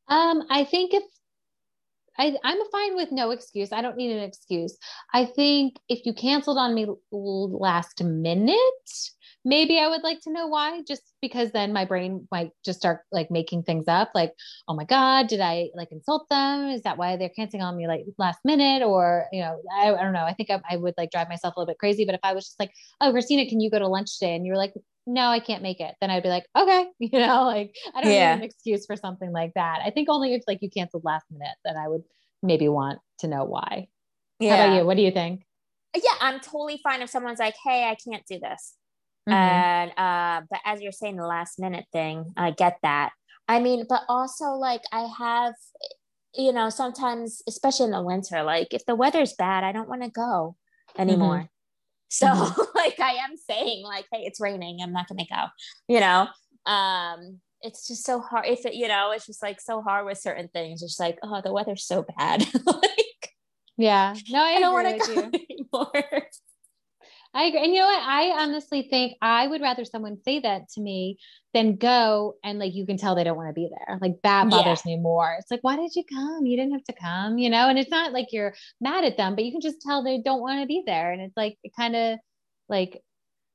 Um, 0.09 0.43
I 0.51 0.65
think 0.65 0.95
if 0.95 1.03
I, 2.19 2.37
I'm 2.45 2.59
fine 2.71 2.95
with 2.95 3.11
no 3.11 3.31
excuse. 3.31 3.73
I 3.73 3.81
don't 3.81 3.97
need 3.97 4.13
an 4.13 4.23
excuse. 4.23 4.77
I 5.15 5.25
think 5.25 5.77
if 5.89 6.05
you 6.05 6.13
canceled 6.13 6.59
on 6.59 6.75
me 6.75 6.87
last 7.11 8.03
minute, 8.03 8.59
maybe 9.45 9.79
I 9.79 9.89
would 9.89 10.03
like 10.03 10.21
to 10.23 10.33
know 10.33 10.47
why, 10.47 10.83
just 10.87 11.03
because 11.21 11.51
then 11.51 11.73
my 11.73 11.85
brain 11.85 12.29
might 12.31 12.51
just 12.65 12.79
start 12.79 13.01
like 13.11 13.31
making 13.31 13.65
things 13.65 13.87
up 13.89 14.11
like, 14.15 14.33
oh 14.69 14.75
my 14.75 14.85
God, 14.85 15.29
did 15.29 15.41
I 15.41 15.71
like 15.75 15.91
insult 15.91 16.29
them? 16.31 16.69
Is 16.69 16.83
that 16.83 16.99
why 16.99 17.17
they're 17.17 17.29
canceling 17.29 17.63
on 17.63 17.77
me 17.77 17.89
like 17.89 18.05
last 18.19 18.39
minute? 18.45 18.85
Or, 18.85 19.27
you 19.33 19.41
know, 19.41 19.61
I, 19.75 19.93
I 19.93 20.03
don't 20.03 20.13
know. 20.13 20.25
I 20.25 20.35
think 20.35 20.51
I, 20.51 20.61
I 20.71 20.77
would 20.77 20.95
like 20.97 21.11
drive 21.11 21.29
myself 21.29 21.57
a 21.57 21.61
little 21.61 21.71
bit 21.73 21.79
crazy. 21.79 22.05
But 22.05 22.15
if 22.15 22.21
I 22.23 22.33
was 22.35 22.47
just 22.47 22.61
like, 22.61 22.73
oh, 23.01 23.11
Christina, 23.11 23.49
can 23.49 23.61
you 23.61 23.71
go 23.71 23.79
to 23.79 23.89
lunch 23.89 24.19
today? 24.19 24.35
And 24.37 24.47
you 24.47 24.53
were 24.53 24.59
like, 24.59 24.75
no, 25.07 25.29
I 25.29 25.41
can't 25.41 25.63
make 25.63 25.81
it. 25.81 25.95
Then 26.01 26.11
I'd 26.11 26.23
be 26.23 26.29
like, 26.29 26.47
okay, 26.57 26.87
you 26.99 27.19
know, 27.19 27.45
like 27.45 27.75
I 27.95 28.03
don't 28.03 28.13
yeah. 28.13 28.35
need 28.35 28.43
an 28.43 28.45
excuse 28.45 28.87
for 28.87 28.97
something 28.97 29.33
like 29.33 29.53
that. 29.55 29.81
I 29.85 29.91
think 29.91 30.09
only 30.09 30.35
if 30.35 30.43
like 30.47 30.59
you 30.63 30.71
canceled 30.71 31.05
last 31.05 31.27
minute, 31.31 31.57
then 31.65 31.77
I 31.77 31.89
would 31.89 32.03
maybe 32.43 32.69
want 32.69 33.01
to 33.21 33.29
know 33.29 33.45
why. 33.45 33.89
Yeah. 34.39 34.57
How 34.57 34.65
about 34.67 34.77
you? 34.77 34.87
What 34.87 34.97
do 34.97 35.03
you 35.03 35.11
think? 35.11 35.45
Yeah, 35.95 36.15
I'm 36.21 36.41
totally 36.41 36.81
fine 36.83 37.03
if 37.03 37.11
someone's 37.11 37.39
like, 37.39 37.55
hey, 37.63 37.85
I 37.85 37.97
can't 37.97 38.25
do 38.27 38.39
this. 38.39 38.75
Mm-hmm. 39.29 39.33
And 39.33 39.91
uh, 39.97 40.47
but 40.51 40.61
as 40.65 40.81
you're 40.81 40.93
saying, 40.93 41.17
the 41.17 41.27
last 41.27 41.59
minute 41.59 41.87
thing, 41.93 42.33
I 42.37 42.51
get 42.51 42.79
that. 42.83 43.11
I 43.49 43.61
mean, 43.61 43.87
but 43.89 44.03
also 44.09 44.53
like 44.53 44.83
I 44.93 45.09
have, 45.19 45.55
you 46.35 46.53
know, 46.53 46.71
sometimes, 46.71 47.43
especially 47.49 47.87
in 47.87 47.91
the 47.93 48.03
winter, 48.03 48.43
like 48.43 48.73
if 48.73 48.85
the 48.87 48.95
weather's 48.95 49.35
bad, 49.35 49.65
I 49.65 49.73
don't 49.73 49.89
want 49.89 50.03
to 50.03 50.11
go 50.11 50.57
anymore. 50.99 51.37
Mm-hmm. 51.37 51.47
So 52.09 52.27
mm-hmm. 52.27 52.63
like 52.75 53.01
I 53.01 53.13
am 53.25 53.37
saying, 53.37 53.85
like, 53.85 54.07
hey, 54.13 54.21
it's 54.21 54.41
raining, 54.41 54.81
I'm 54.83 54.93
not 54.93 55.09
gonna 55.09 55.27
go, 55.29 55.47
you 55.89 56.01
know. 56.01 56.29
Um, 56.67 57.41
it's 57.63 57.87
just 57.87 58.05
so 58.05 58.21
hard 58.21 58.47
if 58.47 58.67
it, 58.67 58.75
you 58.75 58.89
know, 58.89 59.13
it's 59.13 59.27
just 59.27 59.43
like 59.43 59.61
so 59.61 59.83
hard 59.83 60.05
with 60.05 60.19
certain 60.19 60.49
things. 60.49 60.83
It's 60.83 60.99
like, 60.99 61.19
oh, 61.23 61.41
the 61.43 61.53
weather's 61.53 61.87
so 61.87 62.05
bad. 62.19 62.45
like 62.67 63.31
yeah. 63.77 64.15
No, 64.31 64.41
I, 64.41 64.55
I 64.57 64.61
don't 64.61 64.73
want 64.73 65.03
to 65.03 65.15
go 65.15 65.21
anymore. 65.51 66.23
I 67.35 67.45
agree. 67.45 67.65
And 67.65 67.73
you 67.73 67.81
know 67.81 67.87
what? 67.87 68.03
I 68.03 68.43
honestly 68.43 68.89
think 68.91 69.17
I 69.23 69.47
would 69.47 69.63
rather 69.63 69.85
someone 69.85 70.19
say 70.23 70.41
that 70.41 70.69
to 70.75 70.81
me 70.81 71.19
than 71.55 71.77
go 71.77 72.35
and 72.45 72.59
like 72.59 72.75
you 72.75 72.85
can 72.85 72.99
tell 72.99 73.15
they 73.15 73.25
don't 73.25 73.37
want 73.37 73.49
to 73.49 73.55
be 73.55 73.71
there. 73.71 73.99
Like 74.01 74.17
that 74.23 74.51
bothers 74.51 74.83
yeah. 74.85 74.97
me 74.97 75.03
more. 75.03 75.37
It's 75.39 75.51
like, 75.51 75.63
why 75.63 75.77
did 75.77 75.95
you 75.95 76.05
come? 76.05 76.45
You 76.45 76.59
didn't 76.59 76.73
have 76.73 76.85
to 76.85 76.93
come, 76.93 77.39
you 77.39 77.49
know? 77.49 77.69
And 77.69 77.79
it's 77.79 77.91
not 77.91 78.13
like 78.13 78.33
you're 78.33 78.55
mad 78.81 79.05
at 79.05 79.17
them, 79.17 79.35
but 79.35 79.45
you 79.45 79.53
can 79.53 79.63
just 79.63 79.81
tell 79.81 80.03
they 80.03 80.19
don't 80.19 80.43
want 80.43 80.61
to 80.61 80.67
be 80.67 80.83
there. 80.85 81.13
And 81.13 81.23
it's 81.23 81.37
like 81.37 81.57
it 81.63 81.73
kind 81.75 81.97
of 81.97 82.19
like 82.69 83.03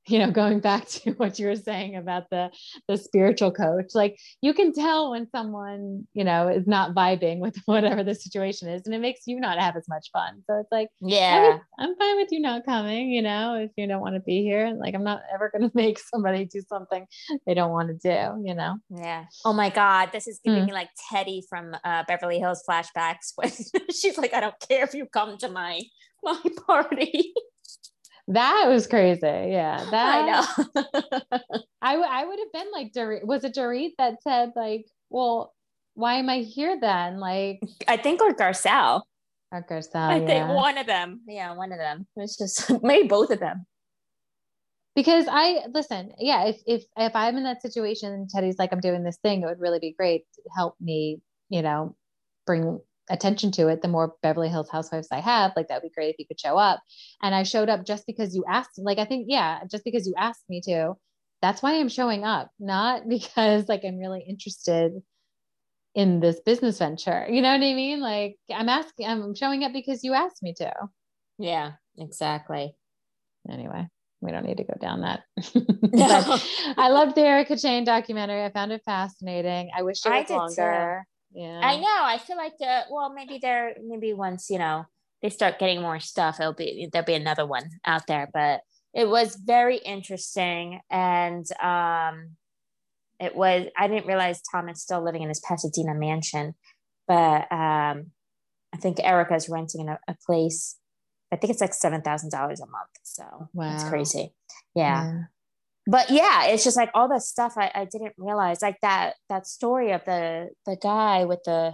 you 0.07 0.19
know 0.19 0.31
going 0.31 0.59
back 0.59 0.87
to 0.89 1.11
what 1.11 1.37
you 1.37 1.47
were 1.47 1.55
saying 1.55 1.95
about 1.95 2.29
the 2.29 2.49
the 2.87 2.97
spiritual 2.97 3.51
coach 3.51 3.87
like 3.93 4.17
you 4.41 4.53
can 4.53 4.73
tell 4.73 5.11
when 5.11 5.29
someone 5.29 6.07
you 6.13 6.23
know 6.23 6.47
is 6.47 6.67
not 6.67 6.95
vibing 6.95 7.39
with 7.39 7.57
whatever 7.65 8.03
the 8.03 8.15
situation 8.15 8.69
is 8.69 8.83
and 8.85 8.95
it 8.95 8.99
makes 8.99 9.21
you 9.25 9.39
not 9.39 9.59
have 9.59 9.75
as 9.75 9.87
much 9.87 10.09
fun. 10.11 10.41
So 10.47 10.59
it's 10.59 10.71
like 10.71 10.89
yeah. 11.01 11.57
i'm 11.79 11.95
fine 11.95 12.17
with 12.17 12.31
you 12.31 12.39
not 12.39 12.65
coming 12.65 13.09
you 13.09 13.21
know 13.21 13.55
if 13.55 13.71
you 13.75 13.87
don't 13.87 14.01
want 14.01 14.15
to 14.15 14.21
be 14.21 14.41
here 14.43 14.75
like 14.79 14.95
i'm 14.95 15.03
not 15.03 15.21
ever 15.33 15.51
going 15.51 15.69
to 15.69 15.75
make 15.75 15.99
somebody 15.99 16.45
do 16.45 16.61
something 16.67 17.05
they 17.45 17.53
don't 17.53 17.71
want 17.71 17.89
to 17.89 17.93
do 17.95 18.43
you 18.43 18.55
know? 18.55 18.77
Yeah. 18.89 19.25
Oh 19.45 19.53
my 19.53 19.69
god 19.69 20.09
this 20.11 20.27
is 20.27 20.39
giving 20.43 20.63
mm. 20.63 20.67
me 20.67 20.73
like 20.73 20.89
Teddi 21.11 21.41
from 21.49 21.75
uh, 21.83 22.03
beverly 22.07 22.39
hills 22.39 22.63
flashbacks 22.69 23.33
when 23.35 23.51
she's 23.91 24.17
like 24.17 24.33
i 24.33 24.39
don't 24.39 24.55
care 24.67 24.83
if 24.83 24.93
you 24.93 25.05
come 25.05 25.37
to 25.39 25.49
my 25.49 25.81
my 26.23 26.41
party 26.65 27.33
That 28.29 28.65
was 28.67 28.87
crazy. 28.87 29.21
Yeah. 29.21 29.85
That 29.91 30.07
I 30.07 30.25
know. 30.25 30.81
I, 31.81 31.93
w- 31.93 32.09
I 32.11 32.25
would 32.25 32.39
have 32.39 32.51
been 32.51 32.71
like, 32.73 32.91
Dorit, 32.93 33.23
was 33.25 33.43
it 33.43 33.55
Dorit 33.55 33.91
that 33.97 34.21
said 34.21 34.51
like, 34.55 34.85
well, 35.09 35.53
why 35.93 36.15
am 36.15 36.29
I 36.29 36.39
here 36.39 36.77
then? 36.79 37.19
Like, 37.19 37.59
I 37.87 37.97
think 37.97 38.21
or 38.21 38.33
Garcelle. 38.33 39.01
or 39.51 39.63
Garcelle, 39.63 40.09
I 40.09 40.19
think 40.25 40.47
one 40.49 40.77
of 40.77 40.85
them. 40.87 41.21
Yeah, 41.27 41.55
one 41.55 41.71
of 41.71 41.77
them. 41.77 42.05
It's 42.17 42.37
just 42.37 42.69
maybe 42.83 43.07
both 43.07 43.31
of 43.31 43.39
them. 43.39 43.65
because 44.95 45.25
I 45.29 45.61
listen, 45.73 46.11
yeah, 46.19 46.45
if 46.45 46.57
if 46.65 46.83
if 46.97 47.15
I'm 47.15 47.37
in 47.37 47.43
that 47.43 47.61
situation 47.61 48.11
and 48.13 48.29
Teddi's 48.29 48.59
like, 48.59 48.73
I'm 48.73 48.79
doing 48.81 49.03
this 49.03 49.17
thing, 49.23 49.41
it 49.41 49.45
would 49.45 49.59
really 49.61 49.79
be 49.79 49.95
great 49.97 50.25
to 50.35 50.41
help 50.55 50.75
me, 50.81 51.21
you 51.49 51.61
know, 51.61 51.95
bring 52.45 52.79
attention 53.09 53.51
to 53.51 53.67
it. 53.67 53.81
The 53.81 53.87
more 53.87 54.15
Beverly 54.21 54.49
Hills 54.49 54.69
housewives 54.69 55.07
I 55.11 55.19
have, 55.19 55.53
like 55.55 55.67
that 55.67 55.81
would 55.81 55.89
be 55.89 55.93
great 55.93 56.11
if 56.11 56.19
you 56.19 56.25
could 56.25 56.39
show 56.39 56.57
up. 56.57 56.81
And 57.21 57.33
I 57.33 57.43
showed 57.43 57.69
up 57.69 57.85
just 57.85 58.05
because 58.05 58.35
you 58.35 58.43
asked. 58.49 58.77
Like 58.77 58.99
I 58.99 59.05
think, 59.05 59.27
yeah, 59.29 59.61
just 59.69 59.83
because 59.83 60.07
you 60.07 60.13
asked 60.17 60.43
me 60.49 60.61
to. 60.61 60.93
That's 61.41 61.61
why 61.61 61.79
I'm 61.79 61.89
showing 61.89 62.23
up, 62.23 62.49
not 62.59 63.07
because 63.09 63.69
like 63.69 63.83
I'm 63.85 63.97
really 63.97 64.23
interested 64.27 64.93
in 65.95 66.19
this 66.19 66.39
business 66.39 66.79
venture. 66.79 67.25
You 67.29 67.41
know 67.41 67.49
what 67.51 67.55
I 67.63 67.73
mean? 67.73 67.99
Like 68.01 68.37
I'm 68.53 68.69
asking, 68.69 69.07
I'm 69.07 69.35
showing 69.35 69.63
up 69.63 69.73
because 69.73 70.03
you 70.03 70.13
asked 70.13 70.43
me 70.43 70.53
to. 70.57 70.71
Yeah, 71.39 71.73
exactly. 71.97 72.73
anyway, 73.49 73.87
we 74.21 74.31
don't 74.31 74.45
need 74.45 74.57
to 74.57 74.63
go 74.63 74.75
down 74.79 75.01
that. 75.01 75.21
I 76.77 76.89
loved 76.89 77.15
the 77.15 77.21
Erika 77.21 77.55
Jayne 77.55 77.83
documentary. 77.83 78.43
I 78.43 78.49
found 78.51 78.71
it 78.71 78.81
fascinating. 78.85 79.69
I 79.75 79.83
wish 79.83 80.05
it 80.05 80.09
I 80.09 80.19
was 80.19 80.27
did 80.55 80.61
too. 80.61 80.99
Yeah. 81.37 81.59
I 81.63 81.77
know. 81.77 81.99
I 82.01 82.17
feel 82.17 82.35
like 82.35 82.53
well, 82.89 83.13
maybe 83.13 83.37
there, 83.39 83.75
maybe 83.85 84.11
once 84.11 84.49
you 84.49 84.57
know 84.57 84.85
they 85.21 85.29
start 85.29 85.59
getting 85.59 85.83
more 85.83 85.99
stuff, 85.99 86.39
it'll 86.39 86.53
be 86.53 86.89
there'll 86.91 87.05
be 87.05 87.13
another 87.13 87.45
one 87.45 87.69
out 87.85 88.07
there. 88.07 88.27
But 88.33 88.61
it 88.91 89.07
was 89.07 89.35
very 89.35 89.77
interesting, 89.77 90.79
and 90.89 91.45
um, 91.61 92.37
it 93.19 93.35
was. 93.35 93.67
I 93.77 93.87
didn't 93.87 94.07
realize 94.07 94.41
Tom 94.51 94.67
is 94.67 94.81
still 94.81 95.03
living 95.05 95.21
in 95.21 95.29
his 95.29 95.39
Pasadena 95.47 95.93
mansion, 95.93 96.55
but 97.07 97.43
um, 97.51 98.07
I 98.73 98.77
think 98.81 98.97
Erika's 99.03 99.47
renting 99.47 99.89
a, 99.89 99.99
a 100.07 100.15
place. 100.25 100.77
I 101.31 101.35
think 101.35 101.51
it's 101.51 101.61
like 101.61 101.75
seven 101.75 102.01
thousand 102.01 102.31
dollars 102.31 102.61
a 102.61 102.65
month. 102.65 102.89
So 103.03 103.23
it's 103.23 103.83
Wow. 103.83 103.89
crazy. 103.89 104.33
yeah 104.73 105.25
but 105.87 106.09
yeah 106.09 106.45
it's 106.47 106.63
just 106.63 106.77
like 106.77 106.89
all 106.93 107.07
that 107.07 107.21
stuff 107.21 107.53
I, 107.57 107.71
I 107.73 107.85
didn't 107.85 108.13
realize 108.17 108.61
like 108.61 108.77
that 108.81 109.13
that 109.29 109.47
story 109.47 109.91
of 109.91 110.03
the 110.05 110.49
the 110.65 110.77
guy 110.81 111.25
with 111.25 111.39
the 111.45 111.73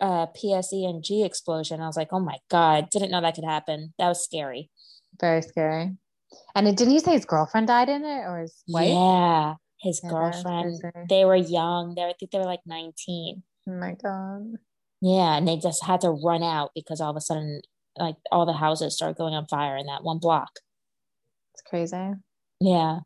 uh 0.00 0.26
pse 0.36 0.72
and 0.88 1.02
g 1.04 1.24
explosion. 1.24 1.80
I 1.80 1.86
was 1.86 1.96
like 1.96 2.08
oh 2.12 2.20
my 2.20 2.38
god 2.50 2.88
didn't 2.90 3.10
know 3.10 3.20
that 3.20 3.34
could 3.34 3.44
happen. 3.44 3.92
That 3.98 4.08
was 4.08 4.22
scary. 4.24 4.70
Very 5.20 5.42
scary. 5.42 5.92
And 6.54 6.68
it, 6.68 6.76
didn't 6.76 6.92
he 6.92 7.00
say 7.00 7.12
his 7.12 7.24
girlfriend 7.24 7.66
died 7.66 7.88
in 7.88 8.04
it 8.04 8.22
or 8.26 8.40
his 8.40 8.54
wife? 8.68 8.88
yeah 8.88 9.54
his 9.80 10.00
Yeah, 10.04 10.10
girlfriend. 10.10 10.82
they 11.08 11.24
were 11.24 11.34
young. 11.36 11.94
They 11.96 12.02
were, 12.02 12.08
i 12.10 12.14
think 12.18 12.30
they 12.30 12.38
were 12.38 12.44
like 12.44 12.60
19 12.66 13.42
Oh 13.68 13.72
my 13.72 13.94
God. 14.02 14.58
yeah 15.02 15.36
and 15.36 15.46
they 15.48 15.56
just 15.56 15.84
had 15.84 16.00
to 16.02 16.10
run 16.10 16.42
out 16.42 16.70
because 16.74 17.00
all 17.00 17.10
of 17.10 17.16
a 17.16 17.20
sudden 17.20 17.60
like 17.98 18.16
all 18.30 18.46
the 18.46 18.52
houses 18.52 18.94
started 18.96 19.16
going 19.18 19.34
on 19.34 19.46
fire 19.48 19.76
in 19.76 19.86
that 19.86 20.04
one 20.04 20.18
block. 20.18 20.50
It's 21.54 21.62
crazy. 21.68 22.12
yeah 22.60 23.00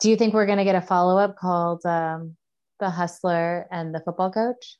Do 0.00 0.10
you 0.10 0.16
think 0.16 0.34
we're 0.34 0.46
going 0.46 0.58
to 0.58 0.64
get 0.64 0.74
a 0.74 0.80
follow 0.82 1.18
up 1.18 1.36
called 1.36 1.84
um, 1.86 2.36
The 2.80 2.90
Hustler 2.90 3.66
and 3.70 3.94
the 3.94 4.00
Football 4.00 4.32
Coach? 4.32 4.78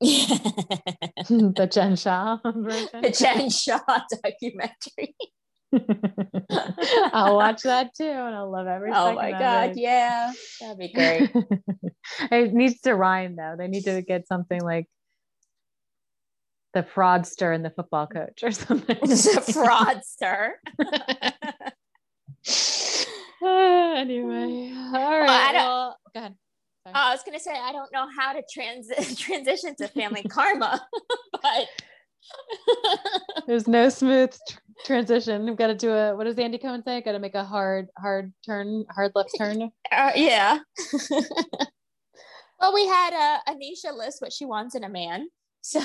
the 0.00 1.68
Jen 1.70 1.94
Shah 1.94 2.38
version? 2.42 3.02
the 3.02 3.10
jen 3.10 3.50
shah 3.50 3.80
documentary 4.24 5.14
I'll 7.12 7.36
watch 7.36 7.62
that 7.62 7.94
too, 7.94 8.04
and 8.04 8.34
I'll 8.34 8.50
love 8.50 8.66
every. 8.66 8.90
oh 8.92 9.14
my 9.14 9.30
god 9.30 9.70
it. 9.70 9.78
yeah 9.78 10.32
that'd 10.60 10.78
be 10.78 10.92
great 10.92 11.30
it 12.32 12.52
needs 12.52 12.80
to 12.80 12.94
rhyme 12.94 13.36
though. 13.36 13.54
They 13.56 13.68
need 13.68 13.84
to 13.84 14.02
get 14.02 14.26
something 14.26 14.60
like 14.60 14.86
the 16.74 16.82
fraudster 16.82 17.54
and 17.54 17.64
the 17.64 17.70
football 17.70 18.06
coach 18.06 18.42
or 18.42 18.50
something. 18.50 18.98
the 19.00 20.14
fraudster. 20.24 20.54
Anyway, 24.00 24.72
all 24.94 25.20
right. 25.20 25.28
I 25.30 25.52
don't- 25.52 25.64
well, 25.66 25.96
go 26.14 26.20
ahead. 26.20 26.34
Oh, 26.86 26.92
I 26.94 27.10
was 27.12 27.22
gonna 27.24 27.38
say 27.38 27.52
I 27.52 27.72
don't 27.72 27.92
know 27.92 28.06
how 28.16 28.32
to 28.32 28.42
trans- 28.52 28.88
transition 29.18 29.74
to 29.76 29.88
family 29.88 30.22
karma, 30.22 30.80
but 31.32 31.68
There's 33.46 33.68
no 33.68 33.88
smooth 33.88 34.32
tr- 34.48 34.58
transition. 34.86 35.44
We've 35.44 35.56
got 35.56 35.66
to 35.68 35.74
do 35.74 35.90
a. 35.92 36.16
What 36.16 36.24
does 36.24 36.38
Andy 36.38 36.58
Cohen 36.58 36.82
say? 36.84 37.00
Got 37.02 37.12
to 37.12 37.18
make 37.18 37.34
a 37.34 37.44
hard, 37.44 37.88
hard 37.98 38.32
turn, 38.46 38.84
hard 38.94 39.12
left 39.14 39.30
turn. 39.36 39.70
uh, 39.92 40.12
yeah. 40.14 40.58
well, 42.60 42.74
we 42.74 42.86
had 42.86 43.12
uh, 43.14 43.52
Anisha 43.52 43.94
list 43.96 44.20
what 44.20 44.32
she 44.32 44.44
wants 44.44 44.74
in 44.74 44.84
a 44.84 44.88
man, 44.88 45.28
so 45.60 45.80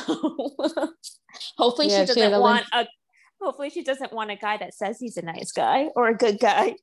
hopefully 1.57 1.87
Yeah, 1.89 2.05
she 2.05 2.13
she 2.13 2.19
doesn't 2.21 2.33
a 2.33 2.39
want 2.39 2.65
a. 2.73 2.85
Hopefully 3.41 3.69
she 3.69 3.83
doesn't 3.83 4.13
want 4.13 4.31
a 4.31 4.35
guy 4.37 4.57
that 4.57 4.73
says 4.73 4.97
he's 4.99 5.17
a 5.17 5.21
nice 5.21 5.51
guy 5.51 5.89
or 5.95 6.07
a 6.07 6.15
good 6.15 6.39
guy, 6.39 6.75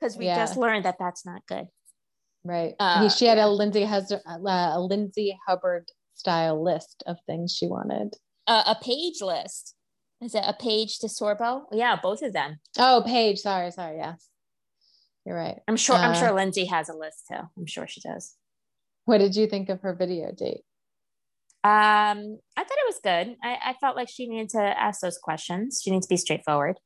because 0.00 0.16
we 0.16 0.26
Yeah. 0.26 0.36
just 0.36 0.56
learned 0.56 0.84
that 0.84 0.96
that's 0.98 1.26
not 1.26 1.46
good. 1.46 1.68
Right. 2.44 2.74
Uh, 2.78 3.08
she 3.10 3.26
had 3.26 3.38
a 3.38 3.48
Lindsay 3.48 3.82
has 3.84 4.10
uh, 4.12 4.18
a 4.26 4.80
Lindsay 4.80 5.38
Hubbard 5.46 5.90
style 6.14 6.62
list 6.62 7.02
of 7.06 7.18
things 7.26 7.54
she 7.54 7.66
wanted. 7.66 8.14
Uh, 8.46 8.62
a 8.66 8.76
Paige 8.82 9.20
list. 9.20 9.74
Is 10.22 10.34
it 10.34 10.42
a 10.46 10.54
Paige 10.54 10.98
DeSorbo? 10.98 11.64
Yeah, 11.72 11.96
both 12.02 12.22
of 12.22 12.32
them. 12.32 12.58
Oh, 12.78 13.02
Paige. 13.06 13.38
Sorry, 13.40 13.70
sorry. 13.70 13.98
Yes, 13.98 14.28
you're 15.26 15.36
right. 15.36 15.60
I'm 15.68 15.76
sure. 15.76 15.96
I'm 15.96 16.10
Uh, 16.12 16.14
sure 16.14 16.32
Lindsay 16.32 16.64
has 16.66 16.88
a 16.88 16.94
list 16.94 17.26
too. 17.30 17.40
I'm 17.56 17.66
sure 17.66 17.86
she 17.86 18.00
does. 18.00 18.36
What 19.04 19.18
did 19.18 19.36
you 19.36 19.46
think 19.46 19.68
of 19.68 19.80
her 19.82 19.94
video 19.94 20.32
date? 20.32 20.62
Um, 21.62 22.38
I 22.56 22.64
thought 22.64 22.78
it 22.78 22.86
was 22.86 23.00
good. 23.02 23.36
I, 23.42 23.58
I 23.66 23.74
felt 23.80 23.96
like 23.96 24.08
she 24.08 24.26
needed 24.26 24.48
to 24.50 24.60
ask 24.62 25.00
those 25.00 25.18
questions. 25.18 25.80
She 25.82 25.90
needs 25.90 26.06
to 26.06 26.12
be 26.12 26.16
straightforward. 26.16 26.78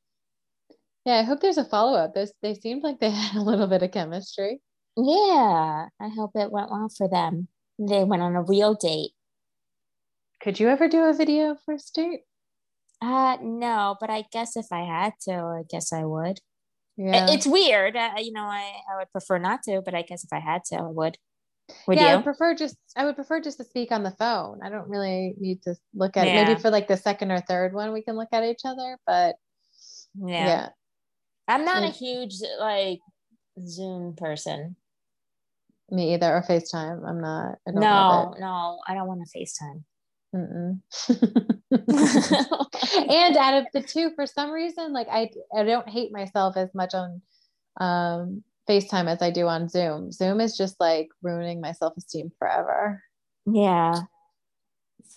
Yeah, 1.05 1.19
I 1.19 1.23
hope 1.23 1.39
there's 1.39 1.57
a 1.57 1.65
follow 1.65 1.97
up. 1.97 2.13
Those 2.13 2.33
they 2.41 2.55
seemed 2.55 2.83
like 2.83 2.99
they 2.99 3.09
had 3.11 3.35
a 3.35 3.41
little 3.41 3.67
bit 3.67 3.83
of 3.83 3.91
chemistry. 3.91 4.61
Yeah, 4.97 5.87
I 5.99 6.07
hope 6.09 6.31
it 6.35 6.51
went 6.51 6.71
well 6.71 6.89
for 6.89 7.07
them. 7.09 7.47
They 7.77 8.03
went 8.03 8.21
on 8.21 8.35
a 8.35 8.41
real 8.41 8.73
date. 8.73 9.11
Could 10.41 10.59
you 10.59 10.69
ever 10.69 10.87
do 10.87 11.03
a 11.03 11.13
video 11.13 11.57
first 11.65 11.93
date? 11.95 12.21
Uh, 13.01 13.37
no, 13.41 13.97
but 13.99 14.09
I 14.09 14.25
guess 14.31 14.55
if 14.55 14.67
I 14.71 14.81
had 14.85 15.13
to, 15.23 15.33
I 15.33 15.63
guess 15.69 15.91
I 15.91 16.05
would. 16.05 16.39
Yeah, 16.97 17.27
It's 17.29 17.45
weird. 17.45 17.97
Uh, 17.97 18.13
you 18.17 18.31
know, 18.31 18.45
I, 18.45 18.71
I 18.91 18.97
would 18.97 19.11
prefer 19.11 19.37
not 19.37 19.63
to, 19.63 19.81
but 19.83 19.93
I 19.93 20.01
guess 20.01 20.23
if 20.23 20.31
I 20.31 20.39
had 20.39 20.63
to, 20.65 20.77
I 20.77 20.81
would. 20.83 21.17
Would 21.87 21.97
yeah. 21.97 22.05
I 22.05 22.09
you? 22.11 22.15
would 22.17 22.23
prefer 22.23 22.55
just 22.55 22.77
I 22.95 23.05
would 23.05 23.15
prefer 23.15 23.41
just 23.41 23.57
to 23.57 23.63
speak 23.63 23.91
on 23.91 24.03
the 24.03 24.11
phone. 24.11 24.59
I 24.63 24.69
don't 24.69 24.87
really 24.87 25.33
need 25.39 25.63
to 25.63 25.75
look 25.93 26.15
at 26.15 26.27
it. 26.27 26.33
Yeah. 26.33 26.45
Maybe 26.45 26.61
for 26.61 26.69
like 26.69 26.87
the 26.87 26.95
second 26.95 27.31
or 27.31 27.39
third 27.39 27.73
one, 27.73 27.91
we 27.91 28.03
can 28.03 28.15
look 28.15 28.29
at 28.31 28.43
each 28.43 28.61
other. 28.65 28.97
But 29.05 29.35
yeah. 30.15 30.45
yeah, 30.45 30.69
I'm 31.47 31.65
not 31.65 31.83
a 31.83 31.87
huge 31.89 32.35
like 32.59 32.99
Zoom 33.65 34.15
person. 34.15 34.75
me 35.91 36.13
either. 36.13 36.35
Or 36.35 36.43
FaceTime. 36.43 37.07
I'm 37.07 37.21
not. 37.21 37.55
No, 37.67 38.33
no, 38.39 38.79
I 38.87 38.93
don't 38.93 39.07
want 39.07 39.21
to 39.25 39.39
FaceTime. 39.39 39.83
and 43.09 43.37
out 43.37 43.53
of 43.53 43.67
the 43.73 43.81
two, 43.81 44.11
for 44.15 44.25
some 44.25 44.51
reason, 44.51 44.91
like 44.91 45.07
I 45.09 45.29
I 45.55 45.63
don't 45.63 45.87
hate 45.87 46.11
myself 46.11 46.57
as 46.57 46.73
much 46.73 46.93
on 46.93 47.21
um 47.79 48.43
FaceTime 48.67 49.07
as 49.07 49.21
I 49.21 49.31
do 49.31 49.47
on 49.47 49.69
Zoom. 49.69 50.11
Zoom 50.11 50.41
is 50.41 50.57
just 50.57 50.79
like 50.79 51.09
ruining 51.21 51.61
my 51.61 51.71
self-esteem 51.71 52.31
forever. 52.37 53.01
yeah. 53.45 54.01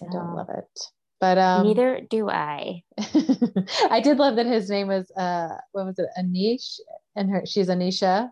I 0.00 0.12
don't 0.12 0.36
love 0.36 0.50
it. 0.50 0.80
But 1.20 1.36
um 1.38 1.66
Neither 1.66 2.00
do 2.08 2.28
I. 2.30 2.82
I 3.90 4.00
did 4.00 4.18
love 4.18 4.36
that 4.36 4.46
his 4.46 4.70
name 4.70 4.88
was 4.88 5.10
uh 5.16 5.56
what 5.72 5.86
was 5.86 5.98
it, 5.98 6.06
Anish? 6.18 6.78
And 7.16 7.30
her 7.30 7.42
she's 7.46 7.68
Anisha. 7.68 8.30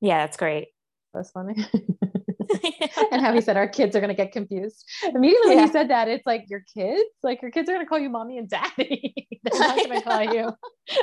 Yeah, 0.00 0.18
that's 0.18 0.36
great. 0.36 0.68
That's 1.12 1.30
funny. 1.32 1.54
and 3.12 3.20
how 3.20 3.32
he 3.32 3.40
said 3.40 3.56
our 3.56 3.68
kids 3.68 3.96
are 3.96 4.00
gonna 4.00 4.14
get 4.14 4.30
confused. 4.32 4.84
Immediately 5.02 5.48
when 5.48 5.58
Yeah. 5.58 5.66
he 5.66 5.72
said 5.72 5.90
that, 5.90 6.06
it's 6.08 6.24
like 6.26 6.44
your 6.48 6.62
kids, 6.72 7.02
like 7.22 7.42
your 7.42 7.50
kids 7.50 7.68
are 7.68 7.72
gonna 7.72 7.86
call 7.86 7.98
you 7.98 8.10
mommy 8.10 8.38
and 8.38 8.48
daddy. 8.48 9.26
They're 9.42 9.58
not 9.60 9.76
gonna 9.78 10.02
call 10.02 10.22
you 10.22 10.52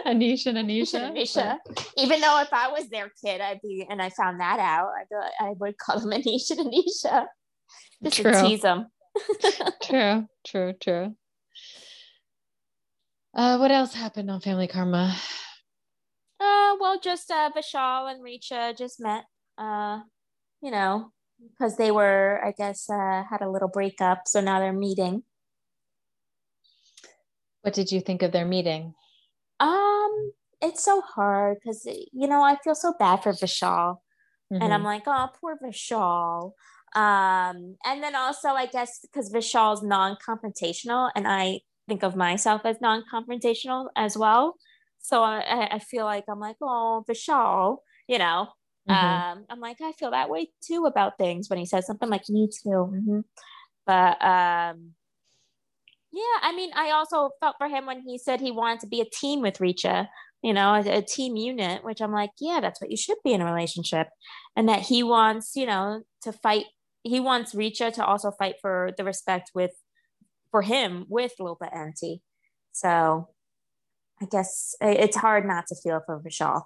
anisha 0.06 0.48
and 0.48 0.58
Anisha. 0.58 1.12
Anisha. 1.12 1.58
Even 1.98 2.22
though 2.22 2.40
if 2.42 2.52
I 2.54 2.70
was 2.72 2.88
their 2.90 3.12
kid, 3.24 3.42
I'd 3.42 3.60
be, 3.62 3.86
and 3.90 4.02
I 4.02 4.10
found 4.12 4.40
that 4.40 4.60
out, 4.60 4.90
I'd 5.00 5.10
be 5.10 5.16
like, 5.16 5.32
I 5.40 5.54
would 5.60 5.78
call 5.78 6.00
them 6.00 6.12
Anisha 6.12 6.52
and 6.58 6.72
Anisha. 6.74 7.26
Just 8.04 8.18
True. 8.18 8.32
to 8.32 8.42
tease 8.42 8.62
them. 8.62 8.88
True, 9.84 10.28
true, 10.46 10.74
true. 10.74 11.16
Uh, 13.34 13.58
what 13.58 13.72
else 13.72 13.94
happened 13.94 14.32
on 14.32 14.40
Family 14.40 14.68
Karma? 14.68 15.16
Uh, 16.40 16.76
well, 16.80 17.00
just 17.00 17.30
uh, 17.30 17.50
Vishal 17.56 18.12
and 18.12 18.24
Richa 18.24 18.78
just 18.78 19.00
met. 19.00 19.26
Uh, 19.58 20.00
you 20.62 20.72
know, 20.72 21.12
because 21.52 21.78
they 21.78 21.92
were, 21.92 22.42
I 22.44 22.52
guess, 22.52 22.90
uh, 22.90 23.24
had 23.30 23.42
a 23.42 23.50
little 23.50 23.68
breakup, 23.68 24.24
so 24.28 24.42
now 24.42 24.60
they're 24.60 24.74
meeting. 24.74 25.24
What 27.62 27.74
did 27.74 27.92
you 27.92 28.00
think 28.00 28.22
of 28.22 28.32
their 28.32 28.46
meeting? 28.46 28.94
Um, 29.60 30.32
it's 30.62 30.84
so 30.84 31.02
hard 31.02 31.58
because 31.62 31.86
you 31.86 32.28
know 32.28 32.42
I 32.42 32.58
feel 32.64 32.76
so 32.76 32.94
bad 32.98 33.24
for 33.24 33.32
Vishal, 33.34 33.98
mm-hmm. 34.52 34.62
and 34.62 34.74
I'm 34.74 34.80
mm-hmm. 34.80 34.86
like, 34.86 35.04
oh, 35.08 35.30
poor 35.40 35.58
Vishal. 35.64 36.54
Um, 36.96 37.76
and 37.86 38.02
then 38.02 38.16
also, 38.16 38.50
I 38.50 38.68
guess 38.68 39.00
because 39.02 39.32
Vishal's 39.32 39.84
non-confrontational, 39.84 41.12
and 41.16 41.28
I 41.28 41.60
think 41.88 42.04
of 42.04 42.16
myself 42.16 42.62
as 42.66 42.82
non-confrontational 42.82 43.88
as 43.96 44.18
well. 44.18 44.56
So 45.00 45.22
I, 45.22 45.76
I 45.76 45.80
feel 45.80 46.06
like 46.06 46.24
I'm 46.28 46.40
like, 46.40 46.56
oh, 46.62 47.04
Vishal, 47.08 47.78
you 48.08 48.18
know. 48.18 48.48
Mm-hmm. 48.90 49.06
Um, 49.06 49.46
I'm 49.50 49.60
like, 49.60 49.78
I 49.82 49.92
feel 49.94 50.12
that 50.12 50.30
way 50.30 50.50
too 50.64 50.86
about 50.86 51.18
things 51.18 51.50
when 51.50 51.60
he 51.60 51.66
says 51.66 51.86
something 51.86 52.10
like, 52.10 52.30
me 52.30 52.48
too. 52.48 52.70
Mm-hmm. 52.70 53.20
But 53.86 54.24
um, 54.24 54.94
yeah, 56.12 56.40
I 56.42 56.54
mean, 56.56 56.72
I 56.76 56.92
also 56.92 57.32
felt 57.40 57.58
for 57.58 57.68
him 57.68 57.86
when 57.86 58.02
he 58.02 58.18
said 58.18 58.40
he 58.40 58.52
wanted 58.52 58.80
to 58.82 58.88
be 58.88 59.02
a 59.02 59.06
team 59.06 59.42
with 59.42 59.58
Richa, 59.58 60.08
you 60.42 60.54
know, 60.54 60.74
a, 60.74 60.98
a, 60.98 61.02
team 61.02 61.36
unit, 61.36 61.84
which 61.84 62.02
I'm 62.02 62.14
like, 62.14 62.32
yeah, 62.40 62.60
that's 62.62 62.80
what 62.80 62.90
you 62.90 62.98
should 62.98 63.18
be 63.24 63.34
in 63.34 63.42
a 63.42 63.46
relationship. 63.46 64.08
And 64.56 64.70
that 64.70 64.82
he 64.82 65.04
wants, 65.04 65.56
you 65.56 65.66
know, 65.66 66.04
to 66.22 66.32
fight, 66.32 66.66
he 67.06 67.20
wants 67.20 67.54
Richa 67.54 67.94
to 67.94 68.06
also 68.06 68.32
fight 68.32 68.56
for 68.60 68.92
the 68.98 69.04
respect 69.04 69.52
with, 69.54 69.72
for 70.50 70.64
him 70.64 71.06
with 71.08 71.34
Lopa 71.40 71.74
Auntie. 71.74 72.24
So 72.72 73.30
I 74.20 74.26
guess 74.26 74.76
it's 74.82 75.16
hard 75.16 75.46
not 75.46 75.68
to 75.68 75.76
feel 75.76 76.02
for 76.06 76.20
Vishal. 76.20 76.64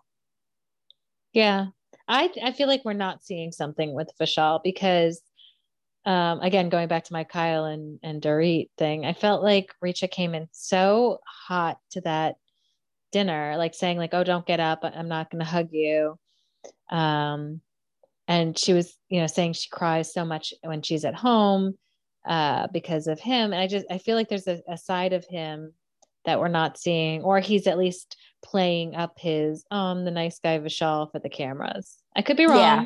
Yeah. 1.34 1.68
I, 2.08 2.30
I 2.42 2.54
feel 2.54 2.68
like 2.68 2.86
we're 2.86 2.94
not 2.94 3.24
seeing 3.24 3.52
something 3.52 3.94
with 3.94 4.10
Vishal 4.20 4.62
because 4.64 5.22
um, 6.06 6.40
again, 6.40 6.70
going 6.70 6.88
back 6.88 7.04
to 7.04 7.14
my 7.14 7.26
Kyle 7.26 7.66
and, 7.66 8.00
and 8.02 8.22
Dorit 8.22 8.70
thing, 8.78 9.06
I 9.06 9.14
felt 9.14 9.44
like 9.44 9.74
Richa 9.84 10.10
came 10.10 10.34
in 10.34 10.48
so 10.52 11.20
hot 11.48 11.78
to 11.92 12.02
that 12.02 12.38
dinner, 13.12 13.56
like 13.58 13.76
saying 13.76 13.98
like, 13.98 14.14
"Oh, 14.14 14.24
don't 14.24 14.46
get 14.46 14.62
up. 14.62 14.80
I'm 14.84 15.10
not 15.10 15.30
going 15.30 15.40
to 15.40 15.46
hug 15.46 15.70
you." 15.72 16.18
Um, 16.90 17.62
and 18.30 18.58
she 18.58 18.74
was, 18.74 18.96
you 19.10 19.20
know, 19.20 19.28
saying 19.28 19.54
she 19.54 19.68
cries 19.70 20.14
so 20.14 20.24
much 20.24 20.54
when 20.64 20.82
she's 20.82 21.04
at 21.04 21.16
home 21.16 21.78
uh, 22.26 22.68
because 22.72 23.08
of 23.08 23.20
him. 23.20 23.52
And 23.52 23.62
I 23.62 23.68
just, 23.68 23.88
I 23.90 23.98
feel 23.98 24.16
like 24.16 24.30
there's 24.30 24.48
a, 24.48 24.62
a 24.70 24.78
side 24.78 25.14
of 25.14 25.26
him 25.26 25.74
that 26.26 26.40
we're 26.40 26.48
not 26.48 26.78
seeing, 26.78 27.24
or 27.24 27.40
he's 27.40 27.66
at 27.66 27.80
least 27.80 28.16
playing 28.46 28.96
up 28.96 29.16
his, 29.18 29.66
um, 29.72 30.06
the 30.06 30.12
nice 30.12 30.40
guy 30.40 30.60
Vishal 30.60 31.12
for 31.12 31.20
the 31.20 31.30
cameras. 31.30 31.98
I 32.16 32.22
could 32.22 32.38
be 32.38 32.46
wrong. 32.46 32.58
Yeah 32.58 32.86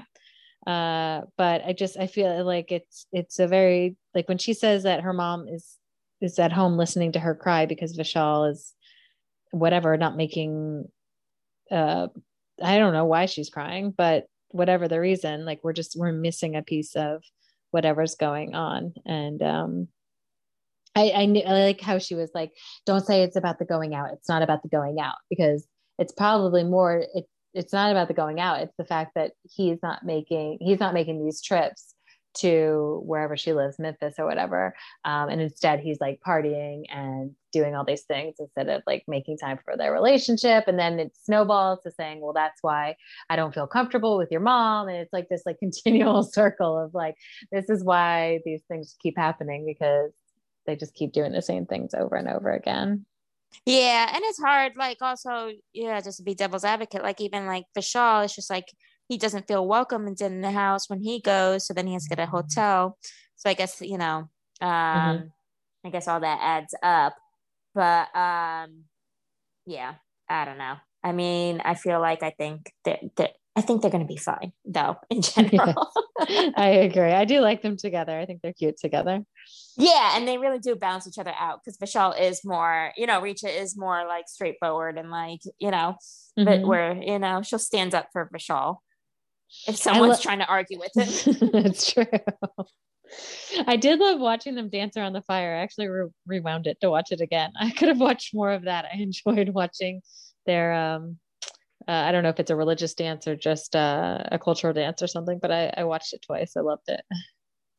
uh 0.66 1.22
but 1.38 1.62
i 1.66 1.74
just 1.74 1.98
i 2.00 2.08
feel 2.08 2.44
like 2.46 2.72
it's 2.72 3.06
it's 3.12 3.40
a 3.40 3.48
very 3.48 3.98
like 4.16 4.30
when 4.30 4.38
she 4.38 4.54
says 4.54 4.84
that 4.84 5.02
her 5.02 5.12
mom 5.12 5.48
is 5.48 5.78
is 6.22 6.40
at 6.40 6.54
home 6.54 6.78
listening 6.78 7.12
to 7.12 7.20
her 7.20 7.36
cry 7.36 7.66
because 7.66 7.98
vishal 7.98 8.50
is 8.50 8.74
whatever 9.52 9.98
not 9.98 10.16
making 10.16 10.86
uh 11.70 12.08
i 12.64 12.78
don't 12.78 12.94
know 12.94 13.04
why 13.04 13.26
she's 13.26 13.50
crying 13.50 13.92
but 13.96 14.26
whatever 14.54 14.88
the 14.88 15.00
reason 15.00 15.46
like 15.46 15.60
we're 15.64 15.74
just 15.74 15.96
we're 15.98 16.12
missing 16.12 16.56
a 16.56 16.64
piece 16.64 16.96
of 16.96 17.24
whatever's 17.72 18.16
going 18.16 18.56
on 18.56 18.94
and 19.06 19.42
um 19.42 19.88
I, 20.96 21.12
I, 21.16 21.26
knew, 21.26 21.42
I 21.42 21.54
like 21.54 21.82
how 21.82 21.98
she 21.98 22.14
was 22.14 22.30
like, 22.36 22.52
don't 22.86 23.04
say 23.04 23.24
it's 23.24 23.36
about 23.36 23.58
the 23.58 23.66
going 23.66 23.96
out. 23.96 24.12
It's 24.14 24.30
not 24.30 24.44
about 24.44 24.62
the 24.62 24.70
going 24.70 25.00
out 25.00 25.16
because 25.28 25.68
it's 25.98 26.14
probably 26.14 26.64
more, 26.64 27.06
it, 27.16 27.26
it's 27.54 27.74
not 27.74 27.92
about 27.92 28.08
the 28.08 28.14
going 28.14 28.40
out 28.40 28.62
it's 28.62 28.76
the 28.78 28.86
fact 28.86 29.12
that 29.16 29.32
he's 29.44 29.78
not 29.84 30.04
making 30.04 30.58
he's 30.60 30.80
not 30.80 30.94
making 30.94 31.24
these 31.24 31.42
trips 31.42 31.93
to 32.34 33.02
wherever 33.06 33.38
she 33.38 33.54
lives 33.54 33.80
memphis 33.80 34.16
or 34.18 34.26
whatever 34.26 34.76
um, 35.06 35.30
and 35.30 35.42
instead 35.42 35.80
he's 35.80 36.00
like 36.00 36.20
partying 36.26 36.84
and 36.90 37.32
doing 37.52 37.76
all 37.76 37.86
these 37.86 38.04
things 38.04 38.36
instead 38.40 38.68
of 38.70 38.82
like 38.88 39.04
making 39.08 39.38
time 39.38 39.60
for 39.64 39.78
their 39.78 39.94
relationship 39.94 40.66
and 40.68 40.80
then 40.80 41.00
it 41.00 41.16
snowballs 41.22 41.80
to 41.84 41.92
saying 41.92 42.20
well 42.22 42.34
that's 42.34 42.62
why 42.62 42.96
i 43.30 43.36
don't 43.36 43.54
feel 43.54 43.68
comfortable 43.68 44.18
with 44.18 44.32
your 44.32 44.42
mom 44.42 44.88
and 44.88 44.98
it's 44.98 45.14
like 45.14 45.30
this 45.30 45.44
like 45.46 45.60
continual 45.60 46.24
circle 46.24 46.78
of 46.78 46.94
like 46.94 47.16
this 47.52 47.70
is 47.70 47.84
why 47.84 48.40
these 48.46 48.62
things 48.68 48.96
keep 49.00 49.18
happening 49.18 49.66
because 49.66 50.12
they 50.66 50.76
just 50.76 50.94
keep 50.94 51.12
doing 51.12 51.32
the 51.32 51.42
same 51.42 51.66
things 51.66 51.94
over 51.94 52.16
and 52.16 52.28
over 52.28 52.52
again 52.52 53.06
yeah, 53.66 54.12
and 54.14 54.24
it's 54.24 54.42
hard, 54.42 54.74
like 54.76 54.98
also, 55.02 55.52
yeah, 55.74 56.02
just 56.02 56.18
to 56.18 56.24
be 56.24 56.34
devil's 56.34 56.64
advocate. 56.64 57.04
Like 57.04 57.22
even 57.22 57.46
like 57.46 57.66
Vishal, 57.78 58.26
it's 58.26 58.36
just 58.36 58.50
like 58.50 58.66
he 59.08 59.18
doesn't 59.18 59.48
feel 59.48 59.68
welcome 59.68 60.08
in 60.08 60.42
the 60.42 60.52
house 60.52 60.90
when 60.90 61.02
he 61.02 61.20
goes, 61.20 61.68
so 61.68 61.74
then 61.74 61.88
he 61.88 61.94
has 61.94 62.04
to 62.04 62.10
get 62.10 62.20
a 62.20 62.26
hotel. 62.26 62.98
So 63.36 63.50
I 63.50 63.54
guess 63.54 63.82
you 63.82 63.98
know, 63.98 64.30
um, 64.62 64.70
mm-hmm. 64.70 65.28
I 65.86 65.90
guess 65.90 66.08
all 66.08 66.20
that 66.20 66.40
adds 66.42 66.74
up. 66.82 67.16
But 67.76 68.16
um, 68.16 68.86
yeah, 69.66 69.96
I 70.30 70.46
don't 70.46 70.58
know. 70.58 70.76
I 71.04 71.12
mean, 71.12 71.62
I 71.64 71.76
feel 71.76 72.00
like 72.00 72.24
I 72.24 72.32
think 72.32 72.72
that 72.86 73.00
that 73.18 73.32
I 73.56 73.62
think 73.62 73.82
they're 73.82 73.92
going 73.92 74.06
to 74.06 74.08
be 74.08 74.18
fine, 74.18 74.52
though, 74.66 74.98
in 75.10 75.22
general. 75.22 75.92
Yeah. 76.28 76.50
I 76.56 76.68
agree. 76.70 77.12
I 77.12 77.26
do 77.26 77.40
like 77.40 77.62
them 77.62 77.78
together. 77.78 78.18
I 78.18 78.26
think 78.26 78.42
they're 78.42 78.54
cute 78.54 78.78
together. 78.78 79.24
Yeah, 79.78 80.16
and 80.16 80.28
they 80.28 80.38
really 80.38 80.60
do 80.60 80.76
balance 80.76 81.08
each 81.08 81.18
other 81.18 81.34
out 81.38 81.60
because 81.64 81.78
Vishal 81.78 82.20
is 82.20 82.42
more, 82.44 82.92
you 82.98 83.06
know, 83.06 83.22
Richa 83.22 83.56
is 83.56 83.78
more 83.78 84.06
like 84.08 84.26
straightforward 84.28 84.98
and 84.98 85.12
like, 85.12 85.42
you 85.60 85.72
know, 85.72 85.98
mm-hmm. 86.38 86.46
but 86.46 86.62
where, 86.62 86.94
you 86.94 87.20
know, 87.20 87.42
she'll 87.42 87.60
stand 87.60 87.94
up 87.94 88.08
for 88.12 88.30
Vishal 88.34 88.78
if 89.68 89.78
someone's 89.78 90.18
lo- 90.18 90.22
trying 90.22 90.40
to 90.40 90.46
argue 90.46 90.80
with 90.80 90.92
it. 90.96 91.52
That's 91.52 91.92
true. 91.92 92.06
I 93.68 93.76
did 93.76 94.00
love 94.00 94.20
watching 94.20 94.56
them 94.56 94.70
dance 94.70 94.98
around 94.98 95.14
the 95.14 95.22
fire. 95.22 95.56
I 95.56 95.62
actually 95.62 95.88
re- 95.88 96.10
rewound 96.26 96.68
it 96.68 96.80
to 96.82 96.90
watch 96.90 97.12
it 97.12 97.22
again. 97.22 97.52
I 97.60 97.72
could 97.72 97.90
have 97.90 98.00
watched 98.00 98.34
more 98.34 98.52
of 98.52 98.64
that. 98.64 98.86
I 98.86 98.98
enjoyed 98.98 99.50
watching 99.50 100.02
their 100.46 100.74
um 100.74 101.18
uh, 101.86 101.92
I 101.92 102.14
don't 102.14 102.24
know 102.24 102.30
if 102.30 102.40
it's 102.40 102.52
a 102.52 102.56
religious 102.56 102.94
dance 102.94 103.28
or 103.28 103.36
just 103.36 103.76
uh, 103.76 104.24
a 104.32 104.40
cultural 104.40 104.72
dance 104.72 105.02
or 105.04 105.08
something, 105.08 105.38
but 105.42 105.52
I, 105.52 105.74
I 105.76 105.84
watched 105.84 106.14
it 106.14 106.22
twice. 106.22 106.54
I 106.56 106.62
loved 106.62 106.88
it. 106.88 107.02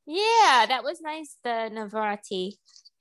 Yeah, 0.04 0.66
that 0.68 0.84
was 0.84 1.00
nice. 1.00 1.38
The 1.42 1.70
Navratri, 1.72 2.52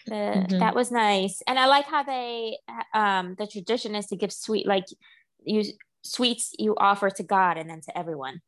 the 0.05 0.13
mm-hmm. 0.13 0.59
that 0.59 0.75
was 0.75 0.93
nice, 0.93 1.41
and 1.45 1.59
I 1.59 1.65
like 1.65 1.87
how 1.87 2.03
they 2.03 2.57
um 2.93 3.35
the 3.37 3.47
tradition 3.47 3.95
is 3.95 4.07
to 4.07 4.15
give 4.15 4.31
sweet 4.31 4.65
like 4.65 4.85
you 5.43 5.63
sweets 6.03 6.53
you 6.57 6.75
offer 6.77 7.09
to 7.09 7.23
God 7.23 7.57
and 7.57 7.69
then 7.69 7.81
to 7.81 7.97
everyone. 7.97 8.39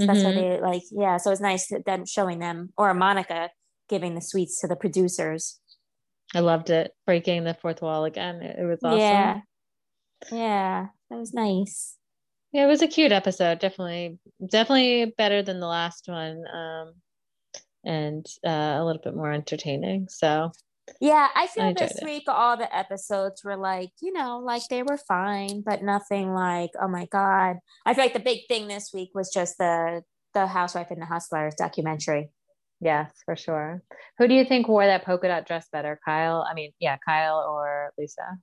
Mm-hmm. 0.00 0.06
That's 0.06 0.24
why 0.24 0.32
they 0.32 0.60
like 0.60 0.82
yeah. 0.90 1.16
So 1.16 1.30
it's 1.30 1.40
nice 1.40 1.70
them 1.84 2.04
showing 2.06 2.38
them 2.38 2.72
or 2.76 2.92
Monica 2.94 3.50
giving 3.88 4.14
the 4.14 4.20
sweets 4.20 4.60
to 4.60 4.66
the 4.66 4.76
producers. 4.76 5.58
I 6.34 6.40
loved 6.40 6.70
it 6.70 6.92
breaking 7.06 7.44
the 7.44 7.54
fourth 7.54 7.80
wall 7.82 8.04
again. 8.04 8.42
It, 8.42 8.58
it 8.58 8.64
was 8.64 8.80
awesome. 8.82 8.98
Yeah, 8.98 9.40
yeah, 10.32 10.86
that 11.10 11.16
was 11.16 11.32
nice. 11.32 11.96
Yeah, 12.52 12.64
it 12.64 12.68
was 12.68 12.82
a 12.82 12.88
cute 12.88 13.12
episode. 13.12 13.58
Definitely, 13.58 14.18
definitely 14.46 15.14
better 15.16 15.42
than 15.42 15.60
the 15.60 15.66
last 15.66 16.08
one. 16.08 16.42
Um, 16.52 16.94
and 17.84 18.26
uh, 18.44 18.76
a 18.78 18.84
little 18.84 19.00
bit 19.02 19.14
more 19.14 19.32
entertaining. 19.32 20.08
So 20.10 20.50
yeah, 21.00 21.28
I 21.34 21.46
feel 21.46 21.64
I 21.64 21.72
this 21.72 21.96
it. 21.96 22.04
week 22.04 22.24
all 22.28 22.56
the 22.56 22.74
episodes 22.74 23.42
were 23.44 23.56
like, 23.56 23.90
you 24.00 24.12
know, 24.12 24.38
like 24.38 24.62
they 24.68 24.82
were 24.82 24.96
fine, 24.96 25.62
but 25.64 25.82
nothing 25.82 26.32
like, 26.32 26.70
oh 26.80 26.88
my 26.88 27.06
god. 27.06 27.56
I 27.84 27.94
feel 27.94 28.04
like 28.04 28.12
the 28.12 28.20
big 28.20 28.40
thing 28.48 28.68
this 28.68 28.90
week 28.94 29.10
was 29.14 29.30
just 29.32 29.58
the 29.58 30.02
the 30.34 30.46
Housewife 30.46 30.90
and 30.90 31.00
the 31.00 31.06
Hustlers 31.06 31.54
documentary. 31.54 32.30
Yes, 32.80 33.10
for 33.24 33.36
sure. 33.36 33.82
Who 34.18 34.28
do 34.28 34.34
you 34.34 34.44
think 34.44 34.68
wore 34.68 34.86
that 34.86 35.04
polka 35.04 35.28
dot 35.28 35.46
dress 35.46 35.66
better, 35.72 35.98
Kyle? 36.04 36.46
I 36.48 36.54
mean, 36.54 36.72
yeah, 36.78 36.98
Kyle 37.06 37.38
or 37.48 37.92
Lisa? 37.98 38.38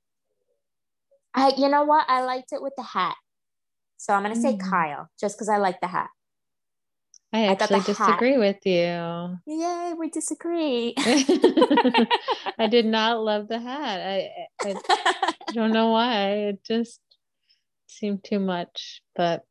I, 1.35 1.53
you 1.57 1.69
know 1.69 1.83
what? 1.83 2.05
I 2.07 2.21
liked 2.21 2.51
it 2.51 2.61
with 2.61 2.73
the 2.75 2.83
hat, 2.83 3.15
so 3.97 4.13
I'm 4.13 4.23
gonna 4.23 4.35
say 4.35 4.53
mm. 4.53 4.69
Kyle, 4.69 5.09
just 5.19 5.35
because 5.35 5.49
I 5.49 5.57
like 5.57 5.79
the 5.81 5.87
hat. 5.87 6.09
I 7.33 7.47
actually 7.47 7.79
I 7.79 7.83
disagree 7.83 8.31
hat. 8.31 8.39
with 8.39 8.65
you. 8.65 9.39
Yay, 9.47 9.93
we 9.97 10.09
disagree. 10.11 10.93
I 10.97 12.67
did 12.69 12.85
not 12.85 13.23
love 13.23 13.47
the 13.47 13.59
hat. 13.59 14.01
I, 14.01 14.29
I 14.61 15.33
don't 15.53 15.71
know 15.71 15.89
why. 15.89 16.29
It 16.49 16.63
just 16.63 16.99
seemed 17.87 18.23
too 18.23 18.39
much. 18.39 19.01
But 19.15 19.41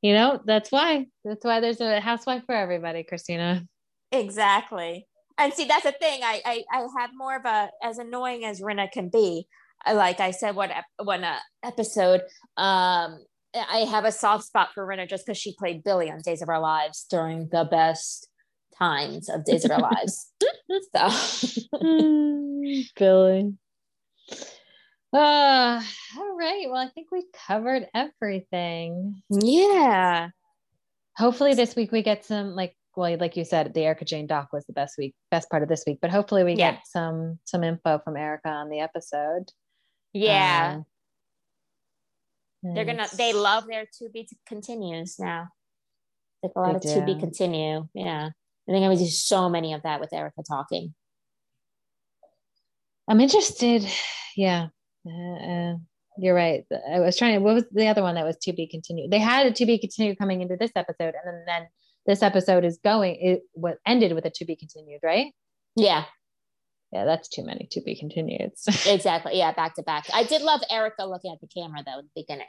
you 0.00 0.14
know, 0.14 0.40
that's 0.44 0.72
why. 0.72 1.06
That's 1.22 1.44
why 1.44 1.60
there's 1.60 1.82
a 1.82 2.00
housewife 2.00 2.44
for 2.46 2.54
everybody, 2.54 3.02
Christina. 3.02 3.66
Exactly. 4.10 5.06
And 5.36 5.52
see, 5.52 5.66
that's 5.66 5.84
the 5.84 5.92
thing. 5.92 6.20
I, 6.22 6.40
I 6.46 6.64
I 6.72 6.86
have 6.98 7.10
more 7.14 7.36
of 7.36 7.44
a 7.44 7.68
as 7.82 7.98
annoying 7.98 8.44
as 8.46 8.62
Rinna 8.62 8.90
can 8.90 9.10
be. 9.10 9.46
Like 9.86 10.20
I 10.20 10.30
said, 10.30 10.56
one 10.56 10.70
one 10.98 11.24
uh, 11.24 11.38
episode, 11.62 12.22
um, 12.56 13.18
I 13.56 13.78
have 13.78 14.04
a 14.04 14.12
soft 14.12 14.44
spot 14.44 14.70
for 14.74 14.86
Rinna 14.86 15.08
just 15.08 15.26
because 15.26 15.38
she 15.38 15.54
played 15.58 15.82
Billie 15.84 16.10
on 16.10 16.20
Days 16.20 16.42
of 16.42 16.48
Our 16.48 16.60
Lives 16.60 17.06
during 17.10 17.48
the 17.50 17.64
best 17.64 18.28
times 18.78 19.28
of 19.28 19.44
Days 19.44 19.64
of 19.64 19.70
Our 19.70 19.80
Lives. 19.80 20.32
So 20.94 21.08
Billie. 22.96 23.54
Uh, 25.12 25.80
all 26.18 26.36
right. 26.36 26.66
Well, 26.68 26.76
I 26.76 26.88
think 26.92 27.06
we 27.12 27.24
covered 27.46 27.86
everything. 27.94 29.22
Yeah. 29.30 30.30
Hopefully 31.16 31.54
this 31.54 31.76
week 31.76 31.92
we 31.92 32.02
get 32.02 32.24
some 32.24 32.56
like 32.56 32.76
well, 32.96 33.16
like 33.18 33.36
you 33.36 33.44
said, 33.44 33.74
the 33.74 33.82
Erika 33.82 34.04
Jayne 34.04 34.26
doc 34.26 34.48
was 34.52 34.64
the 34.64 34.72
best 34.72 34.96
week, 34.98 35.14
best 35.30 35.50
part 35.50 35.62
of 35.62 35.68
this 35.68 35.84
week. 35.86 35.98
But 36.00 36.10
hopefully 36.10 36.44
we 36.44 36.54
yeah. 36.54 36.72
get 36.72 36.86
some 36.86 37.38
some 37.44 37.62
info 37.62 38.00
from 38.02 38.16
Erika 38.16 38.48
on 38.48 38.70
the 38.70 38.80
episode. 38.80 39.50
Yeah. 40.12 40.76
Um, 40.76 40.86
They're 42.74 42.84
gonna. 42.84 43.06
They 43.16 43.32
love 43.32 43.66
their 43.66 43.86
to 43.98 44.08
be 44.12 44.28
continues 44.46 45.16
now. 45.18 45.48
Like 46.42 46.52
a 46.56 46.60
lot 46.60 46.82
They 46.82 46.90
of 46.90 46.94
to 46.94 47.04
be 47.04 47.18
continue. 47.18 47.86
Yeah, 47.94 48.28
I 48.28 48.72
think 48.72 48.82
I'm 48.84 48.90
gonna 48.90 48.96
do 48.96 49.06
so 49.06 49.48
many 49.48 49.74
of 49.74 49.82
that 49.82 50.00
with 50.00 50.12
Erika 50.12 50.42
talking. 50.46 50.94
I'm 53.08 53.20
interested. 53.20 53.86
Yeah. 54.36 54.68
Uh, 55.06 55.36
uh, 55.36 55.76
you're 56.18 56.34
right. 56.34 56.64
I 56.92 57.00
was 57.00 57.16
trying 57.16 57.34
to, 57.34 57.40
what 57.40 57.54
was 57.54 57.64
the 57.70 57.86
other 57.86 58.02
one 58.02 58.14
that 58.16 58.24
was 58.24 58.36
to 58.42 58.52
be 58.52 58.66
continued? 58.66 59.10
They 59.10 59.18
had 59.18 59.46
a 59.46 59.52
to 59.52 59.66
be 59.66 59.78
continued 59.78 60.18
coming 60.18 60.40
into 60.40 60.56
this 60.56 60.72
episode. 60.74 61.14
And 61.14 61.24
then, 61.24 61.44
then 61.46 61.68
this 62.06 62.22
episode 62.22 62.64
is 62.64 62.78
going, 62.82 63.16
it 63.20 63.42
what 63.52 63.78
ended 63.86 64.12
with 64.12 64.24
a 64.24 64.30
to 64.30 64.44
be 64.44 64.56
continued, 64.56 65.00
right? 65.04 65.32
Yeah, 65.76 66.04
Yeah, 66.92 67.04
that's 67.04 67.28
too 67.28 67.44
many 67.44 67.68
to 67.72 67.80
be 67.80 67.96
continued. 67.98 68.52
exactly. 68.86 69.36
Yeah, 69.38 69.52
back 69.52 69.74
to 69.74 69.82
back. 69.82 70.06
I 70.14 70.24
did 70.24 70.42
love 70.42 70.60
Erika 70.70 71.04
looking 71.04 71.32
at 71.32 71.40
the 71.40 71.48
camera 71.48 71.82
though 71.84 71.98
in 71.98 72.06
the 72.14 72.22
beginning. 72.22 72.46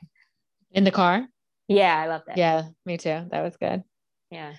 In 0.71 0.83
the 0.83 0.91
car? 0.91 1.25
Yeah, 1.67 1.97
I 1.97 2.07
love 2.07 2.21
that. 2.27 2.37
Yeah, 2.37 2.63
me 2.85 2.97
too. 2.97 3.25
That 3.31 3.41
was 3.41 3.57
good. 3.57 3.83
yeah. 4.31 4.53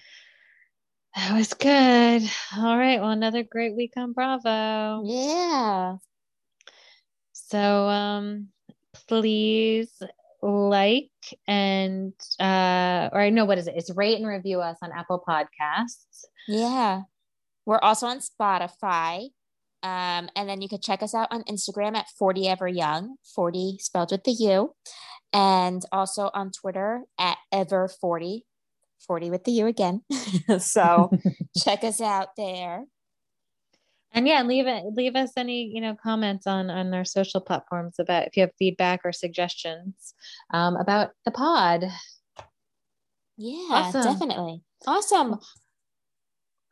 That 1.17 1.33
was 1.33 1.55
good. 1.55 2.23
All 2.57 2.77
right. 2.79 3.01
Well, 3.01 3.11
another 3.11 3.43
great 3.43 3.75
week 3.75 3.93
on 3.97 4.13
Bravo. 4.13 5.03
Yeah. 5.05 5.97
So 7.33 7.89
um 7.89 8.49
please 9.09 9.91
like 10.43 11.11
and 11.47 12.13
uh 12.39 13.09
or 13.13 13.21
I 13.21 13.31
know 13.31 13.47
what 13.47 13.59
is 13.59 13.67
it? 13.67 13.75
It's 13.77 13.91
rate 13.97 14.19
and 14.19 14.27
review 14.29 14.61
us 14.61 14.77
on 14.83 14.93
Apple 14.93 15.25
Podcasts. 15.27 16.25
Yeah. 16.47 17.03
We're 17.67 17.79
also 17.81 18.07
on 18.07 18.21
Spotify. 18.21 19.29
Um, 19.83 20.29
and 20.35 20.49
then 20.49 20.61
you 20.61 20.69
can 20.69 20.81
check 20.81 21.03
us 21.03 21.15
out 21.15 21.29
on 21.31 21.45
Instagram 21.45 21.97
at 21.97 22.07
40 22.19 22.49
Ever 22.49 22.69
Young, 22.69 23.17
40 23.35 23.79
spelled 23.81 24.11
with 24.11 24.25
the 24.25 24.33
U. 24.33 24.75
And 25.33 25.85
also 25.93 26.31
on 26.35 26.51
Twitter 26.51 27.03
at 27.19 27.37
Ever 27.53 27.89
40, 27.89 28.45
40 29.07 29.31
with 29.31 29.45
the 29.45 29.53
U 29.53 29.67
again. 29.67 30.03
so 30.59 31.11
check 31.57 31.85
us 31.85 32.01
out 32.01 32.29
there. 32.37 32.85
And 34.13 34.27
yeah, 34.27 34.43
leave 34.43 34.67
it 34.67 34.85
leave 34.95 35.17
us 35.17 35.33
any, 35.37 35.71
you 35.73 35.83
know, 35.83 35.95
comments 35.95 36.47
on 36.47 36.71
on 36.71 36.95
our 36.95 37.05
social 37.05 37.43
platforms 37.43 37.97
about 37.99 38.27
if 38.27 38.37
you 38.39 38.41
have 38.41 38.53
feedback 38.59 39.03
or 39.05 39.13
suggestions 39.13 40.15
um 40.55 40.77
about 40.77 41.11
the 41.27 41.31
pod. 41.31 41.85
Yeah, 43.37 43.69
Awesome. 43.71 44.03
definitely. 44.03 44.63
Awesome. 44.87 45.37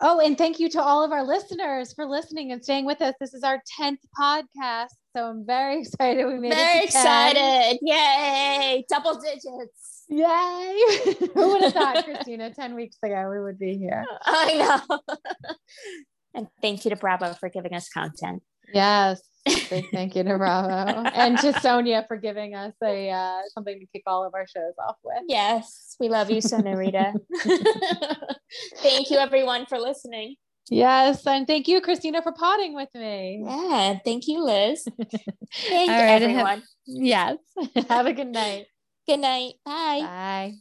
Oh, 0.00 0.20
and 0.20 0.36
thank 0.36 0.60
you 0.60 0.68
to 0.70 0.82
all 0.82 1.02
of 1.02 1.10
our 1.12 1.24
listeners 1.24 1.92
for 1.94 2.04
listening 2.04 2.52
and 2.52 2.62
staying 2.62 2.84
with 2.84 3.00
us. 3.00 3.14
This 3.18 3.32
is 3.32 3.42
our 3.42 3.62
10th 3.80 3.98
podcast. 4.20 4.88
So 5.16 5.24
I'm 5.24 5.46
very 5.46 5.80
excited 5.82 6.26
we 6.26 6.38
made 6.38 6.52
Very 6.52 6.84
it. 6.84 6.90
10. 6.90 7.00
excited. 7.36 7.78
Yay. 7.82 8.84
Double 8.90 9.14
digits. 9.18 10.04
Yay! 10.08 10.82
Who 11.34 11.48
would 11.52 11.62
have 11.62 11.72
thought, 11.72 12.04
Christina, 12.04 12.52
10 12.52 12.74
weeks 12.74 12.96
ago 13.02 13.28
we 13.30 13.40
would 13.42 13.58
be 13.58 13.76
here? 13.78 14.04
I 14.24 14.82
know. 14.88 15.00
and 16.34 16.46
thank 16.60 16.84
you 16.84 16.90
to 16.90 16.96
Bravo 16.96 17.32
for 17.32 17.48
giving 17.48 17.74
us 17.74 17.88
content. 17.88 18.42
Yes. 18.72 19.20
Big 19.70 19.86
thank 19.92 20.16
you 20.16 20.24
to 20.24 20.36
Bravo 20.38 21.02
and 21.14 21.38
to 21.38 21.52
Sonja 21.52 22.06
for 22.08 22.16
giving 22.16 22.54
us 22.54 22.74
a 22.82 23.10
uh, 23.10 23.40
something 23.54 23.78
to 23.78 23.86
kick 23.86 24.02
all 24.06 24.24
of 24.24 24.34
our 24.34 24.46
shows 24.46 24.74
off 24.86 24.96
with. 25.04 25.22
Yes, 25.28 25.96
we 26.00 26.08
love 26.08 26.30
you, 26.30 26.38
Sonorita. 26.38 27.14
thank 28.78 29.10
you, 29.10 29.18
everyone, 29.18 29.66
for 29.66 29.78
listening. 29.78 30.36
Yes, 30.68 31.24
and 31.26 31.46
thank 31.46 31.68
you, 31.68 31.80
Christina, 31.80 32.22
for 32.22 32.32
potting 32.32 32.74
with 32.74 32.88
me. 32.94 33.42
Yeah, 33.44 33.98
thank 34.04 34.26
you, 34.26 34.42
Liz. 34.44 34.84
Thank 34.98 35.90
you, 35.90 35.94
right, 35.94 36.22
and 36.22 36.22
have- 36.22 36.22
everyone. 36.22 36.62
Yes. 36.86 37.36
Have 37.88 38.06
a 38.06 38.12
good 38.12 38.28
night. 38.28 38.66
Good 39.08 39.20
night. 39.20 39.54
Bye. 39.64 40.00
Bye. 40.00 40.52